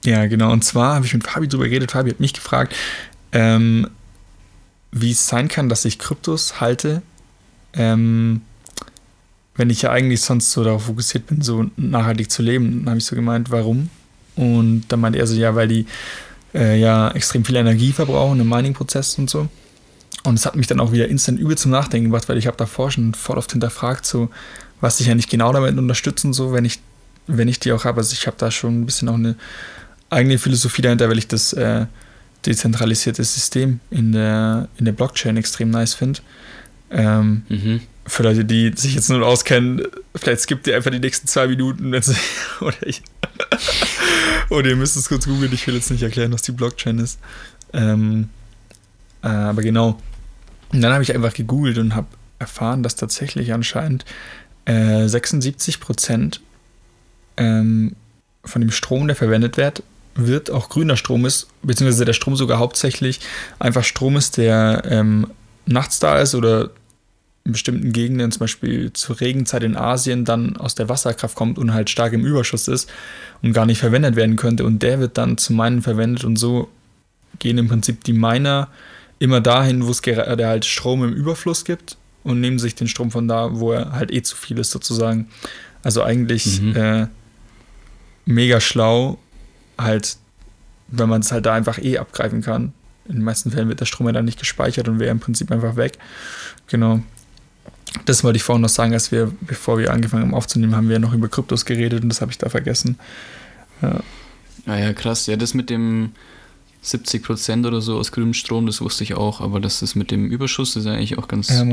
ja, 0.05 0.25
genau. 0.27 0.51
Und 0.51 0.63
zwar 0.63 0.95
habe 0.95 1.05
ich 1.05 1.13
mit 1.13 1.25
Fabi 1.25 1.47
drüber 1.47 1.65
geredet. 1.65 1.91
Fabi 1.91 2.09
hat 2.09 2.19
mich 2.19 2.33
gefragt, 2.33 2.73
ähm, 3.33 3.89
wie 4.91 5.11
es 5.11 5.27
sein 5.27 5.47
kann, 5.47 5.69
dass 5.69 5.85
ich 5.85 5.99
Kryptos 5.99 6.59
halte, 6.59 7.01
ähm, 7.73 8.41
wenn 9.55 9.69
ich 9.69 9.81
ja 9.81 9.91
eigentlich 9.91 10.21
sonst 10.21 10.51
so 10.51 10.63
darauf 10.63 10.85
fokussiert 10.85 11.27
bin, 11.27 11.41
so 11.41 11.65
nachhaltig 11.77 12.31
zu 12.31 12.43
leben. 12.43 12.79
Dann 12.79 12.89
habe 12.89 12.97
ich 12.99 13.05
so 13.05 13.15
gemeint, 13.15 13.51
warum? 13.51 13.89
Und 14.35 14.85
dann 14.89 14.99
meinte 14.99 15.19
er 15.19 15.27
so, 15.27 15.35
ja, 15.35 15.55
weil 15.55 15.67
die 15.67 15.87
äh, 16.53 16.79
ja 16.79 17.09
extrem 17.11 17.43
viel 17.43 17.55
Energie 17.55 17.91
verbrauchen 17.91 18.39
im 18.39 18.49
Mining-Prozess 18.49 19.17
und 19.17 19.29
so. 19.29 19.47
Und 20.23 20.35
es 20.35 20.45
hat 20.45 20.55
mich 20.55 20.67
dann 20.67 20.79
auch 20.79 20.91
wieder 20.91 21.07
instant 21.07 21.39
übel 21.39 21.57
zum 21.57 21.71
Nachdenken 21.71 22.09
gebracht, 22.09 22.29
weil 22.29 22.37
ich 22.37 22.47
habe 22.47 22.57
davor 22.57 22.91
schon 22.91 23.13
voll 23.13 23.37
oft 23.37 23.51
hinterfragt, 23.51 24.05
so, 24.05 24.29
was 24.79 24.99
ich 24.99 25.07
ja 25.07 25.15
nicht 25.15 25.29
genau 25.29 25.51
damit 25.53 25.77
unterstützen, 25.77 26.33
so, 26.33 26.53
wenn 26.53 26.65
ich, 26.65 26.79
wenn 27.25 27.47
ich 27.47 27.59
die 27.59 27.71
auch 27.71 27.85
habe. 27.85 27.99
Also 27.99 28.13
ich 28.13 28.27
habe 28.27 28.37
da 28.37 28.51
schon 28.51 28.81
ein 28.81 28.85
bisschen 28.85 29.09
auch 29.09 29.15
eine 29.15 29.35
eigene 30.09 30.37
Philosophie 30.37 30.81
dahinter, 30.81 31.09
weil 31.09 31.17
ich 31.17 31.27
das 31.27 31.53
äh, 31.53 31.87
dezentralisierte 32.47 33.23
System 33.23 33.79
in 33.91 34.13
der, 34.13 34.69
in 34.77 34.85
der 34.85 34.93
Blockchain 34.93 35.37
extrem 35.37 35.69
nice 35.69 35.93
finde. 35.93 36.21
Ähm, 36.89 37.43
mhm. 37.49 37.81
Für 38.05 38.23
Leute, 38.23 38.45
die 38.45 38.71
sich 38.73 38.95
jetzt 38.95 39.09
nur 39.09 39.25
auskennen, 39.25 39.83
vielleicht 40.15 40.41
skippt 40.41 40.65
ihr 40.67 40.77
einfach 40.77 40.91
die 40.91 40.99
nächsten 40.99 41.27
zwei 41.27 41.47
Minuten, 41.47 41.91
wenn 41.91 42.01
sie, 42.01 42.15
oder 42.61 42.87
ich, 42.87 43.01
oder 44.49 44.69
ihr 44.69 44.75
müsst 44.77 44.95
es 44.95 45.09
kurz 45.09 45.25
googeln, 45.25 45.51
ich 45.53 45.67
will 45.67 45.75
jetzt 45.75 45.91
nicht 45.91 46.03
erklären, 46.03 46.31
was 46.31 46.41
die 46.41 46.53
Blockchain 46.53 46.99
ist. 46.99 47.19
Ähm, 47.73 48.29
äh, 49.21 49.27
aber 49.27 49.61
genau. 49.61 50.01
Und 50.71 50.81
dann 50.81 50.93
habe 50.93 51.03
ich 51.03 51.13
einfach 51.13 51.33
gegoogelt 51.33 51.77
und 51.77 51.95
habe 51.95 52.07
erfahren, 52.39 52.81
dass 52.81 52.95
tatsächlich 52.95 53.51
anscheinend 53.51 54.05
äh, 54.65 55.07
76 55.07 55.79
Prozent 55.79 56.41
ähm, 57.35 57.95
von 58.45 58.61
dem 58.61 58.71
Strom, 58.71 59.07
der 59.07 59.15
verwendet 59.15 59.57
wird, 59.57 59.83
wird, 60.17 60.49
auch 60.49 60.69
grüner 60.69 60.97
Strom 60.97 61.25
ist, 61.25 61.47
beziehungsweise 61.63 62.05
der 62.05 62.13
Strom 62.13 62.35
sogar 62.35 62.59
hauptsächlich 62.59 63.19
einfach 63.59 63.83
Strom 63.83 64.17
ist, 64.17 64.37
der 64.37 64.83
ähm, 64.85 65.27
nachts 65.65 65.99
da 65.99 66.19
ist 66.19 66.35
oder 66.35 66.71
in 67.43 67.53
bestimmten 67.53 67.93
Gegenden, 67.93 68.31
zum 68.31 68.41
Beispiel 68.41 68.91
zur 68.91 69.21
Regenzeit 69.21 69.63
in 69.63 69.77
Asien, 69.77 70.25
dann 70.25 70.57
aus 70.57 70.75
der 70.75 70.89
Wasserkraft 70.89 71.35
kommt 71.35 71.57
und 71.57 71.73
halt 71.73 71.89
stark 71.89 72.11
im 72.13 72.25
Überschuss 72.25 72.67
ist 72.67 72.89
und 73.41 73.53
gar 73.53 73.65
nicht 73.65 73.79
verwendet 73.79 74.17
werden 74.17 74.35
könnte. 74.35 74.65
Und 74.65 74.83
der 74.83 74.99
wird 74.99 75.17
dann 75.17 75.37
zu 75.37 75.53
Meinen 75.53 75.81
verwendet 75.81 76.25
und 76.25 76.35
so 76.35 76.67
gehen 77.39 77.57
im 77.57 77.69
Prinzip 77.69 78.03
die 78.03 78.13
Miner 78.13 78.69
immer 79.19 79.39
dahin, 79.39 79.85
wo 79.85 79.91
es 79.91 80.01
gerade 80.01 80.45
halt 80.45 80.65
Strom 80.65 81.03
im 81.03 81.13
Überfluss 81.13 81.63
gibt 81.63 81.97
und 82.23 82.41
nehmen 82.41 82.59
sich 82.59 82.75
den 82.75 82.89
Strom 82.89 83.11
von 83.11 83.27
da, 83.27 83.59
wo 83.59 83.71
er 83.71 83.93
halt 83.93 84.11
eh 84.11 84.21
zu 84.21 84.35
viel 84.35 84.59
ist, 84.59 84.71
sozusagen. 84.71 85.29
Also 85.83 86.03
eigentlich 86.03 86.61
mhm. 86.61 86.75
äh, 86.75 87.07
mega 88.25 88.59
schlau, 88.59 89.17
halt, 89.77 90.17
wenn 90.87 91.09
man 91.09 91.21
es 91.21 91.31
halt 91.31 91.45
da 91.45 91.53
einfach 91.53 91.77
eh 91.79 91.97
abgreifen 91.97 92.41
kann. 92.41 92.73
In 93.07 93.15
den 93.15 93.23
meisten 93.23 93.51
Fällen 93.51 93.69
wird 93.69 93.79
der 93.79 93.85
Strom 93.85 94.07
ja 94.07 94.13
dann 94.13 94.25
nicht 94.25 94.39
gespeichert 94.39 94.87
und 94.87 94.99
wäre 94.99 95.11
im 95.11 95.19
Prinzip 95.19 95.51
einfach 95.51 95.75
weg. 95.75 95.97
Genau. 96.67 97.01
Das 98.05 98.23
wollte 98.23 98.37
ich 98.37 98.43
vorhin 98.43 98.61
noch 98.61 98.69
sagen, 98.69 98.93
als 98.93 99.11
wir, 99.11 99.31
bevor 99.41 99.79
wir 99.79 99.93
angefangen 99.93 100.23
haben 100.23 100.33
aufzunehmen, 100.33 100.75
haben 100.75 100.89
wir 100.89 100.99
noch 100.99 101.13
über 101.13 101.29
Kryptos 101.29 101.65
geredet 101.65 102.03
und 102.03 102.09
das 102.09 102.21
habe 102.21 102.31
ich 102.31 102.37
da 102.37 102.49
vergessen. 102.49 102.99
Ja. 103.81 104.01
Ah 104.65 104.77
ja, 104.77 104.93
krass. 104.93 105.25
Ja, 105.27 105.37
das 105.37 105.53
mit 105.53 105.69
dem 105.69 106.11
70 106.81 107.23
Prozent 107.23 107.65
oder 107.65 107.81
so 107.81 107.97
aus 107.97 108.11
grünem 108.11 108.33
Strom, 108.33 108.65
das 108.65 108.81
wusste 108.81 109.03
ich 109.03 109.13
auch, 109.13 109.41
aber 109.41 109.59
das 109.59 109.81
ist 109.81 109.95
mit 109.95 110.11
dem 110.11 110.29
Überschuss, 110.29 110.73
das 110.73 110.83
ist 110.83 110.87
ja 110.87 110.93
eigentlich 110.93 111.17
auch 111.17 111.27
ganz, 111.27 111.49
ja, 111.49 111.63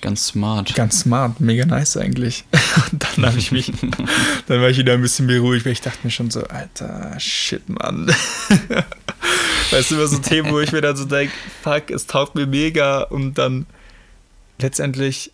ganz 0.00 0.28
smart. 0.28 0.74
Ganz 0.74 1.00
smart, 1.00 1.40
mega 1.40 1.66
nice 1.66 1.96
eigentlich. 1.96 2.44
Und 2.92 3.02
dann 3.02 3.26
habe 3.26 3.38
ich 3.38 3.52
mich, 3.52 3.72
dann 4.46 4.60
war 4.60 4.68
ich 4.68 4.78
wieder 4.78 4.94
ein 4.94 5.02
bisschen 5.02 5.26
beruhigt, 5.26 5.64
weil 5.64 5.72
ich 5.72 5.80
dachte 5.80 5.98
mir 6.02 6.10
schon 6.10 6.30
so, 6.30 6.44
alter 6.44 7.18
Shit, 7.18 7.68
Mann. 7.68 8.06
weißt 9.70 9.90
du, 9.90 9.94
immer 9.96 10.06
so 10.06 10.18
Themen, 10.18 10.50
wo 10.50 10.60
ich 10.60 10.72
mir 10.72 10.80
dann 10.80 10.96
so 10.96 11.04
denke, 11.04 11.32
fuck, 11.62 11.90
es 11.90 12.06
taugt 12.06 12.34
mir 12.34 12.46
mega 12.46 13.02
und 13.02 13.34
dann 13.34 13.66
letztendlich 14.58 15.32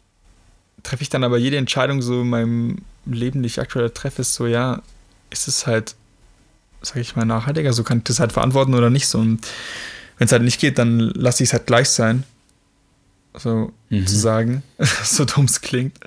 treffe 0.83 1.03
ich 1.03 1.11
dann 1.11 1.25
aber 1.25 1.38
jede 1.38 1.57
Entscheidung 1.57 2.03
so 2.03 2.22
in 2.22 2.31
meinem 2.31 2.79
Leben, 3.07 3.42
die 3.42 3.46
ich 3.46 3.61
aktuell 3.61 3.90
treffe, 3.90 4.22
ist 4.22 4.35
so, 4.35 4.46
ja, 4.46 4.83
ist 5.31 5.48
es 5.48 5.66
halt 5.66 5.94
sage 6.83 7.01
ich 7.01 7.16
mal, 7.16 7.25
nachhaltiger. 7.25 7.72
So 7.72 7.85
kann 7.85 7.98
ich 7.98 8.05
das 8.05 8.20
halt 8.20 8.33
verantworten 8.33 8.75
oder 8.75 8.90
nicht 8.90 9.07
so. 9.07 9.18
Und 9.18 9.46
wenn 10.18 10.27
es 10.27 10.33
halt 10.33 10.42
nicht 10.42 10.61
geht, 10.61 10.79
dann 10.79 10.98
lasse 10.98 11.42
ich 11.42 11.51
es 11.51 11.53
halt 11.53 11.66
gleich 11.66 11.88
sein. 11.88 12.25
So 13.35 13.73
mhm. 13.88 14.07
zu 14.07 14.16
sagen, 14.16 14.62
so 15.05 15.25
dumm 15.25 15.47
es 15.47 15.61
klingt. 15.61 15.99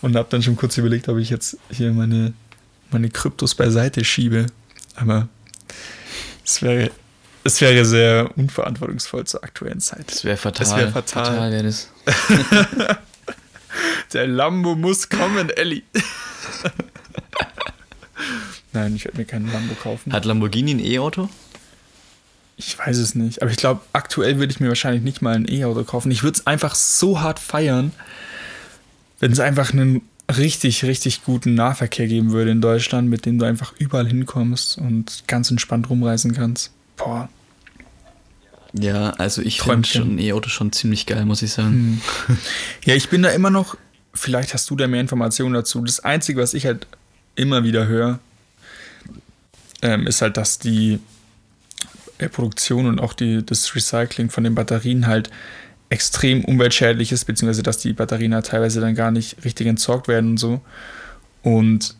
Und 0.00 0.16
habe 0.16 0.28
dann 0.30 0.42
schon 0.42 0.56
kurz 0.56 0.78
überlegt, 0.78 1.08
ob 1.08 1.18
ich 1.18 1.30
jetzt 1.30 1.58
hier 1.70 1.92
meine, 1.92 2.32
meine 2.90 3.10
Kryptos 3.10 3.54
beiseite 3.54 4.04
schiebe. 4.04 4.46
Aber 4.96 5.28
es 6.44 6.62
wäre, 6.62 6.90
es 7.42 7.60
wäre 7.60 7.84
sehr 7.84 8.30
unverantwortungsvoll 8.36 9.24
zur 9.24 9.44
aktuellen 9.44 9.80
Zeit. 9.80 10.10
Das 10.10 10.24
wäre 10.24 10.36
fatal. 10.36 10.66
Das 10.66 10.76
wäre 10.76 10.90
fatal. 10.90 11.24
fatal 11.26 11.50
wär 11.52 11.62
das. 11.62 11.90
Der 14.12 14.26
Lambo 14.28 14.74
muss 14.74 15.08
kommen, 15.08 15.50
Ellie. 15.50 15.82
Nein, 18.72 18.94
ich 18.96 19.04
werde 19.04 19.18
mir 19.18 19.24
keinen 19.24 19.50
Lambo 19.52 19.74
kaufen. 19.74 20.12
Hat 20.12 20.24
Lamborghini 20.24 20.72
ein 20.72 20.80
E-Auto? 20.80 21.28
Ich 22.56 22.78
weiß 22.78 22.98
es 22.98 23.14
nicht. 23.14 23.42
Aber 23.42 23.50
ich 23.50 23.56
glaube, 23.56 23.80
aktuell 23.92 24.38
würde 24.38 24.52
ich 24.52 24.60
mir 24.60 24.68
wahrscheinlich 24.68 25.02
nicht 25.02 25.22
mal 25.22 25.34
ein 25.34 25.48
E-Auto 25.48 25.82
kaufen. 25.84 26.10
Ich 26.10 26.22
würde 26.22 26.38
es 26.38 26.46
einfach 26.46 26.74
so 26.74 27.20
hart 27.20 27.38
feiern, 27.38 27.92
wenn 29.18 29.32
es 29.32 29.40
einfach 29.40 29.72
einen 29.72 30.02
richtig, 30.34 30.84
richtig 30.84 31.24
guten 31.24 31.54
Nahverkehr 31.54 32.06
geben 32.06 32.32
würde 32.32 32.50
in 32.50 32.60
Deutschland, 32.60 33.10
mit 33.10 33.26
dem 33.26 33.38
du 33.38 33.46
einfach 33.46 33.74
überall 33.78 34.06
hinkommst 34.06 34.78
und 34.78 35.24
ganz 35.26 35.50
entspannt 35.50 35.90
rumreisen 35.90 36.32
kannst. 36.32 36.70
Boah. 36.96 37.28
Ja, 38.72 39.10
also 39.10 39.42
ich 39.42 39.60
finde 39.60 39.88
schon 39.88 40.16
ein 40.16 40.18
E-Auto 40.18 40.48
schon 40.48 40.72
ziemlich 40.72 41.06
geil, 41.06 41.24
muss 41.24 41.42
ich 41.42 41.52
sagen. 41.52 42.00
Hm. 42.26 42.38
Ja, 42.84 42.94
ich 42.94 43.08
bin 43.08 43.22
da 43.22 43.30
immer 43.30 43.50
noch, 43.50 43.76
vielleicht 44.12 44.52
hast 44.54 44.68
du 44.70 44.76
da 44.76 44.88
mehr 44.88 45.00
Informationen 45.00 45.54
dazu. 45.54 45.80
Das 45.82 46.00
Einzige, 46.00 46.40
was 46.40 46.54
ich 46.54 46.66
halt 46.66 46.86
immer 47.36 47.62
wieder 47.62 47.86
höre, 47.86 48.18
ähm, 49.82 50.06
ist 50.06 50.22
halt, 50.22 50.36
dass 50.36 50.58
die 50.58 50.98
Produktion 52.18 52.86
und 52.86 53.00
auch 53.00 53.12
die, 53.12 53.44
das 53.44 53.74
Recycling 53.74 54.30
von 54.30 54.44
den 54.44 54.54
Batterien 54.54 55.06
halt 55.06 55.30
extrem 55.88 56.44
umweltschädlich 56.44 57.12
ist, 57.12 57.24
beziehungsweise 57.24 57.62
dass 57.62 57.78
die 57.78 57.92
Batterien 57.92 58.34
halt 58.34 58.46
teilweise 58.46 58.80
dann 58.80 58.94
gar 58.94 59.10
nicht 59.10 59.44
richtig 59.44 59.66
entsorgt 59.66 60.08
werden 60.08 60.30
und 60.30 60.36
so. 60.38 60.60
Und 61.42 61.94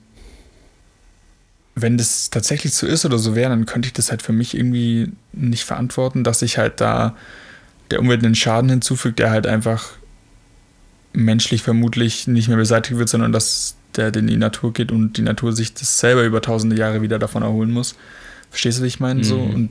wenn 1.75 1.99
das 1.99 2.31
tatsächlich 2.31 2.75
so 2.75 2.87
ist 2.87 3.05
oder 3.05 3.19
so 3.19 3.35
wäre, 3.35 3.51
dann 3.51 3.67
könnte 3.67 3.87
ich 3.87 3.93
das 3.93 4.11
halt 4.11 4.23
für 4.23 4.33
mich 4.33 4.57
irgendwie 4.57 5.13
nicht 5.33 5.65
verantworten, 5.65 6.25
dass 6.25 6.39
sich 6.41 6.59
halt 6.59 6.81
da 6.81 7.17
der 7.91 8.01
Umwelt 8.01 8.25
einen 8.25 8.35
Schaden 8.35 8.71
hinzufügt, 8.71 9.19
der 9.19 9.31
halt 9.31 9.47
einfach 9.47 9.93
menschlich 11.13 11.63
vermutlich 11.63 12.27
nicht 12.27 12.49
mehr 12.49 12.57
beseitigt 12.57 12.99
wird, 12.99 13.09
sondern 13.09 13.33
dass 13.33 13.77
der 13.97 14.15
in 14.15 14.27
die 14.27 14.37
Natur 14.37 14.73
geht 14.73 14.91
und 14.91 15.17
die 15.17 15.23
Natur 15.23 15.53
sich 15.53 15.75
das 15.75 16.01
selber 16.01 16.25
über 16.25 16.41
tausende 16.43 16.77
Jahre 16.77 17.03
wieder 17.03 17.19
davon 17.19 17.43
erholen 17.43 17.71
muss. 17.71 17.95
Verstehst 18.51 18.79
du, 18.79 18.83
wie 18.83 18.89
ich 18.89 19.01
meine? 19.01 19.21
Mhm. 19.21 19.25
So, 19.25 19.39
und 19.39 19.71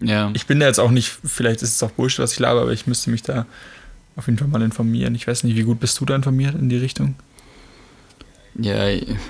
ja. 0.00 0.30
ich 0.34 0.46
bin 0.46 0.60
da 0.60 0.66
jetzt 0.66 0.80
auch 0.80 0.90
nicht, 0.90 1.08
vielleicht 1.08 1.62
ist 1.62 1.74
es 1.74 1.82
auch 1.82 1.90
Bullshit, 1.90 2.20
was 2.20 2.32
ich 2.32 2.38
labe, 2.38 2.60
aber 2.60 2.72
ich 2.72 2.86
müsste 2.86 3.10
mich 3.10 3.22
da 3.22 3.46
auf 4.16 4.26
jeden 4.26 4.38
Fall 4.38 4.48
mal 4.48 4.62
informieren. 4.62 5.14
Ich 5.14 5.26
weiß 5.26 5.44
nicht, 5.44 5.56
wie 5.56 5.62
gut 5.62 5.80
bist 5.80 6.00
du 6.00 6.04
da 6.04 6.14
informiert 6.14 6.54
in 6.54 6.68
die 6.68 6.76
Richtung? 6.76 7.14
Ja, 8.54 8.86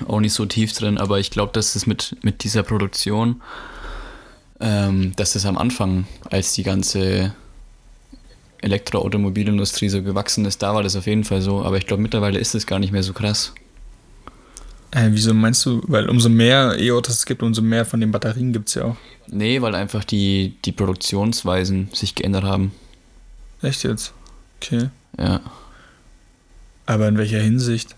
auch 0.07 0.19
nicht 0.19 0.33
so 0.33 0.45
tief 0.45 0.73
drin, 0.73 0.97
aber 0.97 1.19
ich 1.19 1.31
glaube, 1.31 1.53
dass 1.53 1.75
es 1.75 1.87
mit, 1.87 2.17
mit 2.23 2.43
dieser 2.43 2.63
Produktion, 2.63 3.41
ähm, 4.59 5.13
dass 5.15 5.33
das 5.33 5.45
am 5.45 5.57
Anfang, 5.57 6.05
als 6.29 6.53
die 6.53 6.63
ganze 6.63 7.33
Elektroautomobilindustrie 8.61 9.89
so 9.89 10.03
gewachsen 10.03 10.45
ist, 10.45 10.61
da 10.61 10.73
war 10.73 10.83
das 10.83 10.95
auf 10.95 11.07
jeden 11.07 11.23
Fall 11.23 11.41
so, 11.41 11.63
aber 11.63 11.77
ich 11.77 11.87
glaube, 11.87 12.01
mittlerweile 12.01 12.39
ist 12.39 12.53
es 12.53 12.67
gar 12.67 12.79
nicht 12.79 12.91
mehr 12.91 13.03
so 13.03 13.13
krass. 13.13 13.53
Äh, 14.93 15.09
wieso 15.11 15.33
meinst 15.33 15.65
du? 15.65 15.81
Weil 15.87 16.07
umso 16.07 16.29
mehr 16.29 16.75
E-Autos 16.77 17.15
es 17.15 17.25
gibt, 17.25 17.41
umso 17.41 17.63
mehr 17.63 17.83
von 17.83 17.99
den 17.99 18.11
Batterien 18.11 18.53
gibt 18.53 18.69
es 18.69 18.75
ja 18.75 18.83
auch. 18.83 18.95
Nee, 19.27 19.59
weil 19.61 19.73
einfach 19.73 20.03
die, 20.03 20.55
die 20.65 20.71
Produktionsweisen 20.71 21.89
sich 21.93 22.13
geändert 22.13 22.43
haben. 22.43 22.71
Echt 23.63 23.83
jetzt? 23.83 24.13
Okay. 24.61 24.89
Ja. 25.17 25.41
Aber 26.85 27.07
in 27.07 27.17
welcher 27.17 27.39
Hinsicht? 27.39 27.95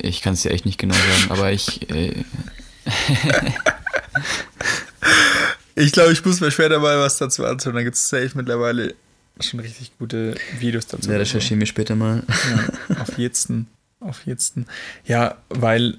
Ich 0.00 0.20
kann 0.20 0.34
es 0.34 0.42
dir 0.42 0.50
echt 0.50 0.66
nicht 0.66 0.78
genau 0.78 0.94
sagen, 0.94 1.30
aber 1.30 1.50
ich. 1.50 1.90
Äh 1.90 2.24
ich 5.76 5.92
glaube, 5.92 6.12
ich 6.12 6.22
muss 6.24 6.40
mir 6.40 6.50
später 6.50 6.78
mal 6.78 6.98
was 6.98 7.16
dazu 7.16 7.46
anschauen. 7.46 7.74
Da 7.74 7.82
gibt 7.82 7.96
es 7.96 8.06
safe 8.08 8.32
mittlerweile 8.34 8.94
schon 9.40 9.60
richtig 9.60 9.92
gute 9.98 10.34
Videos 10.58 10.86
dazu. 10.86 11.10
Ja, 11.10 11.16
recherchieren 11.16 11.60
wir 11.60 11.66
später 11.66 11.94
mal. 11.94 12.22
Ja, 12.50 13.00
auf 13.00 13.16
jeden. 13.18 13.66
Auf 14.00 14.26
jeden. 14.26 14.66
Ja, 15.04 15.36
weil 15.48 15.98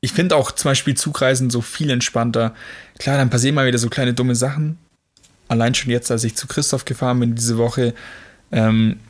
ich 0.00 0.12
finde 0.12 0.36
auch 0.36 0.52
zum 0.52 0.70
Beispiel 0.70 0.94
Zugreisen 0.96 1.50
so 1.50 1.60
viel 1.60 1.90
entspannter. 1.90 2.54
Klar, 2.98 3.16
dann 3.16 3.30
passieren 3.30 3.54
mal 3.54 3.66
wieder 3.66 3.78
so 3.78 3.88
kleine 3.88 4.14
dumme 4.14 4.34
Sachen. 4.34 4.78
Allein 5.48 5.74
schon 5.74 5.90
jetzt, 5.90 6.10
als 6.10 6.24
ich 6.24 6.36
zu 6.36 6.46
Christoph 6.46 6.84
gefahren 6.84 7.20
bin 7.20 7.34
diese 7.34 7.58
Woche, 7.58 7.94
ähm, 8.52 9.00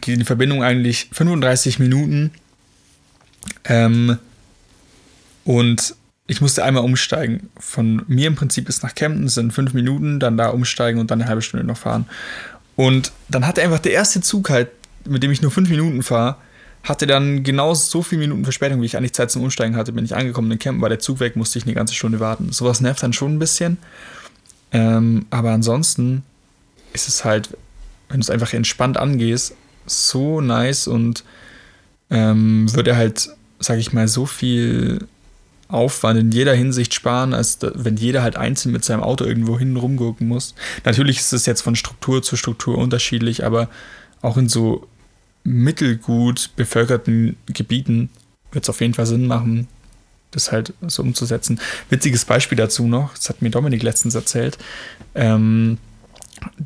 geht 0.00 0.20
die 0.20 0.24
Verbindung 0.24 0.62
eigentlich 0.62 1.08
35 1.12 1.78
Minuten 1.80 2.30
ähm, 3.64 4.18
und 5.44 5.96
ich 6.26 6.40
musste 6.40 6.64
einmal 6.64 6.84
umsteigen. 6.84 7.50
Von 7.58 8.04
mir 8.06 8.28
im 8.28 8.36
Prinzip 8.36 8.66
bis 8.66 8.82
nach 8.82 8.94
Kempten 8.94 9.28
sind 9.28 9.52
fünf 9.52 9.74
Minuten, 9.74 10.20
dann 10.20 10.36
da 10.36 10.50
umsteigen 10.50 11.00
und 11.00 11.10
dann 11.10 11.20
eine 11.20 11.28
halbe 11.28 11.42
Stunde 11.42 11.66
noch 11.66 11.78
fahren. 11.78 12.06
Und 12.76 13.10
dann 13.28 13.46
hatte 13.46 13.62
einfach 13.62 13.80
der 13.80 13.92
erste 13.92 14.20
Zug 14.20 14.48
halt, 14.48 14.68
mit 15.04 15.24
dem 15.24 15.32
ich 15.32 15.42
nur 15.42 15.50
fünf 15.50 15.68
Minuten 15.68 16.04
fahre, 16.04 16.36
hatte 16.82 17.06
dann 17.06 17.42
genau 17.42 17.74
so 17.74 18.02
viele 18.02 18.20
Minuten 18.20 18.44
Verspätung, 18.44 18.80
wie 18.80 18.86
ich 18.86 18.96
eigentlich 18.96 19.12
Zeit 19.12 19.30
zum 19.30 19.42
Umsteigen 19.42 19.76
hatte. 19.76 19.92
Bin 19.92 20.04
ich 20.04 20.16
angekommen 20.16 20.50
in 20.50 20.58
Kempten, 20.58 20.82
war 20.82 20.88
der 20.88 20.98
Zug 20.98 21.20
weg, 21.20 21.36
musste 21.36 21.58
ich 21.58 21.64
eine 21.64 21.74
ganze 21.74 21.94
Stunde 21.94 22.20
warten. 22.20 22.52
Sowas 22.52 22.80
nervt 22.80 23.02
dann 23.02 23.12
schon 23.12 23.34
ein 23.34 23.38
bisschen. 23.38 23.78
Ähm, 24.72 25.26
aber 25.30 25.50
ansonsten 25.50 26.22
ist 26.92 27.08
es 27.08 27.24
halt, 27.24 27.50
wenn 28.08 28.20
du 28.20 28.24
es 28.24 28.30
einfach 28.30 28.52
entspannt 28.52 28.96
angehst, 28.96 29.54
so 29.86 30.40
nice 30.40 30.86
und 30.86 31.24
ähm, 32.10 32.72
würde 32.74 32.96
halt, 32.96 33.30
sag 33.58 33.78
ich 33.78 33.92
mal, 33.92 34.08
so 34.08 34.26
viel 34.26 35.06
Aufwand 35.68 36.18
in 36.18 36.32
jeder 36.32 36.54
Hinsicht 36.54 36.94
sparen, 36.94 37.32
als 37.32 37.58
wenn 37.60 37.96
jeder 37.96 38.22
halt 38.22 38.36
einzeln 38.36 38.72
mit 38.72 38.84
seinem 38.84 39.02
Auto 39.02 39.24
irgendwo 39.24 39.58
hin 39.58 39.76
rumgucken 39.76 40.26
muss. 40.26 40.54
Natürlich 40.84 41.18
ist 41.18 41.32
es 41.32 41.46
jetzt 41.46 41.62
von 41.62 41.76
Struktur 41.76 42.22
zu 42.22 42.36
Struktur 42.36 42.78
unterschiedlich, 42.78 43.44
aber 43.44 43.68
auch 44.22 44.36
in 44.36 44.48
so 44.48 44.88
mittelgut 45.44 46.50
bevölkerten 46.56 47.36
Gebieten 47.46 48.10
wird 48.52 48.64
es 48.64 48.70
auf 48.70 48.80
jeden 48.80 48.94
Fall 48.94 49.06
Sinn 49.06 49.26
machen, 49.26 49.68
das 50.30 50.52
halt 50.52 50.74
so 50.86 51.02
umzusetzen. 51.02 51.60
Witziges 51.88 52.24
Beispiel 52.24 52.56
dazu 52.56 52.86
noch, 52.86 53.14
das 53.14 53.28
hat 53.28 53.42
mir 53.42 53.50
Dominik 53.50 53.82
letztens 53.82 54.14
erzählt. 54.14 54.58
Ähm, 55.14 55.78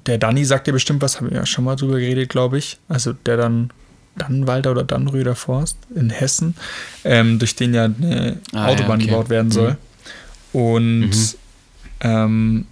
der 0.07 0.19
Danny 0.19 0.45
sagt 0.45 0.67
dir 0.67 0.73
bestimmt 0.73 1.03
was, 1.03 1.19
haben 1.19 1.31
wir 1.31 1.37
ja 1.37 1.47
schon 1.47 1.65
mal 1.65 1.77
drüber 1.77 1.99
geredet, 1.99 2.29
glaube 2.29 2.59
ich. 2.59 2.79
Also 2.89 3.13
der 3.13 3.37
dann 3.37 3.71
Dannenwalder 4.17 4.71
oder 4.71 4.85
Dannröder 4.85 5.35
Forst 5.35 5.77
in 5.95 6.11
Hessen, 6.11 6.55
ähm, 7.05 7.39
durch 7.39 7.57
den 7.57 7.75
ja 7.75 7.85
eine 7.85 8.39
ah, 8.53 8.67
Autobahn 8.67 9.01
ja, 9.01 9.07
okay. 9.07 9.07
gebaut 9.07 9.29
werden 9.29 9.51
soll. 9.51 9.77
Mhm. 10.53 10.61
Und 10.61 11.11
mhm. 11.11 11.35
ähm, 12.01 12.67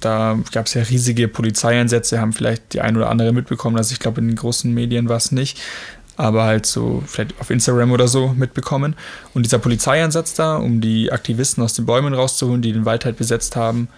da 0.00 0.38
gab 0.52 0.66
es 0.66 0.74
ja 0.74 0.82
riesige 0.82 1.28
Polizeieinsätze, 1.28 2.20
haben 2.20 2.32
vielleicht 2.32 2.74
die 2.74 2.80
ein 2.80 2.96
oder 2.96 3.08
andere 3.08 3.32
mitbekommen. 3.32 3.76
Also 3.76 3.92
ich 3.92 4.00
glaube, 4.00 4.20
in 4.20 4.28
den 4.28 4.36
großen 4.36 4.72
Medien 4.72 5.08
war 5.08 5.16
es 5.16 5.32
nicht, 5.32 5.58
aber 6.16 6.44
halt 6.44 6.66
so 6.66 7.02
vielleicht 7.06 7.40
auf 7.40 7.50
Instagram 7.50 7.92
oder 7.92 8.08
so 8.08 8.28
mitbekommen. 8.28 8.96
Und 9.34 9.44
dieser 9.44 9.58
Polizeieinsatz 9.58 10.34
da, 10.34 10.56
um 10.56 10.80
die 10.80 11.10
Aktivisten 11.10 11.62
aus 11.62 11.74
den 11.74 11.86
Bäumen 11.86 12.12
rauszuholen, 12.12 12.60
die 12.60 12.72
den 12.72 12.84
Wald 12.84 13.04
halt 13.04 13.16
besetzt 13.16 13.56
haben, 13.56 13.88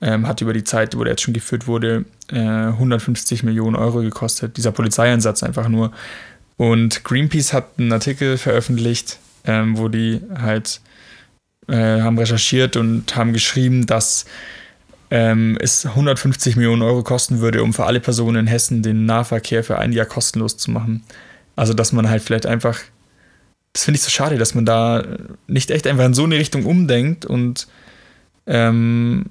ähm, 0.00 0.26
hat 0.26 0.40
über 0.40 0.52
die 0.52 0.64
Zeit, 0.64 0.96
wo 0.96 1.04
der 1.04 1.12
jetzt 1.12 1.22
schon 1.22 1.34
geführt 1.34 1.66
wurde, 1.66 2.04
äh, 2.28 2.38
150 2.38 3.42
Millionen 3.44 3.76
Euro 3.76 4.00
gekostet. 4.00 4.56
Dieser 4.56 4.72
Polizeieinsatz 4.72 5.42
einfach 5.42 5.68
nur. 5.68 5.92
Und 6.56 7.04
Greenpeace 7.04 7.52
hat 7.52 7.78
einen 7.78 7.92
Artikel 7.92 8.36
veröffentlicht, 8.36 9.18
ähm, 9.44 9.78
wo 9.78 9.88
die 9.88 10.20
halt 10.34 10.80
äh, 11.68 12.00
haben 12.00 12.18
recherchiert 12.18 12.76
und 12.76 13.14
haben 13.14 13.32
geschrieben, 13.32 13.86
dass 13.86 14.26
ähm, 15.12 15.58
es 15.60 15.84
150 15.84 16.56
Millionen 16.56 16.80
Euro 16.80 17.02
kosten 17.02 17.40
würde, 17.40 17.62
um 17.62 17.74
für 17.74 17.84
alle 17.84 18.00
Personen 18.00 18.36
in 18.36 18.46
Hessen 18.46 18.82
den 18.82 19.04
Nahverkehr 19.04 19.62
für 19.62 19.78
ein 19.78 19.92
Jahr 19.92 20.06
kostenlos 20.06 20.56
zu 20.56 20.70
machen. 20.70 21.04
Also, 21.54 21.74
dass 21.74 21.92
man 21.92 22.08
halt 22.08 22.22
vielleicht 22.22 22.46
einfach, 22.46 22.80
das 23.74 23.84
finde 23.84 23.98
ich 23.98 24.02
so 24.02 24.08
schade, 24.08 24.38
dass 24.38 24.54
man 24.54 24.64
da 24.64 25.04
nicht 25.46 25.70
echt 25.70 25.86
einfach 25.86 26.06
in 26.06 26.14
so 26.14 26.24
eine 26.24 26.38
Richtung 26.38 26.64
umdenkt 26.64 27.26
und 27.26 27.68
ähm, 28.46 29.26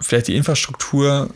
vielleicht 0.00 0.26
die 0.26 0.34
Infrastruktur 0.34 1.30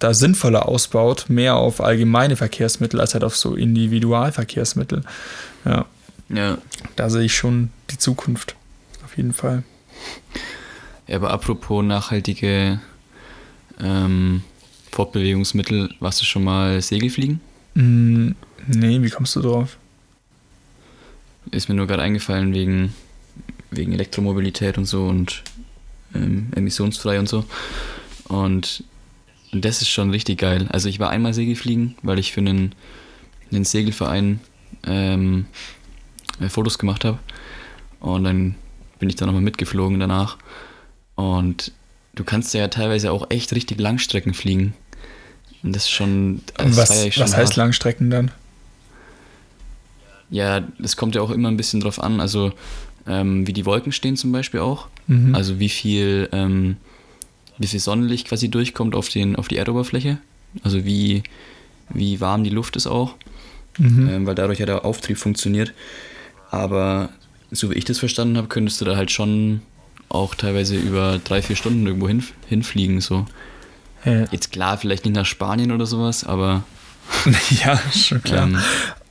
da 0.00 0.12
sinnvoller 0.12 0.66
ausbaut, 0.66 1.26
mehr 1.28 1.54
auf 1.54 1.80
allgemeine 1.80 2.34
Verkehrsmittel 2.34 3.00
als 3.00 3.14
halt 3.14 3.22
auf 3.22 3.36
so 3.36 3.54
Individualverkehrsmittel. 3.54 5.04
Ja. 5.64 5.86
Ja. 6.30 6.58
Da 6.96 7.10
sehe 7.10 7.22
ich 7.22 7.36
schon 7.36 7.70
die 7.90 7.98
Zukunft. 7.98 8.56
Auf 9.04 9.16
jeden 9.16 9.32
Fall. 9.32 9.62
Aber 11.10 11.30
apropos 11.30 11.84
nachhaltige 11.84 12.80
ähm, 13.80 14.42
Fortbewegungsmittel, 14.92 15.94
warst 16.00 16.20
du 16.20 16.24
schon 16.24 16.44
mal 16.44 16.80
Segelfliegen? 16.82 17.40
Mm, 17.74 18.30
nee, 18.66 19.02
wie 19.02 19.10
kommst 19.10 19.36
du 19.36 19.40
drauf? 19.40 19.78
Ist 21.50 21.68
mir 21.68 21.74
nur 21.74 21.86
gerade 21.86 22.02
eingefallen 22.02 22.52
wegen, 22.52 22.94
wegen 23.70 23.92
Elektromobilität 23.92 24.76
und 24.76 24.84
so 24.84 25.06
und 25.06 25.42
ähm, 26.14 26.48
emissionsfrei 26.54 27.18
und 27.18 27.28
so. 27.28 27.44
Und 28.28 28.84
das 29.52 29.80
ist 29.80 29.88
schon 29.88 30.10
richtig 30.10 30.38
geil. 30.38 30.68
Also 30.70 30.88
ich 30.88 31.00
war 31.00 31.10
einmal 31.10 31.32
Segelfliegen, 31.32 31.96
weil 32.02 32.18
ich 32.18 32.32
für 32.32 32.40
einen, 32.40 32.74
einen 33.50 33.64
Segelverein 33.64 34.40
ähm, 34.86 35.46
äh, 36.40 36.48
Fotos 36.48 36.78
gemacht 36.78 37.04
habe. 37.04 37.18
Und 38.00 38.24
dann 38.24 38.54
bin 38.98 39.08
ich 39.08 39.16
da 39.16 39.24
nochmal 39.24 39.42
mitgeflogen 39.42 39.98
danach. 39.98 40.36
Und 41.18 41.72
du 42.14 42.22
kannst 42.22 42.54
ja 42.54 42.68
teilweise 42.68 43.10
auch 43.10 43.28
echt 43.30 43.52
richtig 43.52 43.80
Langstrecken 43.80 44.34
fliegen. 44.34 44.74
Und 45.64 45.74
das 45.74 45.82
ist 45.82 45.90
schon. 45.90 46.42
Das 46.56 46.76
was 46.76 47.12
schon 47.12 47.24
was 47.24 47.36
heißt 47.36 47.56
Langstrecken 47.56 48.08
dann? 48.08 48.30
Ja, 50.30 50.60
das 50.78 50.96
kommt 50.96 51.16
ja 51.16 51.20
auch 51.20 51.32
immer 51.32 51.48
ein 51.48 51.56
bisschen 51.56 51.80
drauf 51.80 52.00
an. 52.00 52.20
Also 52.20 52.52
ähm, 53.08 53.48
wie 53.48 53.52
die 53.52 53.66
Wolken 53.66 53.90
stehen 53.90 54.16
zum 54.16 54.30
Beispiel 54.30 54.60
auch. 54.60 54.86
Mhm. 55.08 55.34
Also 55.34 55.58
wie 55.58 55.68
viel, 55.68 56.28
ähm, 56.30 56.76
wie 57.58 57.66
viel 57.66 57.80
Sonnenlicht 57.80 58.28
quasi 58.28 58.48
durchkommt 58.48 58.94
auf, 58.94 59.08
den, 59.08 59.34
auf 59.34 59.48
die 59.48 59.56
Erdoberfläche. 59.56 60.18
Also 60.62 60.84
wie, 60.84 61.24
wie 61.88 62.20
warm 62.20 62.44
die 62.44 62.50
Luft 62.50 62.76
ist 62.76 62.86
auch. 62.86 63.16
Mhm. 63.76 64.08
Ähm, 64.08 64.26
weil 64.26 64.36
dadurch 64.36 64.60
ja 64.60 64.66
der 64.66 64.84
Auftrieb 64.84 65.18
funktioniert. 65.18 65.72
Aber 66.52 67.08
so 67.50 67.70
wie 67.72 67.74
ich 67.74 67.84
das 67.84 67.98
verstanden 67.98 68.36
habe, 68.36 68.46
könntest 68.46 68.80
du 68.80 68.84
da 68.84 68.94
halt 68.94 69.10
schon 69.10 69.62
auch 70.08 70.34
teilweise 70.34 70.76
über 70.76 71.20
drei, 71.22 71.42
vier 71.42 71.56
Stunden 71.56 71.86
irgendwo 71.86 72.08
hin, 72.08 72.24
hinfliegen. 72.48 73.00
So. 73.00 73.26
Ja. 74.04 74.24
Jetzt 74.30 74.52
klar, 74.52 74.78
vielleicht 74.78 75.04
nicht 75.04 75.14
nach 75.14 75.26
Spanien 75.26 75.72
oder 75.72 75.86
sowas, 75.86 76.24
aber. 76.24 76.64
ja, 77.64 77.78
schon 77.92 78.22
klar. 78.22 78.44
Ähm, 78.44 78.58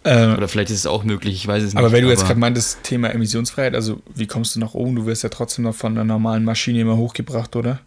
äh, 0.08 0.34
Oder 0.36 0.48
vielleicht 0.48 0.70
ist 0.70 0.80
es 0.80 0.86
auch 0.86 1.04
möglich, 1.04 1.36
ich 1.36 1.48
weiß 1.48 1.64
es 1.64 1.74
nicht. 1.74 1.80
Aber 1.80 1.92
wenn 1.92 2.04
du 2.04 2.10
jetzt 2.10 2.26
gerade 2.26 2.40
meintest, 2.40 2.84
Thema 2.84 3.10
Emissionsfreiheit, 3.10 3.76
also 3.76 4.02
wie 4.16 4.26
kommst 4.26 4.56
du 4.56 4.60
nach 4.60 4.74
oben? 4.74 4.96
Du 4.96 5.06
wirst 5.06 5.24
ja 5.24 5.30
trotzdem 5.30 5.66
noch 5.66 5.76
von 5.76 5.94
einer 5.94 6.06
normalen 6.06 6.46
Maschine 6.46 6.80
immer 6.80 6.96
hochgebracht, 6.96 7.56
oder? 7.58 7.80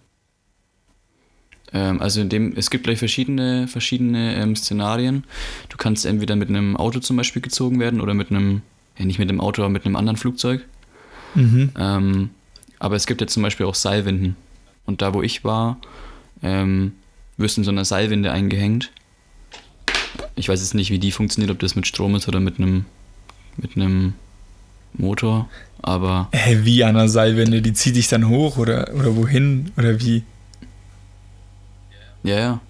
Ähm, 1.72 2.02
also 2.02 2.20
in 2.20 2.28
dem, 2.28 2.52
es 2.56 2.68
gibt 2.68 2.84
gleich 2.84 2.98
verschiedene, 2.98 3.68
verschiedene 3.68 4.34
ähm, 4.36 4.54
Szenarien. 4.54 5.24
Du 5.70 5.78
kannst 5.78 6.04
entweder 6.04 6.36
mit 6.36 6.50
einem 6.50 6.76
Auto 6.76 7.00
zum 7.00 7.16
Beispiel 7.16 7.40
gezogen 7.40 7.80
werden 7.80 8.00
oder 8.00 8.12
mit 8.12 8.30
einem, 8.30 8.62
ja 8.98 9.06
nicht 9.06 9.18
mit 9.18 9.30
einem 9.30 9.40
Auto, 9.40 9.62
aber 9.62 9.70
mit 9.70 9.86
einem 9.86 9.96
anderen 9.96 10.16
Flugzeug. 10.16 10.66
Mhm. 11.34 11.70
Ähm, 11.78 12.30
aber 12.80 12.96
es 12.96 13.06
gibt 13.06 13.20
ja 13.20 13.28
zum 13.28 13.44
Beispiel 13.44 13.66
auch 13.66 13.76
Seilwinden. 13.76 14.36
Und 14.86 15.02
da, 15.02 15.14
wo 15.14 15.22
ich 15.22 15.44
war, 15.44 15.78
ähm, 16.42 16.92
wirst 17.36 17.56
du 17.56 17.60
in 17.60 17.64
so 17.64 17.70
einer 17.70 17.84
Seilwinde 17.84 18.32
eingehängt 18.32 18.90
ich 20.36 20.48
weiß 20.48 20.60
jetzt 20.60 20.74
nicht, 20.74 20.90
wie 20.90 20.98
die 20.98 21.12
funktioniert, 21.12 21.50
ob 21.50 21.58
das 21.58 21.74
mit 21.74 21.86
Strom 21.86 22.14
ist 22.14 22.28
oder 22.28 22.40
mit 22.40 22.58
einem 22.58 22.86
mit 23.56 23.76
einem 23.76 24.14
Motor, 24.94 25.48
aber. 25.82 26.28
Hä, 26.32 26.60
wie 26.62 26.82
an 26.82 26.94
der 26.94 27.08
Seilwinde? 27.08 27.62
Die 27.62 27.72
zieht 27.72 27.96
dich 27.96 28.08
dann 28.08 28.28
hoch 28.28 28.56
oder, 28.56 28.92
oder 28.94 29.16
wohin? 29.16 29.70
Oder 29.76 30.00
wie? 30.00 30.24
Ja, 32.22 32.38
ja. 32.38 32.60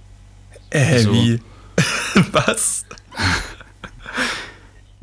Äh, 0.71 0.95
also, 0.95 1.13
wie? 1.13 1.41
Was? 2.33 2.85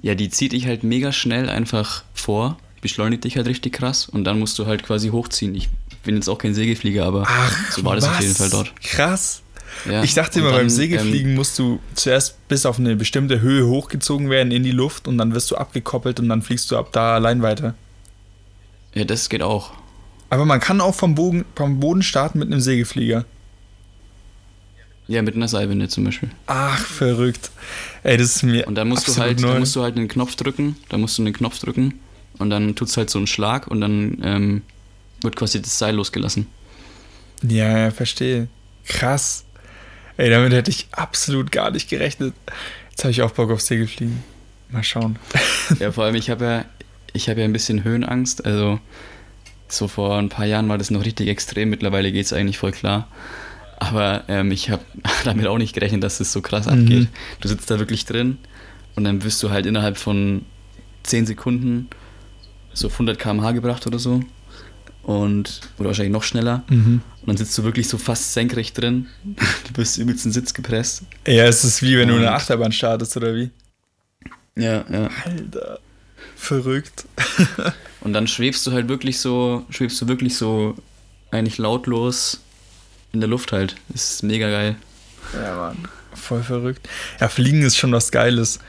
Ja, 0.02 0.16
die 0.16 0.30
zieht 0.30 0.52
dich 0.52 0.68
halt 0.68 0.84
mega 0.84 1.12
schnell 1.12 1.50
einfach 1.50 2.04
vor, 2.14 2.58
beschleunigt 2.82 3.24
dich 3.24 3.38
halt 3.38 3.48
richtig 3.48 3.74
krass 3.74 4.08
und 4.08 4.24
dann 4.24 4.40
musst 4.40 4.58
du 4.60 4.66
halt 4.66 4.84
quasi 4.84 5.10
hochziehen. 5.10 5.56
Ich 5.56 5.70
bin 6.04 6.16
jetzt 6.16 6.28
auch 6.30 6.38
kein 6.38 6.54
Segelflieger, 6.54 7.06
aber 7.06 7.24
Ach, 7.28 7.72
so 7.72 7.84
war 7.84 7.96
das 7.96 8.06
was? 8.06 8.16
auf 8.16 8.22
jeden 8.22 8.36
Fall 8.36 8.50
dort. 8.50 8.82
Krass. 8.82 9.42
Ja, 9.86 10.04
ich 10.04 10.14
dachte 10.14 10.40
immer, 10.40 10.50
dann, 10.50 10.60
beim 10.60 10.70
Segelfliegen 10.70 11.32
ähm, 11.32 11.36
musst 11.36 11.60
du 11.60 11.80
zuerst 11.94 12.48
bis 12.48 12.66
auf 12.66 12.80
eine 12.80 12.96
bestimmte 12.96 13.42
Höhe 13.42 13.68
hochgezogen 13.68 14.30
werden 14.30 14.52
in 14.52 14.64
die 14.64 14.72
Luft 14.72 15.08
und 15.08 15.18
dann 15.18 15.34
wirst 15.36 15.52
du 15.52 15.56
abgekoppelt 15.56 16.20
und 16.20 16.30
dann 16.30 16.42
fliegst 16.42 16.72
du 16.72 16.78
ab 16.78 16.90
da 16.92 17.16
allein 17.16 17.42
weiter. 17.42 17.76
Ja, 18.94 19.04
das 19.04 19.30
geht 19.30 19.44
auch. 19.44 19.74
Aber 20.30 20.46
man 20.46 20.60
kann 20.60 20.82
auch 20.82 20.96
vom 20.96 21.16
Boden, 21.16 21.46
vom 21.56 21.80
Boden 21.80 22.02
starten 22.02 22.40
mit 22.40 22.48
einem 22.52 22.62
Segelflieger. 22.62 23.26
Ja, 25.08 25.22
mit 25.22 25.36
einer 25.36 25.48
Seilwinde 25.48 25.88
zum 25.88 26.04
Beispiel. 26.04 26.32
Ach, 26.48 26.80
verrückt. 26.80 27.52
Ey, 28.04 28.18
das 28.18 28.36
ist 28.38 28.44
mir. 28.44 28.68
Und 28.68 28.76
dann 28.76 28.90
musst 28.90 29.08
du 29.08 29.16
halt, 29.18 29.40
neu. 29.40 29.50
dann 29.50 29.60
musst 29.60 29.76
du 29.76 29.84
halt 29.84 29.96
einen 29.96 30.10
Knopf 30.10 30.36
drücken, 30.36 30.76
da 30.90 30.98
musst 30.98 31.18
du 31.18 31.22
einen 31.22 31.34
Knopf 31.34 31.60
drücken 31.60 32.00
und 32.40 32.50
dann 32.50 32.76
tut 32.76 32.88
es 32.88 32.98
halt 32.98 33.10
so 33.10 33.20
einen 33.20 33.28
Schlag 33.28 33.68
und 33.68 33.82
dann 33.82 34.18
ähm, 34.24 34.62
wird 35.22 35.36
quasi 35.36 35.62
das 35.62 35.78
Seil 35.78 35.96
losgelassen. 35.96 36.48
Ja, 37.44 37.78
ja, 37.78 37.92
verstehe. 37.92 38.48
Krass. 38.86 39.46
Ey, 40.18 40.30
damit 40.30 40.54
hätte 40.54 40.72
ich 40.72 40.88
absolut 40.92 41.52
gar 41.52 41.72
nicht 41.72 41.90
gerechnet. 41.90 42.34
Jetzt 42.90 43.04
habe 43.04 43.12
ich 43.12 43.22
auch 43.22 43.32
Bock 43.32 43.52
auf 43.52 43.62
Segelfliegen. 43.62 44.24
Mal 44.70 44.84
schauen. 44.84 45.20
Ja, 45.80 45.92
vor 45.92 46.06
allem, 46.06 46.16
ich 46.16 46.30
habe 46.30 46.46
ja, 46.46 46.66
ich 47.14 47.30
habe 47.30 47.42
ja 47.42 47.46
ein 47.46 47.54
bisschen 47.54 47.84
Höhenangst. 47.84 48.46
Also, 48.46 48.80
so 49.68 49.88
vor 49.88 50.18
ein 50.18 50.30
paar 50.30 50.46
Jahren 50.46 50.70
war 50.70 50.78
das 50.78 50.92
noch 50.92 51.04
richtig 51.04 51.28
extrem. 51.28 51.70
Mittlerweile 51.70 52.12
geht 52.12 52.26
es 52.26 52.34
eigentlich 52.34 52.58
voll 52.58 52.72
klar. 52.72 53.08
Aber 53.80 54.24
ähm, 54.28 54.52
ich 54.52 54.70
habe 54.70 54.84
damit 55.26 55.46
auch 55.48 55.58
nicht 55.58 55.74
gerechnet, 55.74 56.04
dass 56.04 56.20
es 56.20 56.32
so 56.32 56.42
krass 56.42 56.66
mhm. 56.66 56.72
abgeht. 56.72 57.08
Du 57.42 57.48
sitzt 57.48 57.70
da 57.70 57.80
wirklich 57.80 58.06
drin 58.06 58.38
und 58.96 59.04
dann 59.04 59.24
wirst 59.24 59.44
du 59.44 59.52
halt 59.52 59.66
innerhalb 59.66 59.98
von 59.98 60.46
10 61.04 61.26
Sekunden 61.26 61.90
so 62.78 62.88
auf 62.88 62.94
100 62.94 63.18
km/h 63.18 63.52
gebracht 63.52 63.88
oder 63.88 64.00
so 64.00 64.22
und 65.04 65.62
oder 65.78 65.88
wahrscheinlich 65.88 66.12
noch 66.12 66.24
schneller. 66.24 66.64
Mhm. 66.70 67.02
Und 67.22 67.28
dann 67.28 67.38
sitzt 67.38 67.58
du 67.58 67.64
wirklich 67.64 67.88
so 67.88 67.98
fast 67.98 68.34
senkrecht 68.34 68.80
drin. 68.80 69.08
Du 69.68 69.74
bist 69.74 69.98
übelst 69.98 70.26
in 70.26 70.32
den 70.32 70.34
Sitz 70.34 70.54
gepresst. 70.54 71.04
Ja, 71.26 71.46
es 71.46 71.64
ist 71.64 71.82
wie 71.82 71.98
wenn 71.98 72.10
und 72.10 72.18
du 72.18 72.22
eine 72.22 72.32
Achterbahn 72.34 72.72
startest, 72.72 73.16
oder 73.18 73.36
wie? 73.36 73.52
Ja, 74.56 74.86
ja. 74.90 75.10
Alter. 75.24 75.80
Verrückt. 76.36 77.06
und 78.02 78.14
dann 78.14 78.28
schwebst 78.28 78.66
du 78.66 78.72
halt 78.72 78.88
wirklich 78.90 79.20
so, 79.20 79.66
schwebst 79.70 80.02
du 80.02 80.08
wirklich 80.08 80.36
so 80.36 80.76
eigentlich 81.32 81.58
lautlos 81.58 82.42
in 83.14 83.20
der 83.20 83.30
Luft 83.30 83.52
halt. 83.52 83.76
Das 83.90 84.12
ist 84.12 84.24
mega 84.24 84.50
geil. 84.50 84.76
Ja, 85.34 85.56
Mann. 85.56 85.88
Voll 86.14 86.44
verrückt. 86.44 86.88
Ja, 87.20 87.28
Fliegen 87.28 87.62
ist 87.62 87.78
schon 87.78 87.92
was 87.92 88.12
Geiles. 88.12 88.60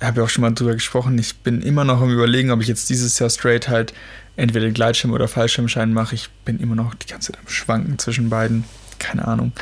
Ich 0.00 0.06
habe 0.06 0.20
ja 0.20 0.24
auch 0.24 0.30
schon 0.30 0.42
mal 0.42 0.52
drüber 0.52 0.72
gesprochen. 0.72 1.18
Ich 1.18 1.36
bin 1.36 1.60
immer 1.60 1.84
noch 1.84 2.00
am 2.00 2.10
Überlegen, 2.10 2.50
ob 2.50 2.62
ich 2.62 2.68
jetzt 2.68 2.88
dieses 2.88 3.18
Jahr 3.18 3.28
straight 3.28 3.68
halt 3.68 3.92
entweder 4.36 4.64
den 4.64 4.72
Gleitschirm 4.72 5.12
oder 5.12 5.28
Fallschirmschein 5.28 5.92
mache. 5.92 6.14
Ich 6.14 6.30
bin 6.46 6.58
immer 6.58 6.74
noch 6.74 6.94
die 6.94 7.06
ganze 7.06 7.32
Zeit 7.32 7.40
am 7.40 7.48
Schwanken 7.50 7.98
zwischen 7.98 8.30
beiden. 8.30 8.64
Keine 8.98 9.28
Ahnung. 9.28 9.52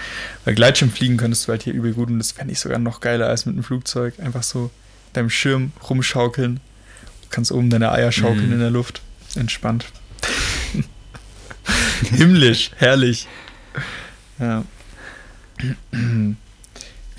Weil 0.44 0.54
Gleitschirm 0.54 0.90
fliegen 0.90 1.16
könntest 1.16 1.46
du 1.46 1.50
halt 1.50 1.64
hier 1.64 1.72
übel 1.72 1.92
gut 1.92 2.08
und 2.08 2.18
das 2.18 2.32
fände 2.32 2.52
ich 2.52 2.60
sogar 2.60 2.78
noch 2.78 3.00
geiler 3.00 3.26
als 3.26 3.46
mit 3.46 3.54
einem 3.54 3.64
Flugzeug. 3.64 4.14
Einfach 4.20 4.44
so 4.44 4.70
deinem 5.12 5.30
Schirm 5.30 5.72
rumschaukeln. 5.88 6.60
Du 7.22 7.28
kannst 7.30 7.50
oben 7.50 7.68
deine 7.68 7.90
Eier 7.90 8.12
schaukeln 8.12 8.50
mm. 8.50 8.52
in 8.52 8.58
der 8.60 8.70
Luft. 8.70 9.02
Entspannt. 9.34 9.86
Himmlisch, 12.10 12.70
herrlich. 12.76 13.26
Ja. 14.38 14.64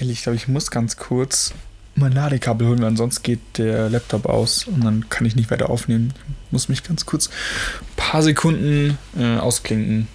Ich 0.02 0.24
glaube, 0.24 0.38
ich 0.38 0.48
muss 0.48 0.72
ganz 0.72 0.96
kurz 0.96 1.54
mein 2.00 2.12
Ladekabel 2.14 2.68
holen, 2.68 2.82
weil 2.82 2.98
sonst 2.98 3.24
geht 3.24 3.40
der 3.58 3.90
Laptop 3.90 4.26
aus 4.26 4.66
und 4.66 4.84
dann 4.84 5.10
kann 5.10 5.26
ich 5.26 5.36
nicht 5.36 5.52
weiter 5.52 5.70
aufnehmen. 5.70 6.14
Ich 6.46 6.52
muss 6.52 6.70
mich 6.70 6.84
ganz 6.84 7.06
kurz 7.06 7.28
ein 7.28 7.96
paar 7.96 8.24
Sekunden 8.24 8.98
äh, 9.18 9.38
ausklinken. 9.38 10.08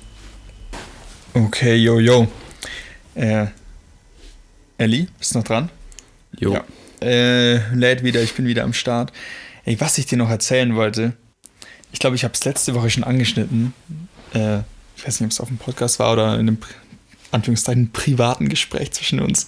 Okay, 1.35 1.77
yo, 1.77 1.99
yo. 1.99 2.29
Äh, 3.15 3.47
Ellie, 4.79 5.09
bist 5.19 5.35
du 5.35 5.39
noch 5.39 5.45
dran? 5.45 5.71
Jo. 6.39 6.55
Ja. 6.55 6.65
Äh, 7.01 7.75
lädt 7.75 8.03
wieder, 8.03 8.23
ich 8.23 8.35
bin 8.35 8.47
wieder 8.47 8.65
am 8.65 8.73
Start. 8.73 9.13
Ey, 9.65 9.81
was 9.81 9.99
ich 9.99 10.07
dir 10.07 10.19
noch 10.19 10.31
erzählen 10.31 10.75
wollte, 10.75 11.13
ich 11.93 12.01
glaube, 12.01 12.17
ich 12.17 12.25
habe 12.25 12.35
es 12.35 12.45
letzte 12.45 12.75
Woche 12.75 12.91
schon 12.91 13.05
angeschnitten. 13.05 13.73
Äh, 14.33 14.59
ich 14.97 15.07
weiß 15.07 15.21
nicht, 15.21 15.27
ob 15.27 15.31
es 15.31 15.41
auf 15.41 15.49
dem 15.49 15.59
Podcast 15.59 15.99
war 15.99 16.13
oder 16.13 16.35
in 16.35 16.41
einem 16.41 16.59
Anführungszeichen 17.31 17.93
privaten 17.93 18.49
Gespräch 18.49 18.93
zwischen 18.93 19.21
uns. 19.21 19.47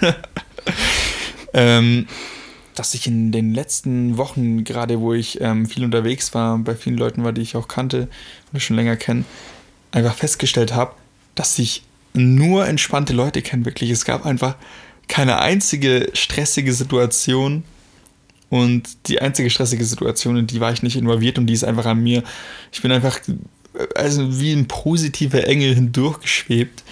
ähm, 1.52 2.06
dass 2.74 2.94
ich 2.94 3.06
in 3.06 3.32
den 3.32 3.52
letzten 3.52 4.16
Wochen, 4.16 4.64
gerade 4.64 5.00
wo 5.00 5.12
ich 5.12 5.40
ähm, 5.40 5.66
viel 5.66 5.84
unterwegs 5.84 6.34
war, 6.34 6.58
bei 6.58 6.74
vielen 6.74 6.96
Leuten 6.96 7.24
war, 7.24 7.32
die 7.32 7.42
ich 7.42 7.56
auch 7.56 7.68
kannte 7.68 8.08
und 8.52 8.62
schon 8.62 8.76
länger 8.76 8.96
kenne, 8.96 9.24
einfach 9.92 10.14
festgestellt 10.14 10.74
habe, 10.74 10.94
dass 11.34 11.58
ich 11.58 11.82
nur 12.12 12.66
entspannte 12.66 13.12
Leute 13.12 13.42
kenne, 13.42 13.64
wirklich. 13.64 13.90
Es 13.90 14.04
gab 14.04 14.24
einfach 14.26 14.56
keine 15.08 15.40
einzige 15.40 16.10
stressige 16.14 16.72
Situation. 16.72 17.64
Und 18.48 19.08
die 19.08 19.20
einzige 19.20 19.48
stressige 19.48 19.84
Situation, 19.84 20.36
in 20.36 20.46
die 20.48 20.60
war 20.60 20.72
ich 20.72 20.82
nicht 20.82 20.96
involviert 20.96 21.38
und 21.38 21.46
die 21.46 21.54
ist 21.54 21.62
einfach 21.62 21.86
an 21.86 22.02
mir. 22.02 22.24
Ich 22.72 22.82
bin 22.82 22.90
einfach 22.90 23.20
also 23.94 24.40
wie 24.40 24.52
ein 24.52 24.66
positiver 24.66 25.46
Engel 25.46 25.74
hindurchgeschwebt 25.74 26.82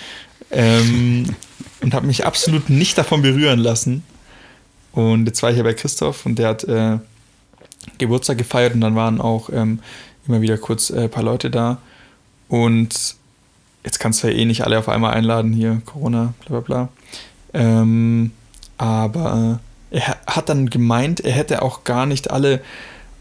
ähm, 0.50 1.34
und 1.80 1.94
habe 1.94 2.06
mich 2.06 2.26
absolut 2.26 2.70
nicht 2.70 2.96
davon 2.98 3.22
berühren 3.22 3.58
lassen. 3.58 4.04
Und 4.92 5.26
jetzt 5.26 5.42
war 5.42 5.50
ich 5.50 5.56
ja 5.56 5.62
bei 5.62 5.74
Christoph 5.74 6.26
und 6.26 6.38
der 6.38 6.48
hat 6.48 6.64
äh, 6.64 6.98
Geburtstag 7.98 8.38
gefeiert 8.38 8.74
und 8.74 8.80
dann 8.80 8.96
waren 8.96 9.20
auch 9.20 9.50
ähm, 9.52 9.80
immer 10.26 10.40
wieder 10.40 10.58
kurz 10.58 10.90
ein 10.90 11.04
äh, 11.04 11.08
paar 11.08 11.22
Leute 11.22 11.50
da. 11.50 11.78
Und 12.48 13.16
jetzt 13.84 13.98
kannst 13.98 14.22
du 14.22 14.28
ja 14.28 14.34
eh 14.34 14.44
nicht 14.44 14.64
alle 14.64 14.78
auf 14.78 14.88
einmal 14.88 15.14
einladen, 15.14 15.52
hier 15.52 15.82
Corona, 15.84 16.34
bla 16.40 16.60
bla 16.60 16.60
bla. 16.60 16.88
Ähm, 17.54 18.32
aber 18.76 19.60
äh, 19.90 19.98
er 19.98 20.16
hat 20.26 20.48
dann 20.48 20.70
gemeint, 20.70 21.20
er 21.20 21.32
hätte 21.32 21.62
auch 21.62 21.84
gar 21.84 22.06
nicht 22.06 22.30
alle 22.30 22.60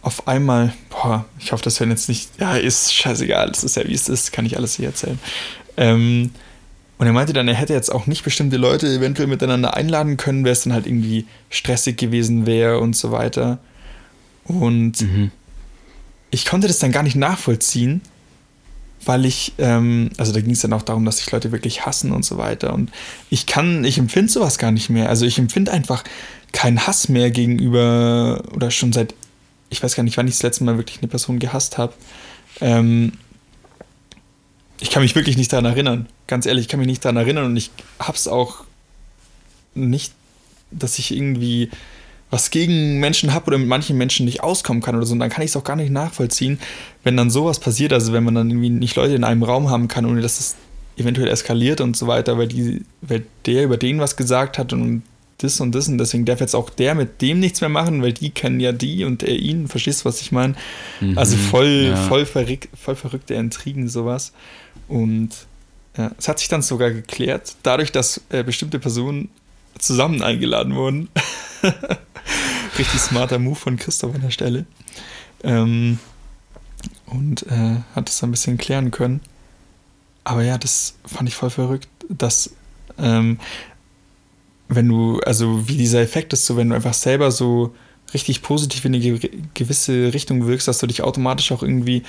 auf 0.01 0.27
einmal, 0.27 0.73
boah, 0.89 1.25
ich 1.39 1.51
hoffe, 1.51 1.63
das 1.63 1.79
hören 1.79 1.89
jetzt 1.89 2.07
nicht, 2.07 2.29
ja, 2.39 2.55
ist 2.55 2.93
scheißegal, 2.93 3.49
es 3.49 3.63
ist 3.63 3.75
ja 3.75 3.85
wie 3.87 3.93
es 3.93 4.07
ist, 4.07 4.31
kann 4.31 4.45
ich 4.45 4.57
alles 4.57 4.75
hier 4.75 4.87
erzählen. 4.87 5.19
Ähm, 5.75 6.31
und 6.97 7.05
er 7.05 7.13
meinte 7.13 7.33
dann, 7.33 7.47
er 7.47 7.53
hätte 7.53 7.73
jetzt 7.73 7.91
auch 7.91 8.07
nicht 8.07 8.23
bestimmte 8.23 8.57
Leute 8.57 8.87
eventuell 8.87 9.27
miteinander 9.27 9.75
einladen 9.75 10.17
können, 10.17 10.43
wer 10.43 10.51
es 10.51 10.63
dann 10.63 10.73
halt 10.73 10.87
irgendwie 10.87 11.27
stressig 11.49 11.97
gewesen 11.97 12.45
wäre 12.45 12.79
und 12.79 12.95
so 12.95 13.11
weiter. 13.11 13.59
Und 14.45 15.01
mhm. 15.01 15.31
ich 16.31 16.45
konnte 16.45 16.67
das 16.67 16.79
dann 16.79 16.91
gar 16.91 17.03
nicht 17.03 17.15
nachvollziehen, 17.15 18.01
weil 19.05 19.25
ich, 19.25 19.53
ähm, 19.59 20.09
also 20.17 20.33
da 20.33 20.41
ging 20.41 20.51
es 20.51 20.61
dann 20.61 20.73
auch 20.73 20.81
darum, 20.81 21.05
dass 21.05 21.17
sich 21.17 21.31
Leute 21.31 21.51
wirklich 21.51 21.85
hassen 21.85 22.11
und 22.11 22.25
so 22.25 22.37
weiter. 22.39 22.73
Und 22.73 22.91
ich 23.29 23.45
kann, 23.45 23.83
ich 23.83 23.99
empfinde 23.99 24.31
sowas 24.31 24.57
gar 24.57 24.71
nicht 24.71 24.89
mehr. 24.89 25.09
Also 25.09 25.25
ich 25.25 25.37
empfinde 25.37 25.71
einfach 25.71 26.03
keinen 26.51 26.87
Hass 26.87 27.09
mehr 27.09 27.29
gegenüber, 27.29 28.43
oder 28.55 28.71
schon 28.71 28.91
seit, 28.91 29.13
ich 29.69 29.83
weiß 29.83 29.95
gar 29.95 30.03
nicht, 30.03 30.17
wann 30.17 30.27
ich 30.27 30.33
das 30.33 30.43
letzte 30.43 30.63
Mal 30.63 30.77
wirklich 30.77 30.97
eine 30.99 31.09
Person 31.09 31.37
gehasst 31.37 31.77
habe. 31.77 31.93
Ähm, 32.59 33.13
ich 34.79 34.89
kann 34.89 35.03
mich 35.03 35.13
wirklich 35.13 35.37
nicht 35.37 35.53
daran 35.53 35.65
erinnern. 35.65 36.07
Ganz 36.27 36.45
ehrlich, 36.45 36.65
ich 36.65 36.69
kann 36.69 36.79
mich 36.79 36.87
nicht 36.87 37.03
daran 37.03 37.17
erinnern 37.17 37.45
und 37.45 37.57
ich 37.57 37.71
hab's 37.99 38.27
auch 38.27 38.63
nicht, 39.73 40.13
dass 40.71 40.99
ich 40.99 41.15
irgendwie 41.15 41.69
was 42.29 42.51
gegen 42.51 42.99
Menschen 42.99 43.33
habe 43.33 43.47
oder 43.47 43.57
mit 43.57 43.67
manchen 43.67 43.97
Menschen 43.97 44.25
nicht 44.25 44.43
auskommen 44.43 44.83
kann 44.83 44.95
oder 44.95 45.05
so. 45.05 45.13
Und 45.13 45.19
dann 45.19 45.29
kann 45.29 45.43
ich 45.43 45.51
es 45.51 45.55
auch 45.55 45.63
gar 45.63 45.77
nicht 45.77 45.91
nachvollziehen, 45.91 46.59
wenn 47.03 47.15
dann 47.15 47.29
sowas 47.29 47.59
passiert. 47.59 47.93
Also 47.93 48.11
wenn 48.11 48.23
man 48.23 48.35
dann 48.35 48.49
irgendwie 48.49 48.69
nicht 48.69 48.95
Leute 48.95 49.15
in 49.15 49.23
einem 49.23 49.43
Raum 49.43 49.69
haben 49.69 49.87
kann, 49.87 50.05
ohne 50.05 50.21
dass 50.21 50.39
es 50.39 50.55
eventuell 50.97 51.29
eskaliert 51.29 51.79
und 51.79 51.95
so 51.95 52.07
weiter, 52.07 52.37
weil, 52.37 52.47
die, 52.47 52.83
weil 53.01 53.23
der 53.45 53.63
über 53.63 53.77
den 53.77 53.99
was 53.99 54.17
gesagt 54.17 54.57
hat 54.57 54.73
und 54.73 55.03
das 55.37 55.59
und 55.61 55.73
das 55.73 55.87
und 55.87 55.99
deswegen 55.99 56.25
darf 56.25 56.39
jetzt 56.39 56.55
auch 56.55 56.71
der 56.71 56.95
mit 56.95 57.21
dem 57.21 57.39
nichts 57.39 57.61
mehr 57.61 57.69
machen, 57.69 58.01
weil 58.01 58.13
die 58.13 58.31
kennen 58.31 58.59
ja 58.59 58.71
die 58.71 59.05
und 59.05 59.21
er 59.21 59.35
ihn, 59.35 59.67
verstehst 59.67 60.01
du, 60.01 60.05
was 60.05 60.19
ich 60.19 60.31
meine? 60.31 60.55
Mhm, 60.99 61.17
also 61.17 61.37
voll, 61.37 61.89
ja. 61.91 61.95
voll, 61.95 62.25
verrück, 62.25 62.67
voll 62.75 62.95
verrückte 62.95 63.35
Intrigen, 63.35 63.87
sowas. 63.87 64.33
Und 64.87 65.29
ja, 65.97 66.11
es 66.17 66.27
hat 66.27 66.39
sich 66.39 66.47
dann 66.47 66.61
sogar 66.61 66.91
geklärt, 66.91 67.55
dadurch, 67.63 67.91
dass 67.91 68.21
äh, 68.29 68.43
bestimmte 68.43 68.79
Personen 68.79 69.29
zusammen 69.79 70.21
eingeladen 70.21 70.75
wurden. 70.75 71.09
Richtig 72.77 72.99
smarter 72.99 73.39
Move 73.39 73.55
von 73.55 73.77
Christoph 73.77 74.15
an 74.15 74.21
der 74.21 74.31
Stelle. 74.31 74.65
Ähm, 75.43 75.99
und 77.05 77.43
äh, 77.47 77.77
hat 77.95 78.09
das 78.09 78.23
ein 78.23 78.31
bisschen 78.31 78.57
klären 78.57 78.91
können. 78.91 79.21
Aber 80.23 80.43
ja, 80.43 80.57
das 80.57 80.95
fand 81.05 81.29
ich 81.29 81.35
voll 81.35 81.49
verrückt, 81.49 81.87
dass 82.09 82.51
ähm, 82.97 83.39
wenn 84.67 84.87
du, 84.87 85.19
also 85.21 85.67
wie 85.67 85.77
dieser 85.77 86.01
Effekt 86.01 86.33
ist, 86.33 86.45
so 86.45 86.57
wenn 86.57 86.69
du 86.69 86.75
einfach 86.75 86.93
selber 86.93 87.31
so 87.31 87.73
richtig 88.13 88.41
positiv 88.41 88.85
in 88.85 88.95
eine 88.95 89.19
gewisse 89.53 90.13
Richtung 90.13 90.47
wirkst, 90.47 90.67
dass 90.67 90.79
du 90.79 90.87
dich 90.87 91.03
automatisch 91.03 91.51
auch 91.51 91.61
irgendwie 91.61 92.03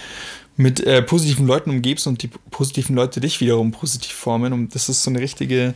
mit 0.57 0.81
äh, 0.81 1.03
positiven 1.03 1.47
Leuten 1.47 1.71
umgibst 1.71 2.07
und 2.07 2.23
die 2.23 2.31
positiven 2.51 2.97
Leute 2.97 3.21
dich 3.21 3.41
wiederum 3.41 3.73
positiv 3.73 4.13
formen. 4.13 4.53
Und 4.53 4.75
das 4.75 4.89
ist 4.89 5.03
so 5.03 5.11
eine 5.11 5.21
richtige 5.21 5.75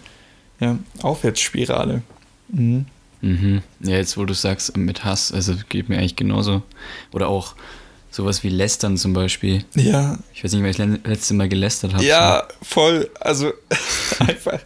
ja, 0.61 0.79
Aufwärtsspirale. 1.03 2.03
Mhm. 2.49 2.87
Mhm. 3.21 3.63
Ja, 3.81 3.97
jetzt 3.97 4.17
wo 4.17 4.25
du 4.25 4.35
sagst, 4.35 4.77
mit 4.77 5.05
Hass, 5.05 5.33
also 5.33 5.55
geht 5.69 5.89
mir 5.89 5.99
eigentlich 5.99 6.17
genauso. 6.17 6.63
Oder 7.13 7.29
auch 7.29 7.55
sowas 8.11 8.43
wie 8.43 8.49
Lästern 8.49 8.97
zum 8.97 9.13
Beispiel. 9.13 9.65
Ja. 9.75 10.19
Ich 10.35 10.45
weiß 10.45 10.53
nicht, 10.53 10.63
weil 10.63 10.71
ich 10.71 10.77
das 10.77 10.89
letzte 11.05 11.35
Mal 11.35 11.49
gelästert 11.49 11.95
habe. 11.95 12.05
Ja, 12.05 12.47
voll. 12.61 13.09
Also 13.21 13.53
einfach, 14.19 14.59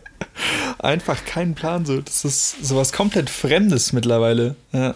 einfach 0.79 1.25
keinen 1.25 1.55
Plan. 1.55 1.87
So. 1.87 2.01
Das 2.01 2.25
ist 2.25 2.65
sowas 2.65 2.93
komplett 2.93 3.31
Fremdes 3.31 3.93
mittlerweile. 3.93 4.57
Ja. 4.73 4.95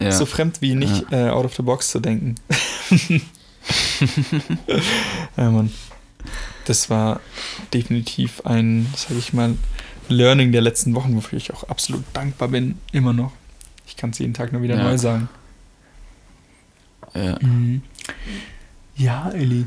Ja. 0.00 0.12
So 0.12 0.26
fremd 0.26 0.60
wie 0.60 0.74
nicht 0.74 1.10
ja. 1.10 1.28
äh, 1.28 1.30
out 1.30 1.44
of 1.44 1.54
the 1.54 1.62
box 1.62 1.90
zu 1.90 2.00
denken. 2.00 2.36
ja, 5.36 5.50
Mann. 5.50 5.72
Das 6.64 6.90
war 6.90 7.20
definitiv 7.72 8.42
ein, 8.44 8.86
sag 8.94 9.16
ich 9.16 9.32
mal, 9.32 9.56
Learning 10.08 10.52
der 10.52 10.60
letzten 10.60 10.94
Wochen, 10.94 11.16
wofür 11.16 11.38
ich 11.38 11.52
auch 11.52 11.64
absolut 11.64 12.04
dankbar 12.12 12.48
bin, 12.48 12.78
immer 12.92 13.12
noch. 13.12 13.32
Ich 13.86 13.96
kann 13.96 14.10
es 14.10 14.18
jeden 14.18 14.34
Tag 14.34 14.52
nur 14.52 14.62
wieder 14.62 14.76
ja. 14.76 14.82
neu 14.82 14.98
sagen. 14.98 15.28
Ja. 17.14 17.38
Mhm. 17.40 17.82
Ja, 18.96 19.30
Elli. 19.30 19.66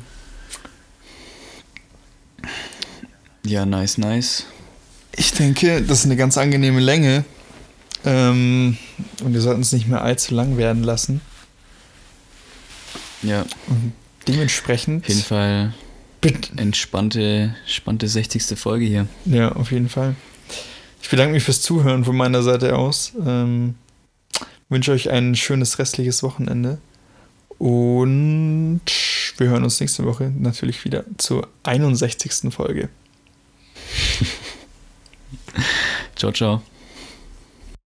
Ja, 3.46 3.66
nice, 3.66 3.98
nice. 3.98 4.46
Ich 5.16 5.32
denke, 5.32 5.82
das 5.82 6.00
ist 6.00 6.06
eine 6.06 6.16
ganz 6.16 6.38
angenehme 6.38 6.80
Länge. 6.80 7.26
Ähm, 8.06 8.78
und 9.24 9.34
wir 9.34 9.42
sollten 9.42 9.62
es 9.62 9.72
nicht 9.72 9.88
mehr 9.88 10.02
allzu 10.02 10.34
lang 10.34 10.58
werden 10.58 10.84
lassen. 10.84 11.22
Ja. 13.22 13.46
Und 13.68 13.94
dementsprechend. 14.28 15.04
Auf 15.04 15.10
jeden 15.10 15.22
Fall 15.22 15.74
entspannte, 16.56 17.56
entspannte 17.62 18.08
60. 18.08 18.60
Folge 18.60 18.86
hier. 18.86 19.08
Ja, 19.26 19.52
auf 19.54 19.72
jeden 19.72 19.90
Fall. 19.90 20.16
Ich 21.02 21.10
bedanke 21.10 21.34
mich 21.34 21.44
fürs 21.44 21.62
Zuhören 21.62 22.06
von 22.06 22.16
meiner 22.16 22.44
Seite 22.44 22.78
aus. 22.78 23.14
Ähm, 23.26 23.76
wünsche 24.70 24.92
euch 24.92 25.10
ein 25.10 25.36
schönes 25.36 25.80
restliches 25.80 26.24
Wochenende. 26.24 26.80
Und 27.58 28.82
wir 29.38 29.50
hören 29.50 29.64
uns 29.64 29.80
nächste 29.80 30.06
Woche 30.06 30.32
natürlich 30.36 30.84
wieder 30.86 31.06
zur 31.18 31.48
61. 31.64 32.52
Folge. 32.54 32.90
ciao, 36.16 36.32
ciao. 36.32 36.62